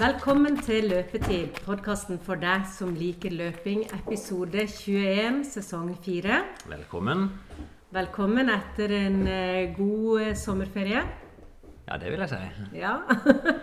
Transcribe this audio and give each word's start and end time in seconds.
Velkommen 0.00 0.54
til 0.64 0.86
Løpetid, 0.88 1.58
podkasten 1.66 2.16
for 2.24 2.40
deg 2.40 2.62
som 2.72 2.94
liker 2.96 3.34
løping, 3.36 3.82
episode 3.98 4.62
21, 4.64 5.42
sesong 5.44 5.90
4. 6.00 6.38
Velkommen. 6.70 7.26
Velkommen 7.92 8.48
etter 8.54 8.94
en 8.96 9.18
eh, 9.28 9.74
god 9.76 10.22
eh, 10.22 10.32
sommerferie. 10.40 11.04
Ja, 11.84 12.00
det 12.00 12.14
vil 12.14 12.24
jeg 12.24 12.32
si. 12.32 12.80
Ja. 12.80 12.94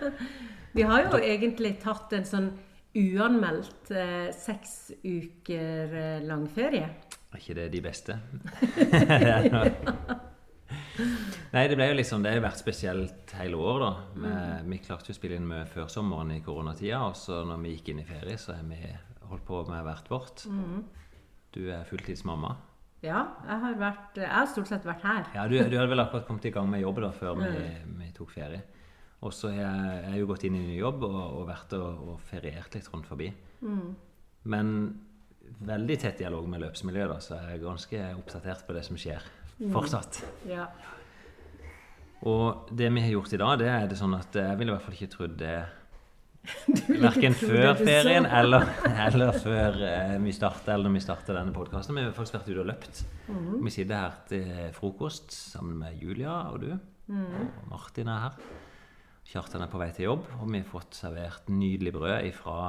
Vi 0.77 0.85
har 0.85 1.07
jo 1.07 1.17
egentlig 1.17 1.73
tatt 1.81 2.13
en 2.13 2.29
sånn 2.29 2.53
uanmeldt 2.93 3.89
eh, 3.97 4.29
seks 4.37 4.77
uker 5.01 5.99
eh, 6.03 6.15
lang 6.21 6.45
ferie. 6.53 6.93
Er 7.33 7.41
ikke 7.41 7.57
det 7.63 7.71
de 7.73 7.85
beste? 7.89 8.21
Nei, 11.55 11.63
det 11.69 11.77
ble 11.77 11.89
jo 11.91 11.97
liksom, 11.97 12.23
det 12.25 12.33
har 12.33 12.43
vært 12.43 12.61
spesielt 12.61 13.33
hele 13.39 13.59
året. 13.59 13.83
da. 13.83 14.23
Vi, 14.23 14.69
vi 14.73 14.79
klarte 14.85 15.11
jo 15.11 15.15
å 15.15 15.19
spille 15.19 15.37
inn 15.39 15.49
mye 15.49 15.65
før 15.69 15.89
sommeren 15.91 16.33
i 16.35 16.41
koronatida, 16.45 17.03
og 17.07 17.17
så 17.19 17.43
når 17.47 17.61
vi 17.63 17.75
gikk 17.75 17.91
inn 17.93 18.01
i 18.03 18.07
ferie, 18.07 18.37
så 18.41 18.55
har 18.57 18.65
vi 18.69 18.79
holdt 19.27 19.45
på 19.47 19.61
med 19.69 19.83
hvert 19.87 20.09
vårt. 20.11 20.47
Du 21.55 21.61
er 21.73 21.85
fulltidsmamma. 21.89 22.55
Ja, 23.05 23.19
jeg 23.45 23.61
har, 23.61 23.75
vært, 23.77 24.17
jeg 24.17 24.31
har 24.33 24.47
stort 24.49 24.69
sett 24.71 24.85
vært 24.87 25.03
her. 25.05 25.27
Ja, 25.35 25.45
du, 25.49 25.53
du 25.57 25.77
hadde 25.77 25.91
vel 25.91 26.01
akkurat 26.01 26.25
kommet 26.27 26.47
i 26.49 26.53
gang 26.53 26.69
med 26.71 26.81
jobb 26.81 27.01
da, 27.03 27.11
før 27.13 27.37
vi, 27.43 27.51
vi 27.99 28.09
tok 28.15 28.33
ferie. 28.33 28.63
Og 29.25 29.33
så 29.33 29.49
har 29.53 29.59
jeg, 29.61 29.97
jeg 30.01 30.11
har 30.13 30.17
jo 30.21 30.29
gått 30.29 30.45
inn 30.45 30.57
i 30.57 30.63
ny 30.65 30.77
jobb 30.79 31.05
og, 31.07 31.19
og 31.39 31.43
vært 31.49 31.73
og, 31.77 32.01
og 32.13 32.23
feriert 32.25 32.73
litt 32.77 32.89
rundt 32.93 33.09
forbi. 33.09 33.29
Men 34.49 34.73
veldig 35.67 35.97
tett 36.01 36.19
dialog 36.21 36.47
med 36.49 36.61
løpsmiljøet, 36.65 37.09
da, 37.13 37.19
så 37.23 37.37
jeg 37.37 37.57
er 37.57 37.63
ganske 37.63 38.01
oppdatert 38.17 38.65
på 38.67 38.75
det 38.77 38.83
som 38.85 38.99
skjer 38.99 39.25
fortsatt. 39.73 40.21
Ja. 40.49 40.67
Og 42.27 42.69
det 42.73 42.89
vi 42.93 43.01
har 43.03 43.11
gjort 43.13 43.33
i 43.33 43.39
dag, 43.41 43.57
det 43.61 43.67
er 43.69 43.87
det 43.91 43.97
sånn 43.99 44.15
at 44.17 44.33
jeg 44.35 44.57
ville 44.57 44.73
i 44.73 44.75
hvert 44.75 44.85
fall 44.87 44.97
ikke 44.97 45.11
trodd 45.13 45.35
det 45.39 45.57
Verken 46.87 47.33
før 47.35 47.73
ferien 47.75 48.23
eller, 48.39 48.63
eller 49.03 49.35
før 49.35 49.81
eh, 49.83 50.13
vi 50.23 50.31
starter, 50.31 50.73
eller 50.77 50.87
når 50.87 50.95
vi 50.95 51.01
starter 51.03 51.35
denne 51.35 51.51
podkasten. 51.55 51.97
Vi 51.97 52.05
har 52.05 52.13
faktisk 52.15 52.37
vært 52.37 52.47
ute 52.53 52.61
og 52.63 52.69
løpt. 52.69 53.01
Mm. 53.27 53.49
Vi 53.65 53.73
sitter 53.75 53.99
her 53.99 54.15
til 54.29 54.53
frokost 54.77 55.33
sammen 55.35 55.75
med 55.81 55.99
Julia 55.99 56.37
og 56.53 56.61
du. 56.63 56.69
Mm. 57.11 57.25
Og 57.49 57.67
Martin 57.73 58.07
er 58.13 58.23
her. 58.29 58.39
Kjartan 59.27 59.65
er 59.65 59.67
på 59.73 59.79
vei 59.81 59.89
til 59.91 60.07
jobb, 60.07 60.23
og 60.39 60.47
vi 60.47 60.61
har 60.61 60.69
fått 60.71 60.95
servert 60.95 61.49
nydelig 61.51 61.91
brød 61.97 62.29
ifra 62.29 62.59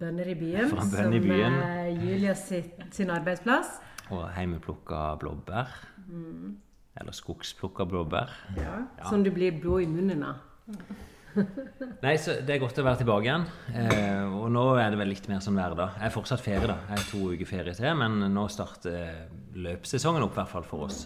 Bønner 0.00 0.26
i 0.30 0.34
byen, 0.38 0.68
Fra 0.70 0.82
Bønn 0.86 1.14
i 1.14 1.20
som 1.20 1.28
byen. 1.30 1.56
er 1.62 1.88
Julia 1.94 2.34
sitt, 2.38 2.76
sin 2.94 3.10
arbeidsplass. 3.10 3.76
og 4.10 4.24
hjemmeplukka 4.34 5.14
blåbær. 5.22 5.70
Mhm. 6.10 6.56
Eller 7.00 7.12
skogsplukka 7.14 7.84
blåbær. 7.86 8.30
Ja. 8.58 8.74
Som 9.08 9.22
du 9.24 9.30
blir 9.30 9.54
blå 9.60 9.78
i 9.80 9.86
munnen 9.86 10.24
av. 10.26 10.40
Nei, 12.02 12.16
så 12.18 12.34
Det 12.42 12.56
er 12.56 12.58
godt 12.58 12.78
å 12.82 12.84
være 12.84 12.98
tilbake 13.04 13.28
igjen. 13.28 13.44
Eh, 13.70 14.24
og 14.34 14.48
nå 14.50 14.64
er 14.82 14.90
det 14.90 14.98
vel 14.98 15.12
litt 15.12 15.28
mer 15.30 15.38
sånn 15.44 15.54
hverdag. 15.54 15.94
Jeg 16.00 16.08
er 16.08 16.14
fortsatt 16.16 16.42
ferie, 16.42 16.66
da. 16.66 16.74
Jeg 16.90 16.98
er 16.98 17.06
to 17.12 17.20
uker 17.30 17.46
ferie 17.46 17.74
til, 17.78 17.92
men 18.00 18.18
nå 18.34 18.46
starter 18.50 19.28
løpssesongen 19.54 20.26
opp, 20.26 20.34
i 20.34 20.40
hvert 20.40 20.50
fall 20.56 20.66
for 20.66 20.88
oss. 20.88 21.04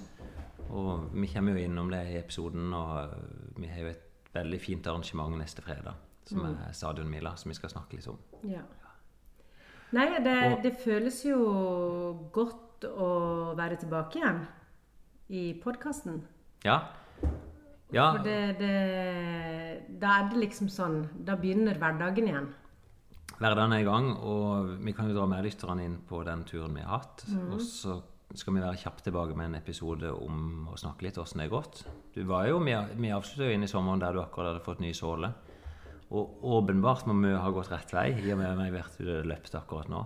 Og 0.70 1.11
vi 1.12 1.28
kommer 1.30 1.52
jo 1.58 1.66
innom 1.68 1.92
det 1.92 2.00
i 2.14 2.16
episoden, 2.22 2.72
og 2.74 3.61
vi 3.61 3.68
har 3.68 3.84
jo 3.84 3.92
et 3.92 4.33
veldig 4.34 4.61
fint 4.64 4.89
arrangement 4.91 5.36
neste 5.39 5.62
fredag. 5.62 6.00
Som 6.24 6.46
er 6.48 6.72
Stadionmila, 6.72 7.34
som 7.36 7.52
vi 7.52 7.58
skal 7.61 7.70
snakke 7.77 7.98
litt 8.00 8.08
om. 8.08 8.16
Ja. 8.48 8.64
Nei, 9.92 10.08
det, 10.24 10.39
Og- 10.55 10.62
det 10.64 10.72
føles 10.80 11.20
jo 11.28 11.39
godt 12.33 12.89
å 12.89 13.55
være 13.55 13.77
tilbake 13.77 14.18
igjen 14.18 14.41
i 15.28 15.55
podkasten. 15.62 16.22
Ja. 16.64 16.80
ja. 17.92 18.11
For 18.12 18.25
det, 18.25 18.58
det 18.61 18.75
Da 20.01 20.18
er 20.18 20.30
det 20.30 20.39
liksom 20.40 20.70
sånn 20.73 21.02
Da 21.27 21.36
begynner 21.40 21.77
hverdagen 21.80 22.29
igjen. 22.30 22.48
Hverdagen 23.34 23.74
er 23.74 23.83
i 23.83 23.86
gang, 23.86 24.13
og 24.14 24.77
vi 24.84 24.92
kan 24.95 25.08
jo 25.11 25.17
dra 25.17 25.24
med 25.27 25.42
lytterne 25.45 25.84
inn 25.84 25.96
på 26.07 26.20
den 26.27 26.45
turen 26.46 26.77
vi 26.77 26.84
har 26.84 27.01
hatt. 27.01 27.24
Og 27.51 27.58
så 27.61 27.98
skal 28.34 28.55
vi 28.55 28.63
være 28.63 28.79
kjapt 28.79 29.05
tilbake 29.07 29.34
med 29.39 29.51
en 29.51 29.58
episode 29.58 30.11
om 30.14 30.68
å 30.70 30.79
snakke 30.79 31.07
litt 31.07 31.18
åssen 31.18 31.42
det 31.42 31.48
er 31.48 31.52
gått. 31.52 31.83
Du 32.14 32.23
var 32.29 32.46
jo, 32.48 32.61
Vi, 32.63 32.77
vi 32.98 33.11
avslutta 33.14 33.48
jo 33.48 33.57
inn 33.57 33.67
i 33.67 33.70
sommeren 33.70 34.02
der 34.02 34.14
du 34.14 34.23
akkurat 34.23 34.52
hadde 34.52 34.64
fått 34.64 34.83
ny 34.83 34.92
såle. 34.95 35.33
Og 36.14 36.46
åpenbart 36.46 37.08
må 37.11 37.17
vi 37.24 37.34
ha 37.34 37.51
gått 37.51 37.73
rett 37.73 37.90
vei, 37.95 38.13
i 38.23 38.33
og 38.33 38.39
med 38.39 38.79
at 38.79 38.98
vi 39.01 39.11
har 39.11 39.27
løpt 39.27 39.58
akkurat 39.58 39.90
nå. 39.90 40.05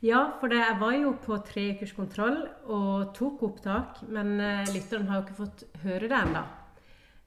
Ja, 0.00 0.20
for 0.38 0.46
det, 0.52 0.60
jeg 0.62 0.76
var 0.78 0.92
jo 0.94 1.12
på 1.24 1.36
tre 1.42 1.64
ukers 1.74 1.92
kontroll 1.96 2.36
og 2.70 3.08
tok 3.18 3.40
opptak, 3.48 4.02
men 4.14 4.36
eh, 4.40 4.68
lytteren 4.70 5.08
har 5.10 5.18
jo 5.18 5.24
ikke 5.26 5.38
fått 5.40 5.64
høre 5.82 6.06
det 6.12 6.20
ennå. 6.20 6.42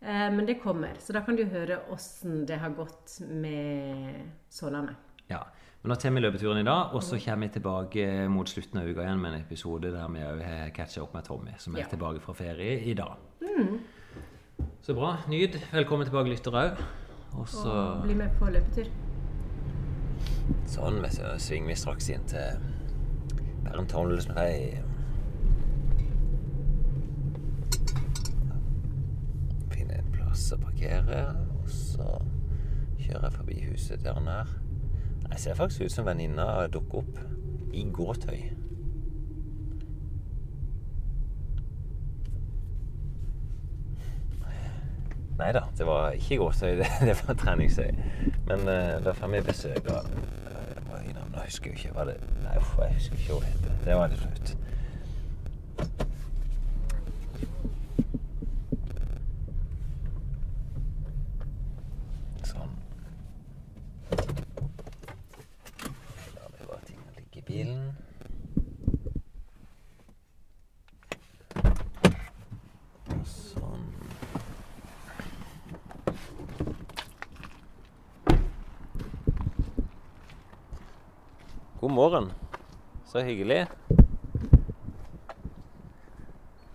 Eh, 0.01 0.29
men 0.31 0.45
det 0.47 0.55
kommer, 0.63 0.95
så 1.03 1.11
da 1.17 1.19
kan 1.25 1.35
du 1.35 1.43
høre 1.51 1.81
åssen 1.91 2.45
det 2.47 2.61
har 2.63 2.71
gått 2.77 3.17
med 3.27 4.21
Sørlandet. 4.49 4.95
Ja, 5.27 5.41
men 5.83 5.91
da 5.91 5.99
tar 5.99 6.15
vi 6.15 6.23
løpeturen 6.23 6.61
i 6.63 6.67
dag, 6.67 6.95
og 6.95 7.03
så 7.03 7.19
kommer 7.19 7.49
vi 7.49 7.57
tilbake 7.59 8.07
mot 8.31 8.47
slutten 8.47 8.79
av 8.79 8.87
uka 8.87 9.03
igjen 9.03 9.19
med 9.19 9.33
en 9.35 9.43
episode 9.43 9.91
der 9.91 10.07
vi 10.15 10.23
òg 10.31 10.41
har 10.47 10.71
catcha 10.75 11.03
opp 11.03 11.13
med 11.17 11.27
Tommy, 11.27 11.57
som 11.59 11.75
er 11.75 11.83
Ja. 11.83 11.91
tilbake 11.91 12.23
fra 12.23 12.33
ferie 12.39 12.79
i 12.87 12.93
dag. 12.95 13.17
Så 14.81 14.95
bra. 14.95 15.17
Nyd. 15.27 15.59
Velkommen 15.73 16.07
tilbake, 16.07 16.29
lyttere 16.31 16.63
òg. 16.71 16.81
Og 17.35 17.47
så 17.47 17.67
Og 17.69 18.03
bli 18.05 18.15
med 18.15 18.31
på 18.39 18.47
løpetur. 18.47 18.87
Sånn, 20.69 21.01
vi. 21.03 21.09
Svinger 21.41 21.71
vi 21.71 21.75
straks 21.79 22.09
inn 22.13 22.23
til 22.29 22.61
Bernt 23.65 23.93
Holmesen 23.95 24.35
vei. 24.37 24.79
Finner 29.73 29.99
en 29.99 30.11
plass 30.15 30.47
å 30.55 30.59
parkere, 30.61 31.21
og 31.57 31.69
så 31.69 32.07
kjører 33.01 33.27
jeg 33.27 33.37
forbi 33.37 33.59
huset 33.67 34.05
der 34.05 34.19
den 34.19 34.31
er. 34.31 34.55
Jeg 35.31 35.39
ser 35.45 35.59
faktisk 35.59 35.85
ut 35.87 35.95
som 35.95 36.07
venninna 36.07 36.67
dukker 36.71 37.03
opp 37.03 37.21
i 37.73 37.85
gåtøy. 37.87 38.60
Nei 45.41 45.51
da, 45.57 45.63
det 45.77 45.85
var 45.87 46.11
ikke 46.13 46.37
gåtøy, 46.37 46.75
det, 46.81 46.87
det 47.01 47.15
var 47.25 47.33
treningsøy. 47.33 47.89
Men 48.47 48.59
uh, 48.69 48.99
da 49.05 49.11
får 49.17 49.27
vi 49.33 49.41
besøk 49.49 49.89
av 49.89 50.05
hva 50.87 50.99
er 50.99 51.13
navnet? 51.15 51.39
Jeg 51.39 51.45
husker 51.49 51.71
jo 51.71 51.77
ikke 51.79 51.93
hva 51.95 52.05
det 52.11 52.17
Nei, 52.43 52.53
jeg 52.53 52.93
husker 52.99 53.15
ikke 53.17 53.33
hva 53.33 53.39
det 53.41 53.53
heter. 53.55 53.71
Det 53.85 53.95
var 53.95 54.07
litt 54.11 54.21
flaut. 54.21 54.55
Sånn. 62.51 62.71
Da 66.35 66.39
har 66.43 66.51
vi 66.53 66.69
bare 66.69 66.83
tingene 66.85 67.11
ligge 67.17 67.39
i 67.39 67.45
bilen. 67.49 67.81
Sånn. 73.25 73.85
God 81.81 81.91
morgen. 81.91 82.31
Så 83.11 83.19
hyggelig. 83.19 83.67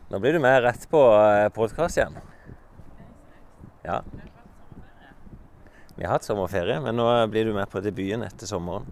Nå 0.09 0.19
blir 0.19 0.33
du 0.33 0.39
med 0.39 0.63
rett 0.63 0.91
på 0.91 1.01
podkast 1.55 1.97
igjen. 1.97 2.19
Ja. 3.83 4.03
Vi 5.95 6.05
har 6.05 6.13
hatt 6.13 6.27
sommerferie, 6.29 6.77
men 6.85 6.99
nå 7.01 7.07
blir 7.33 7.49
du 7.49 7.55
med 7.57 7.71
på 7.73 7.81
debuten 7.81 8.27
etter 8.27 8.51
sommeren. 8.51 8.85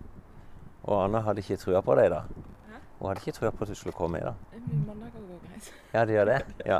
Og 0.86 1.02
Anna 1.02 1.20
hadde 1.26 1.44
ikke 1.44 1.58
trua 1.60 1.82
på 1.84 1.96
deg 2.00 2.08
da. 2.14 2.22
Hun 2.96 3.10
hadde 3.10 3.20
ikke 3.20 3.34
trua 3.36 3.50
på 3.52 3.66
at 3.66 3.72
du 3.74 3.76
skulle 3.76 3.92
komme 3.98 4.22
i 4.22 4.24
dag. 4.24 4.40
Mandager 4.86 5.26
går 5.26 5.42
greit. 5.42 5.68
Ja, 5.92 6.04
det 6.08 6.16
gjør 6.16 6.30
det? 6.30 6.38
Ja. 6.64 6.78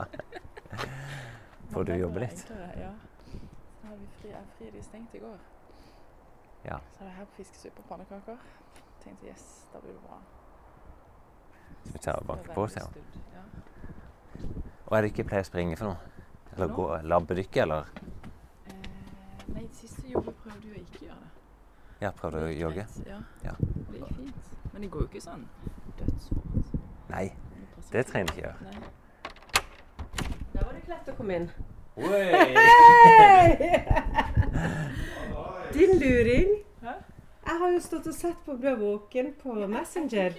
Får 1.75 1.91
du 1.91 1.93
jobbe 1.99 2.23
litt? 2.25 2.41
Ja. 2.81 2.95
Så 3.83 3.91
har 3.91 4.01
vi 4.01 4.09
fri, 4.23 4.33
er 4.33 4.49
fri, 4.57 4.71
de 4.73 4.87
stengte 4.89 5.21
i 5.21 5.27
går. 5.27 5.37
Ja. 6.71 6.81
Så 6.97 7.05
er 7.05 7.11
det 7.11 7.19
her 7.19 7.29
på 7.29 7.43
fiskesuppe 7.43 7.85
og 7.85 7.93
pannekaker. 7.93 8.41
Tenkte 9.05 9.29
yes, 9.29 9.45
da 9.75 9.85
blir 9.85 9.93
det 9.93 10.07
bra. 10.07 10.23
Vi 11.93 11.99
tar 11.99 12.19
og 12.19 12.21
Det 12.23 12.29
banke 12.29 12.51
er 12.51 12.55
på, 12.55 12.61
veldig 12.61 12.75
sier 12.75 12.85
hun. 12.85 12.95
Ja. 13.35 13.43
Og 14.87 14.97
er 14.97 15.01
det 15.03 15.13
ikke 15.13 15.25
pleier 15.29 15.45
å 15.45 15.49
springe 15.49 15.77
for 15.81 15.93
noe? 15.93 15.99
Eller 16.55 16.75
gå 16.77 16.89
labbedykke, 17.03 17.63
eller? 17.63 17.89
Eh, 18.67 18.75
nei, 19.55 19.65
siste 19.73 20.07
jobb 20.09 20.29
prøvde 20.43 20.69
jo 20.69 20.75
å 20.75 20.83
ikke 20.83 21.07
gjøre 21.07 21.21
det. 21.23 21.31
Ja, 22.05 22.11
prøvde 22.19 22.45
å 22.47 22.51
jogge? 22.53 22.87
Ja. 23.07 23.19
Ja. 23.45 23.55
Det 23.61 23.99
gikk 24.01 24.13
fint. 24.19 24.53
Men 24.73 24.83
det 24.83 24.91
går 24.91 25.07
jo 25.07 25.09
ikke 25.13 25.25
sånn 25.25 25.49
dødsfort. 25.99 26.77
Nei. 27.11 27.27
Det 27.93 28.07
trenger 28.07 28.27
du 28.27 28.33
ikke 28.35 28.47
gjøre. 28.47 28.59
Da 30.55 30.65
var 30.65 30.73
det 30.75 30.83
klart 30.87 31.11
å 31.11 31.17
komme 31.19 31.37
inn. 31.39 31.49
Oi! 31.95 32.27
Din 35.75 35.99
luring. 36.01 36.51
Hæ? 36.83 36.95
Jeg 37.45 37.59
har 37.61 37.71
jo 37.75 37.81
stått 37.85 38.07
og 38.11 38.15
sett 38.17 38.39
på 38.47 38.57
Blå 38.59 38.73
våken 38.81 39.35
på 39.43 39.55
Messenger. 39.69 40.35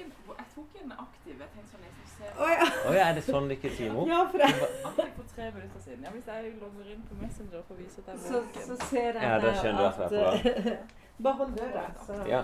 Tok 0.56 0.75
en 0.81 0.92
aktiv. 0.92 1.34
Jeg 1.40 1.50
tenkte 1.54 1.72
sånn, 1.72 1.81
jeg 1.84 1.94
skal 1.96 2.12
se 2.16 2.30
Å 2.44 2.46
ja. 2.52 2.68
Å 2.90 2.94
ja, 2.96 3.07
er 3.10 3.18
det 3.18 3.24
sånn 3.25 3.50
det 3.50 3.57
ikke 3.57 3.69
er 3.72 3.75
time 3.75 3.98
opp? 4.02 4.07
ja, 4.07 4.19
for 4.31 4.44
jeg, 4.46 4.68
aktiv 4.90 5.10
for 5.18 5.31
tre 5.36 5.48
minutter 5.56 5.81
siden. 5.84 6.06
Ja, 6.07 6.12
hvis 6.16 6.30
jeg 6.31 6.54
logger 6.62 6.92
inn 6.94 7.02
på 7.10 7.18
Messenger 7.19 7.66
for 7.68 7.75
å 7.75 7.80
vise 7.81 8.04
at 8.04 8.07
jeg 8.07 8.16
er 8.16 8.22
så, 8.28 8.40
våken. 8.46 8.68
så 8.69 8.78
ser 8.92 9.19
jeg 9.19 9.28
Ja, 9.28 9.34
da 9.36 9.50
der 9.50 9.60
skjønner 9.60 9.81
du 9.81 9.88
at 9.90 10.13
det 10.13 10.22
er 10.22 10.72
eh, 10.72 10.96
Bare 11.28 11.34
hold 11.42 11.57
døra, 11.60 11.84
så 12.06 12.22
Ja. 12.31 12.44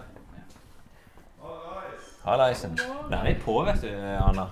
Hallaisen. 2.24 2.76
Nå 2.78 3.18
er 3.18 3.24
vi 3.26 3.36
på, 3.42 3.56
vet 3.66 3.82
du, 3.82 3.90
Anna. 3.98 4.48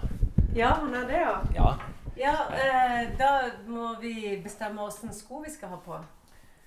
Ja, 0.56 0.72
han 0.80 0.96
er 0.96 1.08
det, 1.12 1.20
ja. 1.22 1.36
Ja. 1.56 1.74
Ja, 2.20 2.36
eh, 2.52 3.12
da 3.20 3.30
må 3.68 3.94
vi 4.02 4.14
bestemme 4.44 4.82
åssen 4.84 5.14
sko 5.14 5.44
vi 5.44 5.52
skal 5.54 5.70
ha 5.76 5.78
på. 5.86 6.00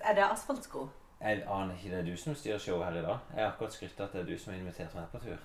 Er 0.01 0.15
det 0.17 0.23
asfaltsko? 0.25 0.87
Jeg 1.21 1.43
aner 1.47 1.75
ikke 1.75 1.89
det 1.91 1.99
er 1.99 2.07
du 2.07 2.15
som 2.17 2.35
styrer 2.35 2.57
showet 2.59 2.85
her 2.87 3.01
i 3.01 3.03
dag. 3.05 3.19
Jeg 3.35 3.43
har 3.43 3.51
akkurat 3.51 3.73
skrytt 3.75 3.99
at 4.01 4.13
det 4.15 4.21
er 4.21 4.29
du 4.31 4.37
som 4.37 4.53
har 4.53 4.59
invitert 4.61 4.95
meg 4.97 5.11
på 5.11 5.21
tur. 5.23 5.43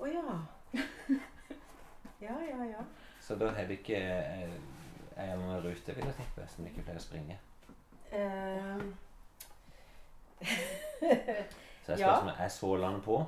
Å 0.00 0.08
ja. 0.10 0.38
Ja, 2.24 2.34
ja, 2.40 2.64
ja. 2.64 2.82
Så 3.20 3.34
da 3.36 3.50
har 3.52 3.66
det 3.68 3.78
ikke 3.82 3.96
eh, 3.96 4.52
Jeg 5.16 5.32
annen 5.32 5.60
rute, 5.64 5.94
vil 5.96 6.04
jeg 6.04 6.14
tippe, 6.16 6.46
som 6.48 6.66
ikke 6.66 6.82
pleier 6.86 6.98
å 6.98 7.02
springe. 7.04 7.36
Uh, 8.14 8.80
Så 11.84 11.92
jeg 11.92 11.98
Ja. 12.00 12.14
spør 12.16 12.22
om 12.22 12.28
er 12.38 12.48
sålene 12.48 13.00
på. 13.04 13.18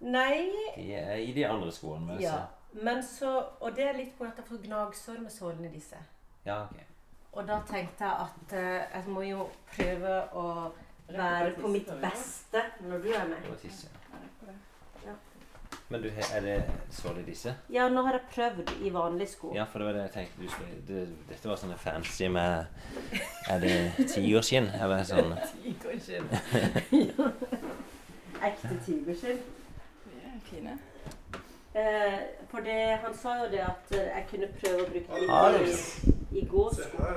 nei 0.00 0.50
De 0.76 0.94
er 0.94 1.14
i 1.16 1.32
de 1.32 1.44
andre 1.46 1.72
skoene. 1.72 2.06
Men 2.06 2.20
Ja. 2.20 2.30
så 2.30 2.46
Men 2.82 3.02
så 3.02 3.46
Og 3.60 3.76
det 3.76 3.84
er 3.88 3.92
litt 3.92 4.18
på 4.18 4.24
at 4.24 4.36
jeg 4.36 4.44
får 4.46 4.56
gnagsår 4.66 5.18
med 5.22 5.30
sålene 5.30 5.72
disse. 5.72 5.96
Ja, 6.46 6.62
ok. 6.64 6.76
Og 7.32 7.46
da 7.48 7.60
tenkte 7.66 8.04
jeg 8.04 8.12
at 8.20 8.52
uh, 8.52 8.96
jeg 8.96 9.04
må 9.06 9.20
jo 9.22 9.48
prøve 9.76 10.34
å 10.34 10.72
være 11.08 11.54
på 11.60 11.68
mitt 11.68 11.86
beste 12.00 12.62
når 12.80 12.98
du 13.02 13.08
er 13.12 13.24
med. 13.28 13.42
Det 13.42 13.50
var 13.50 13.56
tisse. 13.56 13.88
Jeg 13.88 14.20
rekker 14.22 14.46
det. 14.52 15.16
Men 15.88 16.02
du, 16.02 16.08
er 16.08 16.40
det 16.40 16.54
sål 16.90 17.18
i 17.20 17.22
disse? 17.26 17.52
Ja, 17.70 17.88
nå 17.92 18.02
har 18.06 18.16
jeg 18.16 18.22
prøvd 18.32 18.70
i 18.86 18.92
vanlige 18.92 19.28
sko. 19.34 19.50
Ja, 19.54 19.66
for 19.68 19.78
det 19.82 19.86
var 19.86 19.98
det 19.98 20.06
jeg 20.06 20.12
tenkte 20.14 20.42
du 20.42 20.48
skulle 20.48 20.78
det, 20.88 21.02
Dette 21.28 21.50
var 21.50 21.60
sånne 21.60 21.76
fancy 21.78 22.28
med 22.32 22.64
Er 23.52 23.60
det 23.60 23.74
tigerskinn? 24.14 24.70
Eller 24.80 25.04
sånn 25.08 25.34
Tigerskinn. 25.82 26.30
Ekte 28.48 28.78
tigerskinn. 28.86 29.44
Er 30.24 30.40
fine. 30.48 30.78
Eh, 31.74 32.18
for 32.50 32.64
det, 32.64 32.78
han 33.04 33.14
sa 33.18 33.36
jo 33.42 33.50
det 33.52 33.60
at 33.66 33.94
eh, 33.98 34.08
jeg 34.14 34.26
kunne 34.30 34.48
prøve 34.60 34.84
å 34.84 34.90
bruke 34.92 35.20
det 35.20 35.62
i, 35.68 36.38
i 36.40 36.46
gåsko. 36.48 37.08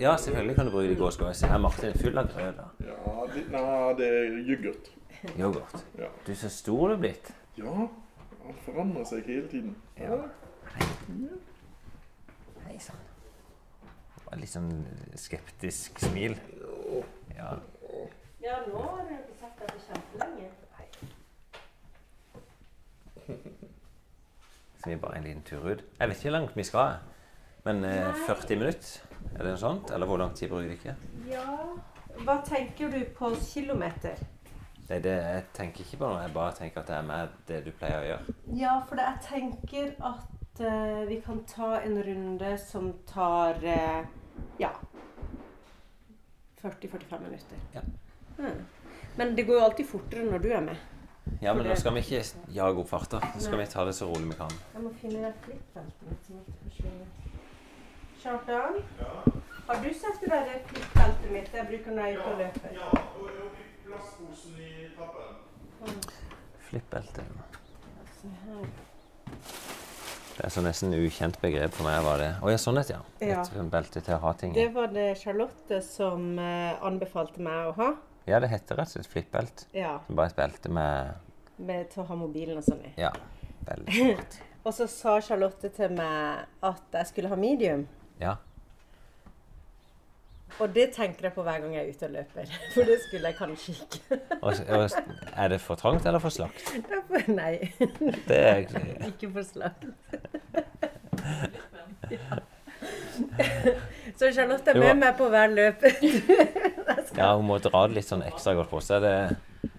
Ja, 0.00 0.16
selvfølgelig 0.16 0.56
kan 0.56 0.68
du 0.68 0.72
bruke 0.74 0.88
det 0.90 0.96
i 0.96 1.00
gåsko. 1.00 1.32
Se 1.34 1.48
her, 1.50 1.58
Martin 1.62 1.90
er 1.90 1.98
full 2.00 2.18
av 2.20 2.28
grøt. 2.32 2.60
Ja, 2.86 3.24
det, 3.34 3.46
nei, 3.52 3.94
det 3.98 4.10
er 4.12 4.36
yoghurt. 4.50 4.92
Yoghurt. 5.38 5.84
Ja. 5.98 6.08
Du 6.26 6.32
er 6.32 6.38
så 6.40 6.48
stor 6.52 6.88
du 6.88 6.94
er 6.94 7.00
blitt. 7.02 7.32
Ja, 7.58 7.72
han 8.44 8.60
forandrer 8.64 9.04
seg 9.08 9.26
hele 9.26 9.48
tiden. 9.50 9.76
Ja. 9.98 10.18
Hei 12.66 12.78
sann. 12.82 13.02
Det 14.16 14.26
var 14.26 14.40
Litt 14.42 14.52
sånn 14.52 14.70
skeptisk 15.18 15.98
smil. 16.02 16.36
Ja. 17.36 17.52
Ja, 18.42 18.60
nå 18.68 18.78
har 18.82 19.02
du 19.08 19.14
ikke 19.16 19.36
deg 19.42 19.52
på 19.60 19.82
kjempelenge. 19.88 20.50
Skal 24.76 24.92
vi 24.92 24.96
bare 25.02 25.18
en 25.18 25.24
liten 25.26 25.42
tur 25.46 25.64
ut. 25.66 25.82
Jeg 25.98 26.08
vet 26.08 26.16
ikke 26.20 26.28
hvor 26.28 26.36
langt 26.38 26.56
vi 26.56 26.66
skal. 26.66 26.98
Men 27.66 27.84
eh, 27.84 28.14
40 28.28 28.60
minutter? 28.60 28.90
Er 29.34 29.42
det 29.42 29.50
noe 29.56 29.58
sånt? 29.58 29.90
Eller 29.90 30.06
hvor 30.06 30.20
lang 30.20 30.34
tid 30.38 30.52
bruker 30.52 30.68
det 30.70 30.76
ikke? 30.78 30.94
Ja 31.26 31.56
Hva 32.22 32.36
tenker 32.46 32.92
du 32.92 33.00
på 33.16 33.32
kilometer? 33.42 34.20
Det 34.88 34.96
er 34.96 35.02
det 35.02 35.14
jeg 35.16 35.44
tenker 35.54 35.82
ikke 35.82 35.98
på 35.98 36.08
nå. 36.08 36.18
Jeg 36.22 36.32
bare 36.34 36.54
tenker 36.54 36.80
at 36.80 36.90
det 36.90 36.96
er 36.96 37.06
med 37.06 37.38
det 37.48 37.62
du 37.66 37.72
pleier 37.74 38.02
å 38.02 38.06
gjøre. 38.06 38.34
Ja, 38.54 38.74
for 38.86 38.98
det, 38.98 39.06
jeg 39.08 39.24
tenker 39.26 39.88
at 40.10 40.60
uh, 40.62 41.02
vi 41.08 41.18
kan 41.24 41.40
ta 41.50 41.72
en 41.80 41.98
runde 42.06 42.52
som 42.62 42.92
tar 43.10 43.58
uh, 43.66 44.06
ja 44.62 44.70
40-45 46.62 47.24
minutter. 47.24 47.58
Ja. 47.74 47.82
Mm. 48.38 48.62
Men 49.16 49.34
det 49.36 49.42
går 49.48 49.58
jo 49.58 49.64
alltid 49.64 49.90
fortere 49.90 50.30
når 50.30 50.38
du 50.38 50.48
er 50.52 50.62
med. 50.70 50.76
Ja, 51.40 51.54
men 51.54 51.66
nå 51.66 51.74
skal 51.76 51.94
vi 51.96 52.04
ikke 52.04 52.22
jage 52.54 52.80
opp 52.80 52.88
farta. 52.90 53.20
Nå 53.34 53.42
skal 53.42 53.58
Nei. 53.58 53.64
vi 53.64 53.70
ta 53.74 53.84
det 53.88 53.94
så 53.98 54.06
rolig 54.06 54.30
vi 54.30 54.38
kan. 54.38 54.58
Jeg 54.74 54.82
må 54.86 54.92
finne 55.00 55.22
den 55.26 55.38
flippbelten 55.44 56.10
mitt 56.10 56.28
som 56.28 56.38
ikke 56.40 56.58
forsvinner. 56.62 57.08
Kjartan, 58.22 58.78
har 59.66 59.82
du 59.82 59.88
sett 59.94 60.22
det 60.22 60.30
der 60.30 60.60
klippfeltet 60.70 61.32
mitt 61.34 61.54
jeg 61.54 61.68
bruker 61.72 61.96
når 61.96 62.06
jeg 62.06 62.14
er 62.14 62.20
ute 62.20 62.30
og 62.30 62.38
løper? 62.40 62.76
Ja, 62.78 63.65
plastposen 63.96 64.60
i 64.60 64.88
trappen. 64.96 66.00
Flippbelte. 66.68 67.24
Det 70.36 70.44
er 70.44 70.52
så 70.52 70.62
nesten 70.64 70.92
ukjent 70.94 71.38
begrep 71.40 71.72
for 71.74 71.88
meg. 71.88 72.02
var 72.04 72.20
det. 72.20 72.32
Å 72.44 72.52
ja, 72.52 72.58
sånn 72.60 72.80
et, 72.82 72.90
ja. 72.92 73.00
Ja. 73.24 73.40
Et 73.40 73.70
belte 73.72 74.02
til 74.02 74.16
å 74.16 74.20
ha 74.26 74.32
ting 74.36 74.52
i. 74.52 74.58
Det 74.58 74.68
var 74.74 74.92
det 74.92 75.14
Charlotte 75.20 75.80
som 75.86 76.34
uh, 76.36 76.76
anbefalte 76.84 77.40
meg 77.44 77.70
å 77.70 77.76
ha. 77.78 77.92
Ja, 78.26 78.40
det 78.42 78.50
heter 78.50 78.82
rett 78.82 78.90
og 78.90 78.98
slett 78.98 79.08
flippbelt. 79.12 79.68
Ja, 79.76 80.00
Bare 80.08 80.28
et 80.32 80.36
belte 80.36 80.72
med 80.74 81.14
med, 81.56 81.88
til 81.92 82.02
å 82.02 82.06
ha 82.10 82.18
mobilen 82.18 82.58
og 82.60 82.66
sånn 82.66 82.82
i. 82.84 82.92
Ja, 83.00 83.12
veldig 83.68 83.94
smart. 83.96 84.38
Og 84.66 84.74
så 84.74 84.88
sa 84.90 85.12
Charlotte 85.22 85.68
til 85.70 85.92
meg 85.94 86.42
at 86.66 86.96
jeg 86.98 87.08
skulle 87.12 87.30
ha 87.30 87.36
medium. 87.38 87.84
Ja. 88.18 88.32
Og 90.58 90.74
det 90.74 90.90
tenker 90.96 91.28
jeg 91.28 91.32
på 91.32 91.42
hver 91.44 91.60
gang 91.60 91.74
jeg 91.74 91.82
er 91.84 91.88
ute 91.92 92.06
og 92.06 92.10
løper. 92.10 92.52
For 92.74 92.88
det 92.88 92.96
skulle 93.04 93.28
jeg 93.28 93.36
kanskje 93.36 93.72
ikke. 93.72 94.20
Og, 94.40 94.52
og, 94.68 94.90
er 95.36 95.48
det 95.48 95.60
for 95.60 95.74
trangt 95.74 96.06
eller 96.06 96.18
for 96.18 96.28
slakt? 96.32 96.72
Derfor, 96.92 97.30
nei, 97.32 97.72
Det 98.28 98.38
er, 98.38 98.56
ikke 99.10 99.32
for 99.32 99.42
slakt. 99.42 99.84
Så 104.16 104.32
Charlotte 104.32 104.70
er 104.70 104.80
med 104.80 104.94
meg 104.94 105.16
på 105.18 105.28
hver 105.28 105.52
løp. 105.52 105.84
ja, 107.16 107.36
hun 107.36 107.46
må 107.46 107.58
dra 107.58 107.86
det 107.88 107.98
litt 107.98 108.08
sånn 108.08 108.24
ekstra 108.24 108.54
godt 108.56 108.70
på 108.72 108.80
seg. 108.84 109.04
Det, 109.04 109.70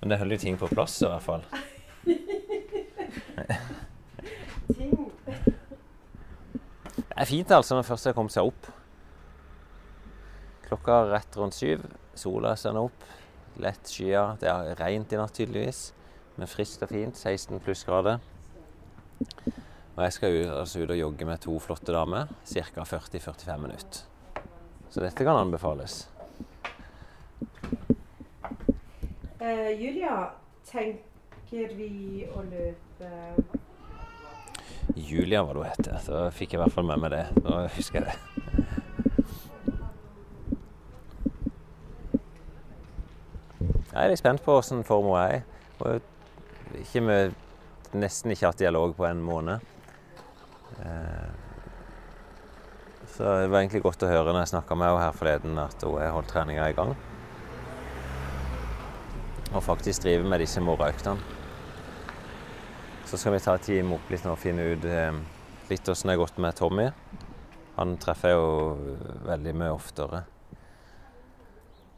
men 0.00 0.10
det 0.10 0.18
holder 0.18 0.38
jo 0.38 0.44
ting 0.46 0.58
på 0.58 0.70
plass 0.72 0.98
i 1.02 1.10
hvert 1.10 1.22
fall. 1.22 1.44
Det 7.14 7.22
er 7.22 7.30
fint 7.30 7.50
altså 7.54 7.76
når 7.78 7.86
først 7.86 8.10
har 8.10 8.16
kommet 8.16 8.34
seg 8.34 8.50
opp. 8.50 8.72
Klokka 10.64 11.00
er 11.02 11.12
rett 11.12 11.36
rundt 11.36 11.56
syv. 11.56 11.84
Sola 12.18 12.54
sender 12.56 12.88
opp. 12.88 13.04
Lett 13.62 13.90
skyer. 13.90 14.36
Det 14.40 14.48
er 14.50 14.74
rent 14.80 15.12
i 15.12 15.18
natt 15.20 15.34
tydeligvis, 15.36 15.82
men 16.38 16.50
friskt 16.50 16.82
og 16.86 16.90
fint. 16.94 17.18
16 17.18 17.60
plussgrader. 17.64 18.22
Og 19.94 20.00
jeg 20.02 20.16
skal 20.16 20.40
ut, 20.40 20.50
altså 20.50 20.82
ut 20.82 20.90
og 20.90 20.98
jogge 20.98 21.28
med 21.28 21.42
to 21.44 21.58
flotte 21.62 21.94
damer. 21.94 22.32
Ca. 22.48 22.82
40-45 22.82 23.62
minutter. 23.62 24.02
Så 24.90 25.02
dette 25.02 25.26
kan 25.26 25.38
anbefales. 25.38 26.08
Uh, 29.44 29.70
Julia, 29.76 30.30
tenker 30.66 31.76
vi 31.76 32.24
å 32.32 32.42
løpe 32.48 33.10
Julia 34.94 35.42
hva 35.44 35.54
du 35.54 35.62
heter. 35.64 35.96
het. 35.96 36.06
Så 36.06 36.26
fikk 36.34 36.54
jeg 36.54 36.60
i 36.60 36.64
hvert 36.64 36.74
fall 36.74 36.88
med 36.88 37.02
meg 37.04 37.14
det. 37.14 37.24
Nå 37.44 37.64
husker 37.76 38.00
jeg 38.00 38.12
det. 38.12 38.53
Jeg 43.94 44.02
er 44.02 44.10
litt 44.10 44.18
spent 44.18 44.42
på 44.42 44.56
hvordan 44.56 44.82
form 44.86 45.12
hun 45.12 45.20
er 45.20 45.42
har 45.78 46.00
ikke 46.80 47.02
nesten 47.94 48.32
ikke 48.34 48.48
hatt 48.50 48.58
dialog 48.58 48.96
på 48.98 49.06
en 49.06 49.22
måned. 49.22 49.60
Eh, 50.82 51.30
Så 53.14 53.22
det 53.22 53.50
var 53.52 53.60
egentlig 53.60 53.84
godt 53.84 54.02
å 54.02 54.08
høre 54.10 54.32
når 54.32 54.40
jeg 54.42 54.50
snakka 54.56 54.74
med 54.74 54.88
henne 54.88 55.02
her 55.04 55.12
forleden, 55.14 55.58
at 55.62 55.82
hun 55.86 56.00
har 56.00 56.10
holdt 56.16 56.32
treninga 56.32 56.64
i 56.66 56.74
gang. 56.74 56.96
Og 59.54 59.62
faktisk 59.62 60.02
driver 60.02 60.26
med 60.26 60.42
disse 60.42 60.58
morgenøktene. 60.58 61.22
Så 63.06 63.20
skal 63.20 63.36
vi 63.36 63.42
ta 63.44 63.54
et 63.54 63.68
time 63.68 63.94
opp 63.94 64.10
litt 64.10 64.24
nå 64.26 64.32
og 64.34 64.40
finne 64.42 64.66
ut 64.72 64.84
eh, 64.90 65.14
litt 65.70 65.88
åssen 65.92 66.10
det 66.10 66.16
har 66.16 66.24
gått 66.24 66.40
med 66.42 66.58
Tommy. 66.58 66.88
Han 67.76 67.94
treffer 68.02 68.34
jeg 68.34 68.40
jo 68.40 68.98
veldig 69.28 69.54
mye 69.62 69.76
oftere. 69.76 70.24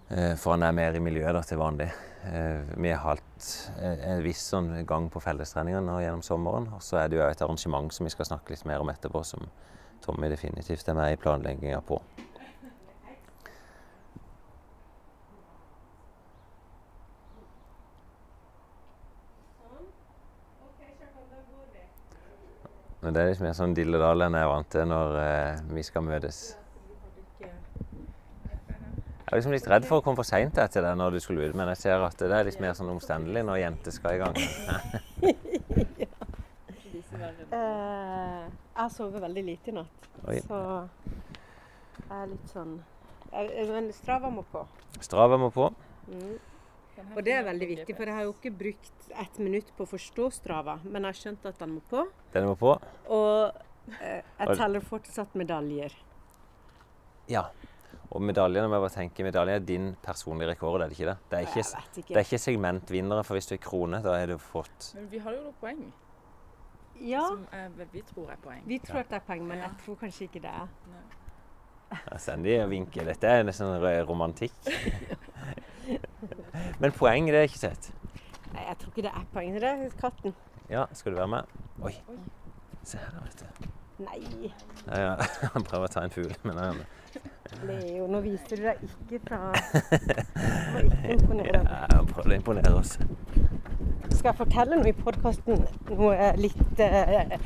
Eh, 0.09 0.37
for 0.39 0.55
han 0.55 0.63
er 0.63 0.75
mer 0.75 0.95
i 0.95 1.03
miljøet 1.03 1.35
da, 1.35 1.43
til 1.43 1.59
vanlig. 1.59 1.89
Eh, 2.31 2.69
vi 2.79 2.93
har 2.93 3.03
hatt 3.03 3.47
eh, 3.81 4.05
en 4.13 4.21
viss 4.23 4.45
sånn 4.53 4.71
gang 4.87 5.09
på 5.11 5.23
fellestreninger 5.23 5.83
nå 5.83 5.99
gjennom 5.99 6.23
sommeren. 6.23 6.69
Og 6.77 6.85
så 6.85 7.01
er 7.01 7.11
det 7.11 7.19
jo 7.19 7.25
et 7.27 7.43
arrangement 7.43 7.91
som 7.95 8.07
vi 8.07 8.15
skal 8.15 8.29
snakke 8.29 8.55
litt 8.55 8.67
mer 8.71 8.85
om 8.85 8.93
etterpå, 8.93 9.25
som 9.27 9.49
Tommy 10.05 10.31
definitivt 10.31 10.87
er 10.87 10.95
med 10.99 11.17
i 11.17 11.19
planlegginga 11.19 11.83
på. 11.83 11.99
Men 23.03 23.15
det 23.15 23.23
er 23.23 23.29
litt 23.31 23.43
mer 23.43 23.53
sånn 23.55 23.75
dilledal 23.75 24.25
enn 24.25 24.35
jeg 24.35 24.47
er 24.47 24.51
vant 24.51 24.71
til 24.71 24.89
når 24.91 25.19
vi 25.75 25.85
skal 25.87 26.07
møtes. 26.07 26.41
Jeg 29.27 29.33
var 29.33 29.41
liksom 29.41 29.55
litt 29.57 29.71
redd 29.71 29.87
for 29.89 29.99
å 29.99 30.05
komme 30.07 30.21
for 30.21 30.29
seint 30.29 30.55
til 30.55 30.85
deg 30.87 30.99
når 31.01 31.17
du 31.17 31.21
skulle 31.21 31.49
ut, 31.49 31.57
men 31.59 31.67
jeg 31.75 31.83
ser 31.83 32.05
at 32.07 32.21
det 32.23 32.31
er 32.31 32.47
litt 32.47 32.61
mer 32.63 32.77
sånn 32.79 32.93
omstendelig 32.93 33.43
når 33.43 33.65
jenter 33.65 33.95
skal 33.95 34.15
i 34.15 34.23
gang. 34.23 34.37
dessverre. 36.97 37.47
Eh, 37.51 38.51
jeg 38.77 38.93
sover 38.95 39.25
veldig 39.27 39.45
lite 39.47 39.73
i 39.73 39.77
natt, 39.77 40.09
Oi. 40.27 40.39
så 40.45 40.61
jeg 41.97 42.19
er 42.19 42.29
litt 42.33 42.53
sånn 42.53 42.77
jeg, 43.33 43.67
Men 43.69 43.89
Strava 43.95 44.31
må 44.31 44.45
på. 44.53 44.63
Strava 45.03 45.39
må 45.41 45.51
på. 45.55 45.67
Mm. 46.07 46.37
Og 47.13 47.19
det 47.27 47.35
er 47.35 47.45
veldig 47.45 47.69
viktig, 47.69 47.97
for 47.97 48.09
jeg 48.09 48.17
har 48.17 48.25
jo 48.25 48.33
ikke 48.33 48.53
brukt 48.57 49.09
ett 49.11 49.39
minutt 49.43 49.73
på 49.77 49.85
å 49.85 49.91
forstå 49.91 50.31
Strava, 50.39 50.79
men 50.85 51.03
jeg 51.03 51.11
har 51.11 51.21
skjønt 51.21 51.49
at 51.51 51.59
den 51.61 51.75
må 51.77 51.83
på. 51.91 52.07
Den 52.33 52.49
må 52.49 52.55
på. 52.61 52.77
Og 53.13 53.99
eh, 54.01 54.23
jeg 54.23 54.57
teller 54.57 54.87
fortsatt 54.87 55.37
medaljer. 55.37 55.97
Ja. 57.29 57.49
Og 58.11 58.23
medaljene 58.23 58.69
må 58.71 58.77
jeg 58.79 58.83
bare 58.87 58.95
tenke, 58.95 59.25
medaljen 59.27 59.57
er 59.61 59.65
din 59.67 59.87
personlige 60.03 60.49
rekord, 60.53 60.81
er 60.81 60.89
det 60.93 60.99
ikke 60.99 61.09
det? 61.11 61.17
Det 61.31 61.39
er 61.39 61.47
ikke, 61.49 61.65
ikke. 61.97 62.09
det 62.09 62.17
er 62.17 62.25
ikke 62.29 62.39
segmentvinnere, 62.39 63.25
for 63.27 63.35
hvis 63.35 63.47
du 63.51 63.55
er 63.57 63.63
krone, 63.65 63.99
da 64.05 64.15
har 64.21 64.27
du 64.31 64.37
fått 64.39 64.93
Men 64.95 65.09
vi 65.11 65.19
har 65.25 65.33
jo 65.35 65.41
noen 65.49 65.57
poeng 65.61 65.81
Ja, 67.03 67.25
som 67.29 67.43
er, 67.53 67.69
vi 67.93 68.03
tror 68.09 68.31
er 68.33 68.39
poeng. 68.45 68.63
vi 68.67 68.79
tror 68.79 69.01
at 69.03 69.11
det 69.11 69.19
er 69.21 69.25
poeng, 69.27 69.43
men 69.49 69.59
Ja. 69.59 69.65
jeg 69.69 69.77
tror 69.85 69.95
kanskje 70.01 70.25
ikke 70.31 70.41
det 70.47 70.51
er. 70.55 70.69
Sandy 72.19 72.57
og 72.63 72.71
vinke. 72.71 73.05
Dette 73.05 73.27
er 73.31 73.43
nesten 73.47 73.77
romantikk. 74.09 74.53
Men 76.81 76.91
poeng, 76.93 77.27
det 77.31 77.37
er 77.39 77.43
ikke 77.47 77.59
sett. 77.63 77.93
Nei, 78.55 78.65
jeg 78.67 78.79
tror 78.81 78.91
ikke 78.91 79.03
det 79.07 79.13
er 79.15 79.27
poeng. 79.33 79.53
Det 79.55 79.63
er 79.71 79.91
katten. 80.01 80.35
Ja, 80.71 80.87
skal 80.99 81.13
du 81.15 81.19
være 81.21 81.29
med? 81.29 81.43
Oi. 81.87 81.93
Se 82.83 82.99
her, 82.99 83.21
vet 83.23 83.45
du. 83.45 83.69
Nei, 84.03 84.51
Ja, 84.89 84.99
ja. 85.01 85.15
Han 85.55 85.63
prøver 85.67 85.87
å 85.87 85.93
ta 85.93 86.03
en 86.07 86.11
fugl, 86.15 86.35
men 86.45 86.59
han 86.61 86.83
Leo, 87.67 88.07
nå 88.11 88.21
viser 88.25 88.59
du 88.61 88.67
deg 88.67 88.83
ikke 88.87 89.21
fra 89.27 89.39
Det 90.77 90.87
ikke 90.87 91.15
imponere. 91.17 91.61
ja, 91.63 92.01
han 92.01 92.33
å 92.33 92.37
imponere 92.37 92.73
oss. 92.79 92.97
Skal 94.17 94.31
jeg 94.31 94.39
fortelle 94.39 94.79
noe 94.79 94.91
i 94.91 94.97
podkasten? 94.97 95.63
Noe 95.93 96.33
litt 96.41 96.83
eh, 96.83 97.37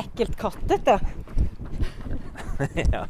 ekkelt 0.00 0.36
kattete? 0.40 0.98
ja. 2.94 3.04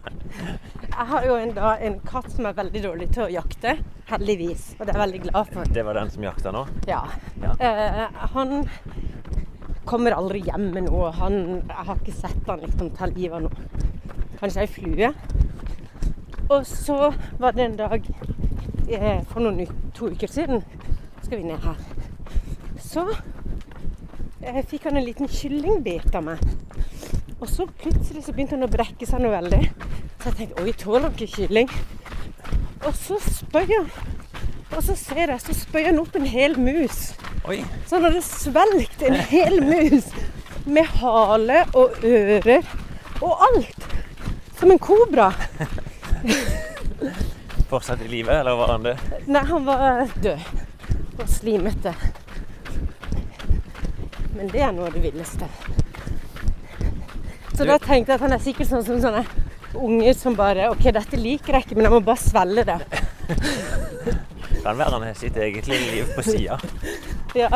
Jeg 0.94 1.06
har 1.10 1.26
jo 1.26 1.36
en, 1.38 1.52
da, 1.56 1.74
en 1.84 1.98
katt 2.06 2.30
som 2.32 2.48
er 2.48 2.56
veldig 2.56 2.82
dårlig 2.84 3.10
til 3.14 3.26
å 3.26 3.30
jakte. 3.32 3.76
Heldigvis. 4.10 4.74
Og 4.78 4.84
det 4.86 4.94
er 4.94 4.98
jeg 4.98 5.04
veldig 5.04 5.22
glad 5.26 5.52
for. 5.52 5.74
Det 5.76 5.84
var 5.86 5.98
den 5.98 6.12
som 6.12 6.26
jakta 6.26 6.52
nå? 6.54 6.64
Ja. 6.90 7.02
Ja. 7.42 7.54
Eh, 7.58 8.20
han 8.34 8.66
kommer 9.88 10.16
aldri 10.16 10.42
hjem 10.46 10.70
med 10.74 10.88
noe. 10.88 11.10
Han, 11.20 11.40
jeg 11.68 11.88
har 11.88 12.00
ikke 12.00 12.16
sett 12.16 12.50
han 12.50 12.62
liksom 12.64 12.92
ta 12.96 13.08
livet 13.10 13.38
av 13.38 13.48
noe. 13.48 13.90
Kanskje 14.40 14.64
ei 14.64 14.70
flue. 14.70 15.12
Og 16.48 16.66
så 16.66 17.12
var 17.38 17.52
det 17.56 17.64
en 17.64 17.76
dag 17.78 18.08
eh, 18.88 19.20
for 19.30 19.40
noen 19.40 19.64
to 19.96 20.10
uker 20.12 20.28
siden 20.28 20.64
Skal 21.22 21.38
vi 21.40 21.46
ned 21.48 21.62
her. 21.64 21.78
Så 22.84 23.06
eh, 24.44 24.60
fikk 24.68 24.90
han 24.90 24.98
en 25.00 25.06
liten 25.06 25.30
kyllingbit 25.30 26.14
av 26.14 26.26
meg. 26.26 26.42
Og 27.40 27.48
så 27.48 27.66
plutselig 27.80 28.26
så 28.26 28.34
begynte 28.34 28.58
han 28.58 28.66
å 28.66 28.72
brekke 28.72 29.08
seg 29.08 29.24
noe 29.24 29.32
veldig. 29.34 29.62
Så 30.20 30.30
jeg 30.30 30.36
tenkte 30.38 30.64
oi, 30.64 30.74
tåler 30.76 31.08
han 31.08 31.16
ikke 31.16 31.32
kylling? 31.38 31.72
Og 32.84 32.92
så 32.98 33.18
spøy 33.24 33.66
han. 33.72 33.88
Og 34.74 34.82
så 34.84 34.96
ser 34.98 35.32
jeg, 35.32 35.40
så 35.40 35.56
spøy 35.56 35.84
han 35.88 36.00
opp 36.02 36.16
en 36.18 36.28
hel 36.28 36.58
mus. 36.60 37.14
Oi. 37.48 37.62
Så 37.86 37.96
han 37.96 38.08
hadde 38.08 38.22
svelgt 38.26 39.04
en 39.06 39.16
hel 39.30 39.60
mus 39.64 40.08
med 40.64 40.88
hale 41.00 41.64
og 41.76 42.04
ører 42.04 42.68
og 43.22 43.44
alt. 43.48 43.88
Som 44.58 44.72
en 44.72 44.80
kobra. 44.80 45.30
Fortsatt 47.70 48.02
i 48.04 48.08
live, 48.08 48.32
eller 48.32 48.56
var 48.56 48.68
han 48.74 48.82
død? 48.82 48.96
Nei, 49.26 49.44
han 49.48 49.64
var 49.66 50.06
død. 50.22 50.38
Og 51.18 51.28
slimete. 51.30 51.94
Men 54.34 54.48
det 54.50 54.60
er 54.66 54.72
noe 54.74 54.88
av 54.90 54.94
det 54.96 55.02
villeste. 55.04 55.46
Så 57.54 57.62
Du- 57.62 57.70
da 57.70 57.78
tenkte 57.78 58.12
jeg 58.12 58.14
at 58.18 58.20
han 58.20 58.32
er 58.32 58.42
sikkert 58.42 58.68
sånn 58.70 58.84
som 58.84 59.00
sånne 59.00 59.24
unger 59.74 60.14
som 60.14 60.34
bare 60.38 60.68
OK, 60.70 60.82
dette 60.92 61.16
liker 61.18 61.52
jeg 61.54 61.64
ikke, 61.66 61.76
men 61.78 61.84
jeg 61.86 61.92
må 61.94 62.00
bare 62.04 62.22
svelge 62.22 62.64
det. 62.66 62.78
Kan 64.64 64.78
være 64.78 64.90
han 64.94 65.02
har 65.02 65.14
sitt 65.18 65.36
eget 65.36 65.66
lille 65.68 65.90
liv 65.92 66.14
på 66.16 66.22
sida. 66.26 66.58
Ja. 67.34 67.48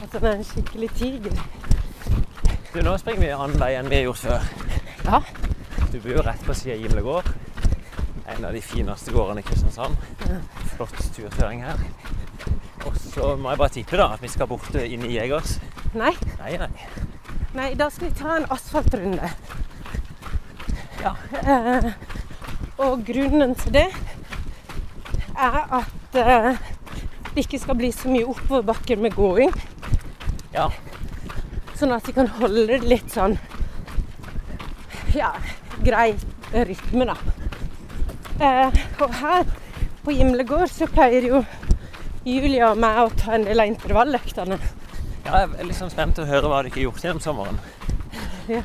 At 0.00 0.12
han 0.16 0.24
er 0.24 0.30
en 0.38 0.44
skikkelig 0.48 0.88
tiger. 0.96 1.34
Du, 2.72 2.78
nå 2.80 2.94
springer 2.98 3.20
vi 3.20 3.26
en 3.28 3.40
annen 3.44 3.60
vei 3.60 3.74
enn 3.76 3.90
vi 3.92 3.98
har 3.98 4.06
gjort 4.06 4.22
før. 4.22 4.46
Ja. 5.04 5.20
Du 5.92 6.00
bor 6.00 6.12
jo 6.16 6.22
rett 6.26 6.42
på 6.46 6.54
sida 6.54 6.74
av 6.74 6.80
Gimle 6.82 7.02
gård. 7.02 7.28
En 8.26 8.44
av 8.44 8.52
de 8.52 8.60
fineste 8.60 9.12
gårdene 9.14 9.40
i 9.40 9.46
Kristiansand. 9.46 9.96
Flott 10.74 10.96
turføring 11.14 11.62
her. 11.64 11.80
Og 12.86 12.96
så 13.00 13.32
må 13.40 13.50
jeg 13.52 13.60
bare 13.62 13.74
tippe 13.74 13.98
da, 13.98 14.08
at 14.14 14.22
vi 14.22 14.30
skal 14.30 14.48
bort 14.50 14.74
inn 14.82 15.06
i 15.06 15.14
Jegers. 15.16 15.56
Nei, 15.96 16.12
Nei, 16.40 16.52
nei. 16.60 16.68
nei, 17.56 17.68
da 17.78 17.88
skal 17.90 18.10
vi 18.10 18.18
ta 18.18 18.36
en 18.36 18.48
asfaltrunde. 18.52 19.30
Ja. 21.00 21.14
Eh, 21.40 21.90
og 22.82 23.02
grunnen 23.06 23.54
til 23.58 23.72
det 23.78 23.86
er 25.36 25.58
at 25.80 26.18
eh, 26.20 26.58
det 27.32 27.44
ikke 27.46 27.60
skal 27.62 27.78
bli 27.78 27.90
så 27.94 28.10
mye 28.12 28.26
oppoverbakker 28.28 29.00
med 29.00 29.16
gåing. 29.16 29.54
Ja. 30.54 30.68
Sånn 31.78 31.94
at 31.96 32.06
de 32.08 32.14
kan 32.16 32.28
holde 32.40 32.66
det 32.70 32.82
litt 32.88 33.10
sånn 33.12 33.36
ja, 35.16 35.30
grei 35.84 36.14
rytme, 36.52 37.06
da. 37.08 37.16
Eh, 38.40 38.82
og 39.00 39.14
her 39.20 39.46
på 40.04 40.14
Gimle 40.14 40.44
gård 40.46 40.70
så 40.70 40.88
pleier 40.90 41.24
jo 41.26 41.42
Julia 42.26 42.72
og 42.72 42.80
meg 42.82 42.98
å 43.00 43.08
ta 43.16 43.36
en 43.36 43.46
del 43.46 43.62
av 43.62 43.70
intervalløktene. 43.70 44.58
ja 45.26 45.40
jeg 45.42 45.62
er 45.62 45.72
sånn 45.74 45.90
spent 45.90 46.18
til 46.18 46.26
å 46.26 46.30
høre 46.30 46.50
hva 46.50 46.62
dere 46.62 46.74
har 46.74 46.84
gjort 46.86 47.04
gjennom 47.04 47.22
sommeren. 47.22 47.58
Ja. 48.46 48.62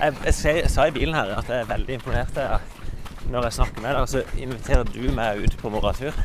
Jeg, 0.00 0.14
jeg, 0.24 0.34
jeg, 0.44 0.68
sa 0.70 0.86
i 0.86 0.94
bilen 0.94 1.16
her 1.18 1.32
at 1.36 1.48
jeg 1.50 1.64
er 1.64 1.72
veldig 1.72 1.98
imponert 1.98 2.38
når 3.30 3.46
jeg 3.46 3.56
snakker 3.58 3.82
med 3.84 3.94
deg, 3.94 4.08
så 4.10 4.22
inviterer 4.42 4.88
du 4.90 5.02
meg 5.14 5.42
ut 5.44 5.56
på 5.60 5.70
morgentur. 5.70 6.16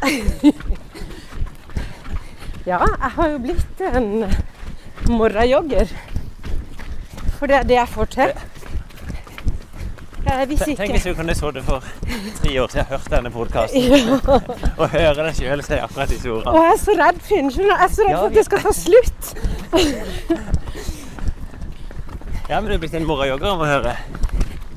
ja, 2.71 2.79
jeg 2.81 3.11
har 3.17 3.29
jo 3.33 3.41
blitt 3.43 3.83
en 3.91 4.09
morgenjogger. 5.11 5.91
For 7.45 7.53
det 7.53 7.57
er 7.57 7.63
det 7.69 7.75
jeg 7.75 7.87
får 7.93 8.05
til. 8.05 8.31
Eh, 10.25 10.45
hvis 10.49 10.61
Tenk 10.65 10.91
hvis 10.95 11.03
du 11.03 11.13
kunne 11.13 11.35
så 11.37 11.51
det 11.53 11.61
for 11.67 11.79
tre 12.39 12.53
år 12.61 12.67
siden, 12.73 12.85
hørt 12.89 13.09
denne 13.11 13.29
podkasten 13.29 13.81
ja. 13.81 14.17
og 14.81 14.87
høre 14.89 15.13
deg 15.19 15.35
sjøl 15.37 15.61
si 15.67 15.75
akkurat 15.77 16.09
disse 16.09 16.29
Og 16.31 16.35
ordene. 16.39 16.63
jeg 16.63 16.71
er 16.73 16.77
så 16.81 16.91
redd, 17.03 17.19
Finn. 17.27 17.47
Jeg 17.53 17.69
er 17.69 17.87
så 17.93 18.01
redd 18.09 18.17
for 18.17 18.25
at 18.31 18.35
det 18.39 18.45
skal 18.49 18.59
ta 18.65 18.71
slutt. 18.79 19.23
Ja, 22.49 22.55
men 22.59 22.65
du 22.65 22.73
er 22.79 22.81
blitt 22.81 22.97
en 22.97 23.05
morajogger, 23.05 23.49
om 23.53 23.61
å 23.61 23.69
høre. 23.69 23.93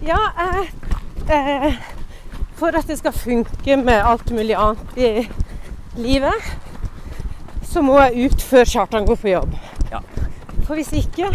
Ja, 0.04 0.20
jeg, 0.36 0.68
eh, 1.32 1.72
for 2.60 2.68
at 2.76 2.84
det 2.88 3.00
skal 3.00 3.16
funke 3.16 3.80
med 3.80 4.04
alt 4.12 4.28
mulig 4.28 4.60
annet 4.60 4.88
i 5.00 5.24
livet, 5.96 6.36
så 7.64 7.80
må 7.84 7.96
jeg 8.04 8.28
ut 8.28 8.40
før 8.52 8.64
Kjartan 8.76 9.08
går 9.08 9.16
på 9.24 9.32
jobb. 9.38 9.52
Ja. 9.88 10.04
For 10.64 10.76
hvis 10.76 10.92
ikke, 10.96 11.28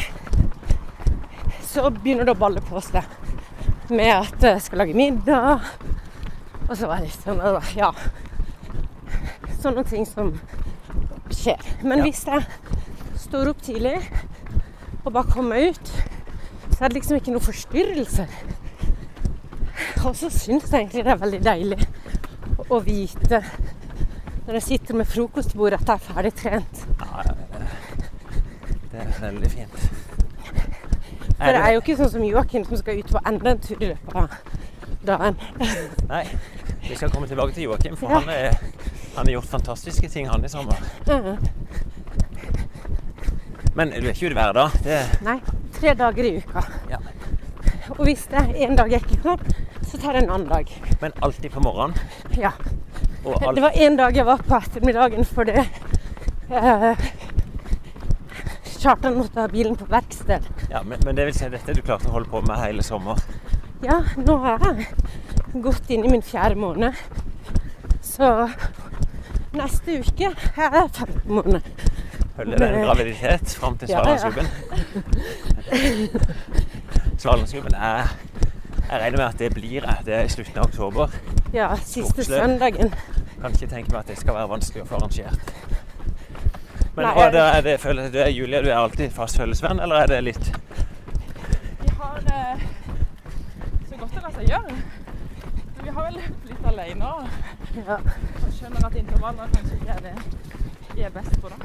så 1.74 1.90
begynner 1.90 2.28
det 2.28 2.36
å 2.36 2.40
balle 2.40 2.62
på 2.62 2.82
seg 2.86 3.04
med 3.90 4.14
at 4.14 4.44
jeg 4.46 4.62
skal 4.68 4.84
lage 4.84 4.94
middag. 4.98 5.64
Og 6.68 6.76
så 6.78 6.88
var 6.88 7.02
det 7.04 7.10
sånn, 7.12 7.42
ja 7.76 7.90
Sånne 9.64 9.84
ting 9.88 10.06
som 10.08 10.34
skjer. 11.32 11.60
Men 11.84 12.00
Ja. 12.00 12.04
hvis 12.06 12.24
jeg 12.28 12.46
står 13.18 13.50
opp 13.54 13.62
tidlig 13.64 13.96
og 15.06 15.14
bare 15.14 15.32
kommer 15.32 15.70
ut, 15.72 15.92
så 16.76 16.84
er 16.84 16.90
det 16.90 16.98
liksom 17.00 17.18
ikke 17.18 17.32
noe 17.32 17.44
forstyrrelser. 17.44 18.28
Og 20.04 20.16
så 20.20 20.30
syns 20.30 20.68
jeg 20.72 20.82
egentlig 20.84 21.04
det 21.06 21.14
er 21.14 21.22
veldig 21.22 21.42
deilig 21.44 21.80
å 22.70 22.80
vite 22.84 23.40
når 24.44 24.58
jeg 24.60 24.64
sitter 24.68 25.00
med 25.00 25.08
frokostbordet 25.08 25.80
at 25.80 25.88
jeg 25.88 25.96
er 25.96 26.08
ferdig 26.14 26.34
trent. 26.36 26.86
Ja. 27.00 27.24
det 28.92 29.00
er 29.00 29.14
veldig 29.22 29.52
fint. 29.52 30.03
For 31.44 31.52
det 31.58 31.62
er 31.64 31.74
jo 31.76 31.82
ikke 31.84 31.96
sånn 32.00 32.12
som 32.14 32.24
Joakim 32.24 32.66
som 32.66 32.78
skal 32.80 33.00
ut 33.02 33.12
på 33.12 33.22
enda 33.28 33.52
en 33.52 33.60
tur 33.64 33.76
i 33.84 33.90
løpet 33.92 34.16
av 34.16 34.30
dagen. 35.06 35.36
Nei, 36.10 36.24
vi 36.88 36.96
skal 36.96 37.12
komme 37.12 37.28
tilbake 37.28 37.54
til 37.58 37.64
Joakim, 37.68 37.98
for 38.00 38.10
Ja. 38.10 38.20
han, 38.20 38.30
er, 38.30 38.56
han 39.18 39.26
har 39.28 39.34
gjort 39.38 39.50
fantastiske 39.52 40.10
ting 40.10 40.30
han 40.32 40.46
i 40.46 40.52
sommer. 40.52 40.80
Mm. 41.08 41.38
Men 43.76 43.90
du 43.90 44.06
er 44.06 44.14
ikke 44.14 44.30
ute 44.30 44.38
hver 44.38 44.54
dag. 44.56 44.76
Det, 44.86 45.00
Nei, 45.26 45.38
tre 45.74 45.94
dager 45.98 46.28
i 46.30 46.36
uka. 46.38 46.62
Ja. 46.92 47.00
Og 47.98 48.04
hvis 48.08 48.28
det 48.32 48.40
er 48.40 48.54
en 48.68 48.78
dag 48.80 48.92
jeg 48.94 49.02
ikke 49.04 49.22
kan, 49.26 49.56
så 49.90 49.98
tar 50.00 50.16
jeg 50.18 50.24
en 50.24 50.32
annen 50.36 50.50
dag. 50.50 50.70
men 51.02 51.12
alltid 51.26 51.52
på 51.52 51.60
morgenen. 51.60 51.98
Ja. 52.38 52.52
Alt, 53.26 53.56
Det 53.56 53.64
var 53.64 53.72
en 53.76 53.96
dag 53.98 54.16
jeg 54.18 54.26
var 54.28 54.38
på 54.44 54.56
ettermiddagen 54.60 55.26
fordi 55.26 55.54
eh, 56.52 57.04
Kjartan 58.84 59.16
måtte 59.16 59.40
ha 59.40 59.48
bilen 59.48 59.76
på 59.80 59.86
verksted. 59.88 60.44
ja, 60.70 60.82
men, 60.84 61.00
men 61.06 61.16
det 61.16 61.26
vil 61.30 61.36
si 61.38 61.48
dette 61.54 61.74
du 61.78 61.82
klarte 61.82 62.10
å 62.10 62.16
holde 62.18 62.30
på 62.32 62.42
med 62.44 62.60
hele 62.60 62.84
sommer. 62.84 63.20
Ja, 63.84 64.02
nå 64.20 64.36
er 64.48 64.60
jeg 64.68 64.88
godt 65.64 65.90
inn 65.92 66.04
i 66.08 66.12
min 66.12 66.24
fjerde 66.26 66.60
måned. 66.60 66.94
Så 68.04 68.30
neste 69.56 70.00
uke 70.04 70.34
er 70.34 70.78
jeg 70.80 70.92
femte 71.00 71.28
måned. 71.32 71.62
Følger 72.36 72.58
det 72.58 72.68
en 72.74 72.86
graviditet 72.88 73.56
fram 73.62 73.76
til 73.78 73.92
Ja, 73.94 74.02
ja. 74.04 74.18
Svalandsgubben? 74.18 74.48
Svalandsgubben 77.22 77.74
er 77.78 78.08
Jeg 78.90 79.02
regner 79.02 79.18
med 79.18 79.26
at 79.28 79.40
det 79.40 79.54
blir. 79.54 79.86
Det 80.06 80.14
er 80.14 80.24
i 80.28 80.30
slutten 80.34 80.58
av 80.60 80.66
oktober. 80.68 81.14
Ja, 81.54 81.70
siste 81.78 82.10
Skogsløp. 82.24 82.40
søndagen. 82.42 82.94
Kan 83.42 83.52
ikke 83.56 83.68
tenke 83.72 83.92
meg 83.94 84.00
at 84.04 84.08
det 84.12 84.18
skal 84.20 84.36
være 84.36 84.50
vanskelig 84.52 84.84
å 84.84 84.90
få 84.90 84.96
arrangert. 85.00 85.54
Men 86.96 87.06
Nei, 87.08 87.14
er 87.24 87.32
det, 87.34 87.40
er 87.58 87.62
det, 87.66 87.78
føler 87.82 88.10
du 88.14 88.20
er 88.22 88.30
Julia, 88.30 88.62
du 88.62 88.70
er 88.70 88.78
alltid 88.78 89.10
fast 89.12 89.38
følgesvenn, 89.40 89.80
eller 89.82 90.04
er 90.04 90.12
det 90.12 90.20
litt 90.28 90.50
Vi 91.80 91.94
har 91.98 92.20
eh, 92.36 92.66
så 93.90 93.98
godt 93.98 94.14
det 94.14 94.22
lar 94.22 94.36
seg 94.36 94.52
gjøre. 94.52 94.76
Men 95.74 95.88
vi 95.88 95.96
har 95.96 96.06
vel 96.06 96.20
løpt 96.20 96.46
litt 96.52 96.68
alene 96.74 97.14
òg. 97.16 97.40
Ja. 97.74 97.98
og 97.98 98.52
skjønner 98.54 98.86
at 98.86 98.98
intervaller 99.02 99.56
kanskje 99.56 99.80
ikke 99.80 99.96
er 99.96 100.04
det 100.06 100.14
vi 100.94 101.02
er 101.02 101.16
best 101.16 101.40
på 101.42 101.50
da. 101.50 101.58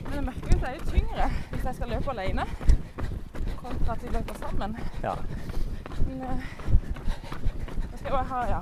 Men 0.00 0.16
jeg 0.16 0.24
merker 0.26 0.50
jo 0.50 0.56
at 0.56 0.64
det 0.64 0.72
er 0.72 0.74
jo 0.80 0.88
tyngre 0.90 1.28
hvis 1.52 1.68
jeg 1.68 1.78
skal 1.78 1.94
løpe 1.94 2.10
alene 2.16 2.48
kontra 3.60 3.94
at 3.94 4.02
vi 4.02 4.10
løper 4.16 4.40
sammen. 4.40 4.76
Ja. 5.02 5.14
Men 6.08 6.26
eh, 6.32 6.50
da 7.92 7.96
skal 7.96 8.10
jeg 8.10 8.18
jo 8.18 8.24
ha, 8.32 8.42
ja. 8.50 8.60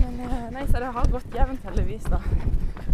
Men 0.00 0.20
eh, 0.24 0.48
nei, 0.56 0.64
så 0.66 0.80
det 0.80 0.94
har 0.96 1.12
gått 1.12 1.36
jevnt 1.36 1.68
heldigvis 1.68 2.08
da. 2.08 2.24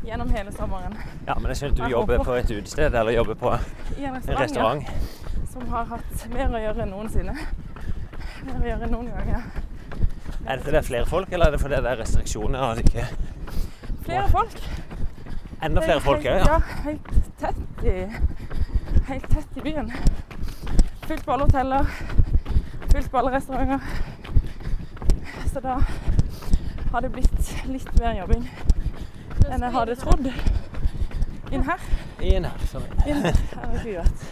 Gjennom 0.07 0.29
hele 0.31 0.53
sommeren. 0.53 0.95
ja, 1.27 1.35
men 1.35 1.51
jeg 1.51 1.57
skjønner 1.57 1.73
at 1.83 1.91
du 1.91 1.93
jobber 1.93 2.21
på 2.25 2.35
et 2.39 2.51
utested 2.51 2.95
eller 2.95 3.13
jobber 3.13 3.35
på 3.35 3.49
en 3.51 4.05
en 4.05 4.15
restaurant, 4.15 4.29
ja, 4.29 4.43
restaurant. 4.43 4.85
som 5.53 5.69
har 5.69 5.85
hatt 5.85 6.27
mer 6.31 6.53
å 6.55 6.61
gjøre 6.63 6.83
enn 6.85 6.93
noensinne. 6.95 7.35
Mer 8.47 8.61
å 8.61 8.69
gjøre 8.69 8.87
enn 8.87 8.95
noen 8.95 9.09
ganger. 9.17 9.49
Er 10.47 10.53
det 10.53 10.63
fordi 10.63 10.77
det 10.77 10.79
er 10.79 10.87
flere 10.87 11.07
folk, 11.11 11.33
eller 11.33 11.47
er 11.47 11.57
det 11.57 11.61
fordi 11.61 11.81
det 11.83 11.91
er 11.91 11.99
restriksjoner? 11.99 12.75
Det 12.75 12.85
ikke 12.87 13.07
Flere 14.07 14.29
folk. 14.31 14.63
Enda 15.67 15.83
flere 15.83 16.01
folk 16.01 16.23
òg, 16.23 16.25
ja. 16.25 16.45
ja. 16.47 16.61
Helt 16.85 17.11
tett 17.41 17.83
i, 17.83 17.97
helt 19.09 19.29
tett 19.35 19.59
i 19.59 19.67
byen. 19.67 19.91
Fylt 21.09 21.27
på 21.27 21.35
alle 21.35 21.51
hoteller. 21.51 21.91
Fylt 22.93 23.11
på 23.11 23.19
alle 23.19 23.35
restauranter. 23.35 23.81
Så 25.51 25.67
da 25.67 25.81
har 26.93 27.01
det 27.03 27.13
blitt 27.19 27.55
litt 27.67 27.91
mer 27.99 28.15
jobbing 28.21 28.47
enn 29.51 29.63
jeg 29.67 29.73
hadde 29.77 29.97
trodd. 30.01 30.27
Inn 31.55 31.65
her. 31.67 31.87
Inn 32.27 32.47
her. 32.49 32.67
Sånn. 32.71 32.87
Inn. 33.07 33.23
Herregud. 33.27 34.27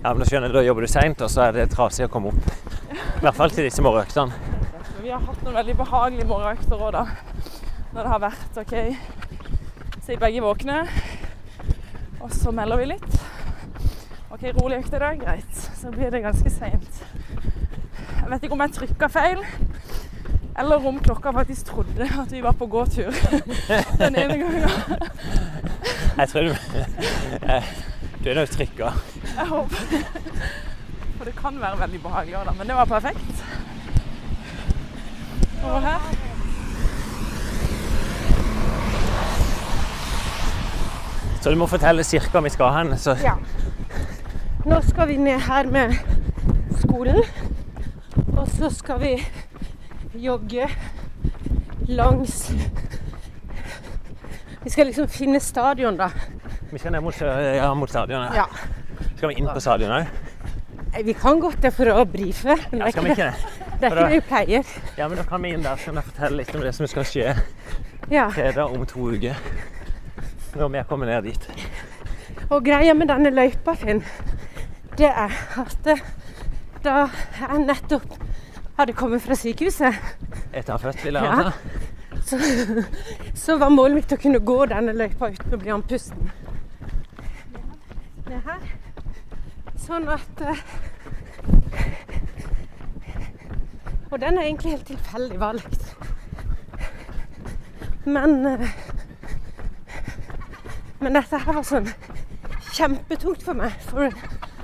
Ja, 0.00 0.14
men 0.14 0.22
da 0.22 0.26
skjønner 0.26 0.48
jeg, 0.48 0.54
da 0.56 0.62
jobber 0.64 0.86
du 0.86 0.88
seint, 0.88 1.20
og 1.20 1.28
så 1.28 1.42
er 1.44 1.58
det 1.58 1.66
trasig 1.74 2.06
å 2.06 2.12
komme 2.12 2.32
opp. 2.32 2.52
I 2.90 3.24
hvert 3.26 3.36
fall 3.36 3.52
til 3.52 3.66
disse 3.68 3.84
morgenøktene. 3.84 4.32
Vi 5.00 5.12
har 5.12 5.20
hatt 5.26 5.42
noen 5.44 5.58
veldig 5.58 5.74
behagelige 5.76 6.28
morgenøkter 6.30 6.84
òg, 6.86 6.94
da. 6.96 7.04
Når 7.90 8.00
det 8.00 8.12
har 8.14 8.22
vært 8.22 8.60
OK, 8.62 8.74
Så 10.00 10.14
er 10.14 10.22
begge 10.22 10.40
våkne, 10.42 10.78
og 12.24 12.32
så 12.32 12.50
melder 12.54 12.80
vi 12.80 12.86
litt. 12.94 13.18
OK, 14.32 14.46
rolig 14.56 14.80
økt 14.80 14.96
i 14.96 15.02
dag, 15.02 15.20
greit. 15.20 15.60
Så 15.76 15.92
blir 15.92 16.10
det 16.10 16.22
ganske 16.24 16.50
seint. 16.54 17.02
Jeg 17.44 18.30
vet 18.30 18.46
ikke 18.46 18.56
om 18.56 18.64
jeg 18.64 18.76
trykka 18.78 19.10
feil, 19.12 19.44
eller 20.60 20.86
om 20.86 20.98
klokka 21.00 21.32
faktisk 21.32 21.66
trodde 21.66 22.06
at 22.22 22.32
vi 22.32 22.40
var 22.44 22.52
på 22.52 22.66
gåtur 22.66 23.10
den 24.02 24.16
ene 24.16 24.36
gangen. 24.38 24.70
Jeg 26.16 26.28
tror 26.28 26.40
du 26.40 26.54
Du 28.24 28.28
er 28.30 28.34
nok 28.36 28.50
trykka. 28.52 28.90
Jeg 29.36 29.46
håper 29.48 29.76
For 31.16 31.24
det 31.24 31.34
kan 31.36 31.60
være 31.60 31.78
veldig 31.80 32.00
behagelig 32.02 32.36
òg, 32.36 32.44
da. 32.50 32.52
Men 32.58 32.68
det 32.68 32.76
var 32.76 32.84
perfekt. 32.84 33.44
Over 35.64 35.80
her. 35.80 36.00
Så 41.42 41.50
du 41.50 41.56
må 41.56 41.66
fortelle 41.66 42.04
cirka 42.04 42.38
om 42.38 42.44
vi 42.44 42.52
skal 42.52 42.72
hen. 42.76 42.96
Så 42.98 43.16
Ja. 43.24 43.34
Nå 44.64 44.80
skal 44.84 45.08
vi 45.08 45.16
ned 45.16 45.40
her 45.40 45.66
med 45.72 45.94
skolen. 46.80 47.22
Og 48.36 48.48
så 48.48 48.68
skal 48.70 49.00
vi 49.00 49.14
jogge 50.20 50.68
langs 51.88 52.50
Vi 54.64 54.70
skal 54.70 54.86
liksom 54.90 55.08
finne 55.08 55.40
stadion, 55.40 55.96
da. 55.96 56.10
vi 56.70 56.78
skal 56.78 56.92
ned 56.92 57.00
mot, 57.02 57.16
ja, 57.20 57.70
mot 57.74 57.90
stadion. 57.90 58.26
Ja. 58.36 58.44
Skal 59.16 59.30
vi 59.32 59.38
inn 59.40 59.48
på 59.48 59.60
stadion 59.60 59.90
òg? 59.96 60.10
Vi 61.06 61.14
kan 61.16 61.40
godt 61.40 61.62
det 61.62 61.70
for 61.72 61.88
å 61.94 62.04
brife, 62.04 62.56
men 62.72 62.82
Ja, 62.82 62.90
skal 62.92 63.04
vi 63.06 63.14
ikke 63.14 63.30
det, 63.30 63.80
det? 63.80 63.88
er 63.88 63.90
ikke 63.90 64.04
det 64.04 64.12
vi 64.12 64.20
pleier. 64.28 64.70
Ja, 64.98 65.08
men 65.08 65.16
da 65.16 65.24
kan 65.24 65.42
vi 65.42 65.54
inn 65.54 65.64
der, 65.64 65.80
jeg 65.80 66.04
fortelle 66.04 66.42
litt 66.42 66.54
om 66.54 66.60
det 66.66 66.74
som 66.76 66.86
skal 66.90 67.06
skje 67.08 67.34
Ja. 68.10 68.28
fredag 68.34 68.68
om 68.74 68.84
to 68.86 69.08
uker. 69.14 69.38
Når 70.56 70.68
vi 70.74 70.82
kommer 70.88 71.06
ned 71.06 71.24
dit. 71.24 71.48
Og 72.50 72.64
greia 72.66 72.92
med 72.94 73.08
denne 73.08 73.30
løypa, 73.30 73.74
Finn, 73.78 74.02
det 74.98 75.08
er 75.08 75.30
at 75.62 75.90
da 76.84 77.06
er 77.48 77.58
nettopp 77.64 78.18
hadde 78.80 78.94
kommet 78.98 79.22
fra 79.24 79.36
sykehuset, 79.38 79.94
Etter 80.52 80.72
å 80.74 80.76
ha 80.76 80.82
født, 80.82 81.04
vil 81.04 81.14
jeg 81.18 81.24
Ja. 81.24 81.32
anta. 81.32 81.52
så, 82.26 82.38
så 83.34 83.56
var 83.60 83.70
målet 83.72 84.00
mitt 84.00 84.12
å 84.12 84.18
kunne 84.20 84.40
gå 84.44 84.58
denne 84.70 84.92
løypa 84.96 85.30
uten 85.32 85.54
å 85.56 85.60
bli 85.62 85.70
andpusten. 85.74 86.30
Ned 88.28 88.42
her. 88.46 88.60
Sånn 89.80 90.06
at 90.12 90.42
eh, 90.46 90.60
Og 94.10 94.18
den 94.20 94.38
er 94.38 94.42
egentlig 94.48 94.72
helt 94.74 94.86
tilfeldig 94.90 95.38
valgt. 95.40 95.84
Men 98.04 98.40
eh, 98.46 98.68
Men 101.00 101.14
dette 101.16 101.38
her 101.40 101.54
var 101.56 101.64
sånn 101.64 101.86
kjempetungt 102.76 103.42
for 103.46 103.56
meg 103.56 103.72
for, 103.88 104.10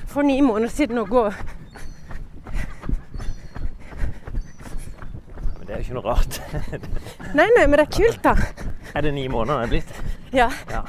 for 0.06 0.22
ni 0.26 0.40
måneder 0.44 0.72
siden 0.74 0.98
å 1.00 1.06
gå. 1.08 1.22
Men 5.55 5.55
det 5.66 5.74
er 5.74 5.80
jo 5.80 5.84
ikke 5.84 5.96
noe 5.98 6.06
rart. 6.06 6.40
Nei, 7.34 7.48
nei, 7.56 7.66
men 7.66 7.78
det 7.80 7.86
er 7.86 7.92
kult, 7.96 8.20
da. 8.22 8.34
Er 8.94 9.00
det 9.06 9.12
ni 9.16 9.26
måneder 9.28 9.58
det 9.58 9.66
er 9.66 9.72
blitt? 9.74 9.90
Ja. 10.32 10.50
Ja. 10.70 10.82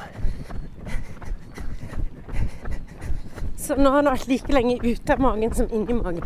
Så 3.58 3.76
nå 3.76 3.90
har 3.90 4.00
han 4.00 4.12
vært 4.12 4.28
like 4.30 4.54
lenge 4.54 4.78
ute 4.84 5.12
av 5.12 5.20
magen 5.20 5.54
som 5.54 5.66
inni 5.74 5.98
magen. 5.98 6.24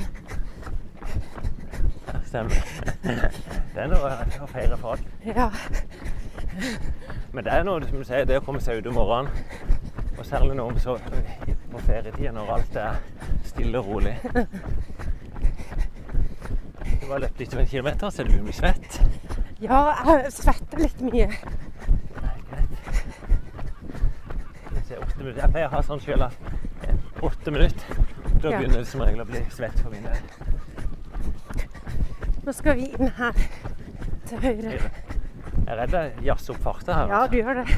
Stemmer. 2.29 2.61
Det 3.03 3.81
er 3.83 3.89
noe 3.91 4.13
å 4.45 4.47
feire 4.53 4.77
for 4.79 4.95
alt. 4.95 5.07
Ja. 5.27 5.49
Men 7.33 7.45
det 7.45 7.53
er 7.53 7.65
noe 7.65 7.81
som 7.89 7.99
du 7.99 8.05
sier, 8.05 8.29
det 8.29 8.39
å 8.39 8.45
komme 8.45 8.61
seg 8.61 8.79
ut 8.79 8.89
om 8.93 8.97
morgenen, 9.01 9.33
og 10.19 10.25
særlig 10.29 10.55
nå 10.59 10.69
så 10.85 10.99
på 11.73 11.81
ferietida 11.87 12.33
når 12.37 12.53
alt 12.59 12.77
er 12.77 13.01
stille 13.49 13.81
og 13.81 13.89
rolig. 13.89 14.15
Du 17.01 17.07
har 17.11 17.19
løpt 17.23 17.39
litt 17.41 17.53
over 17.55 17.63
en 17.65 17.69
kilometer, 17.71 18.11
så 18.11 18.23
du 18.27 18.33
blir 18.43 18.53
svett. 18.57 19.01
ja, 19.63 19.95
jeg 20.07 20.33
svetter 20.33 20.79
litt 20.83 21.01
mye. 21.01 21.29
Jeg 21.29 21.39
greit. 22.51 22.71
Jeg 25.37 25.51
pleier 25.53 25.69
å 25.69 25.71
ha 25.77 25.83
sånn 25.87 26.01
sjøl 26.03 26.23
at 26.27 26.35
åtte 27.23 27.51
minutter, 27.55 27.87
da 28.43 28.49
Ja. 28.51 28.59
begynner 28.59 28.79
det 28.83 28.87
som 28.91 29.01
regel 29.01 29.21
å 29.23 29.25
bli 29.29 29.41
svett 29.55 29.79
for 29.81 29.91
min 29.91 30.03
del. 30.03 30.17
Nå 32.45 32.53
skal 32.53 32.75
vi 32.77 32.87
inn 32.99 33.09
her 33.17 33.33
til 34.27 34.39
høyre. 34.43 34.71
Jeg 34.73 34.81
er 35.69 35.77
redd 35.79 35.93
jeg 35.95 36.13
jazzer 36.27 36.55
opp 36.57 36.63
farta 36.65 36.93
her. 36.95 37.07
Ja, 37.09 37.27
du 37.31 37.37
gjør 37.39 37.55
det. 37.63 37.69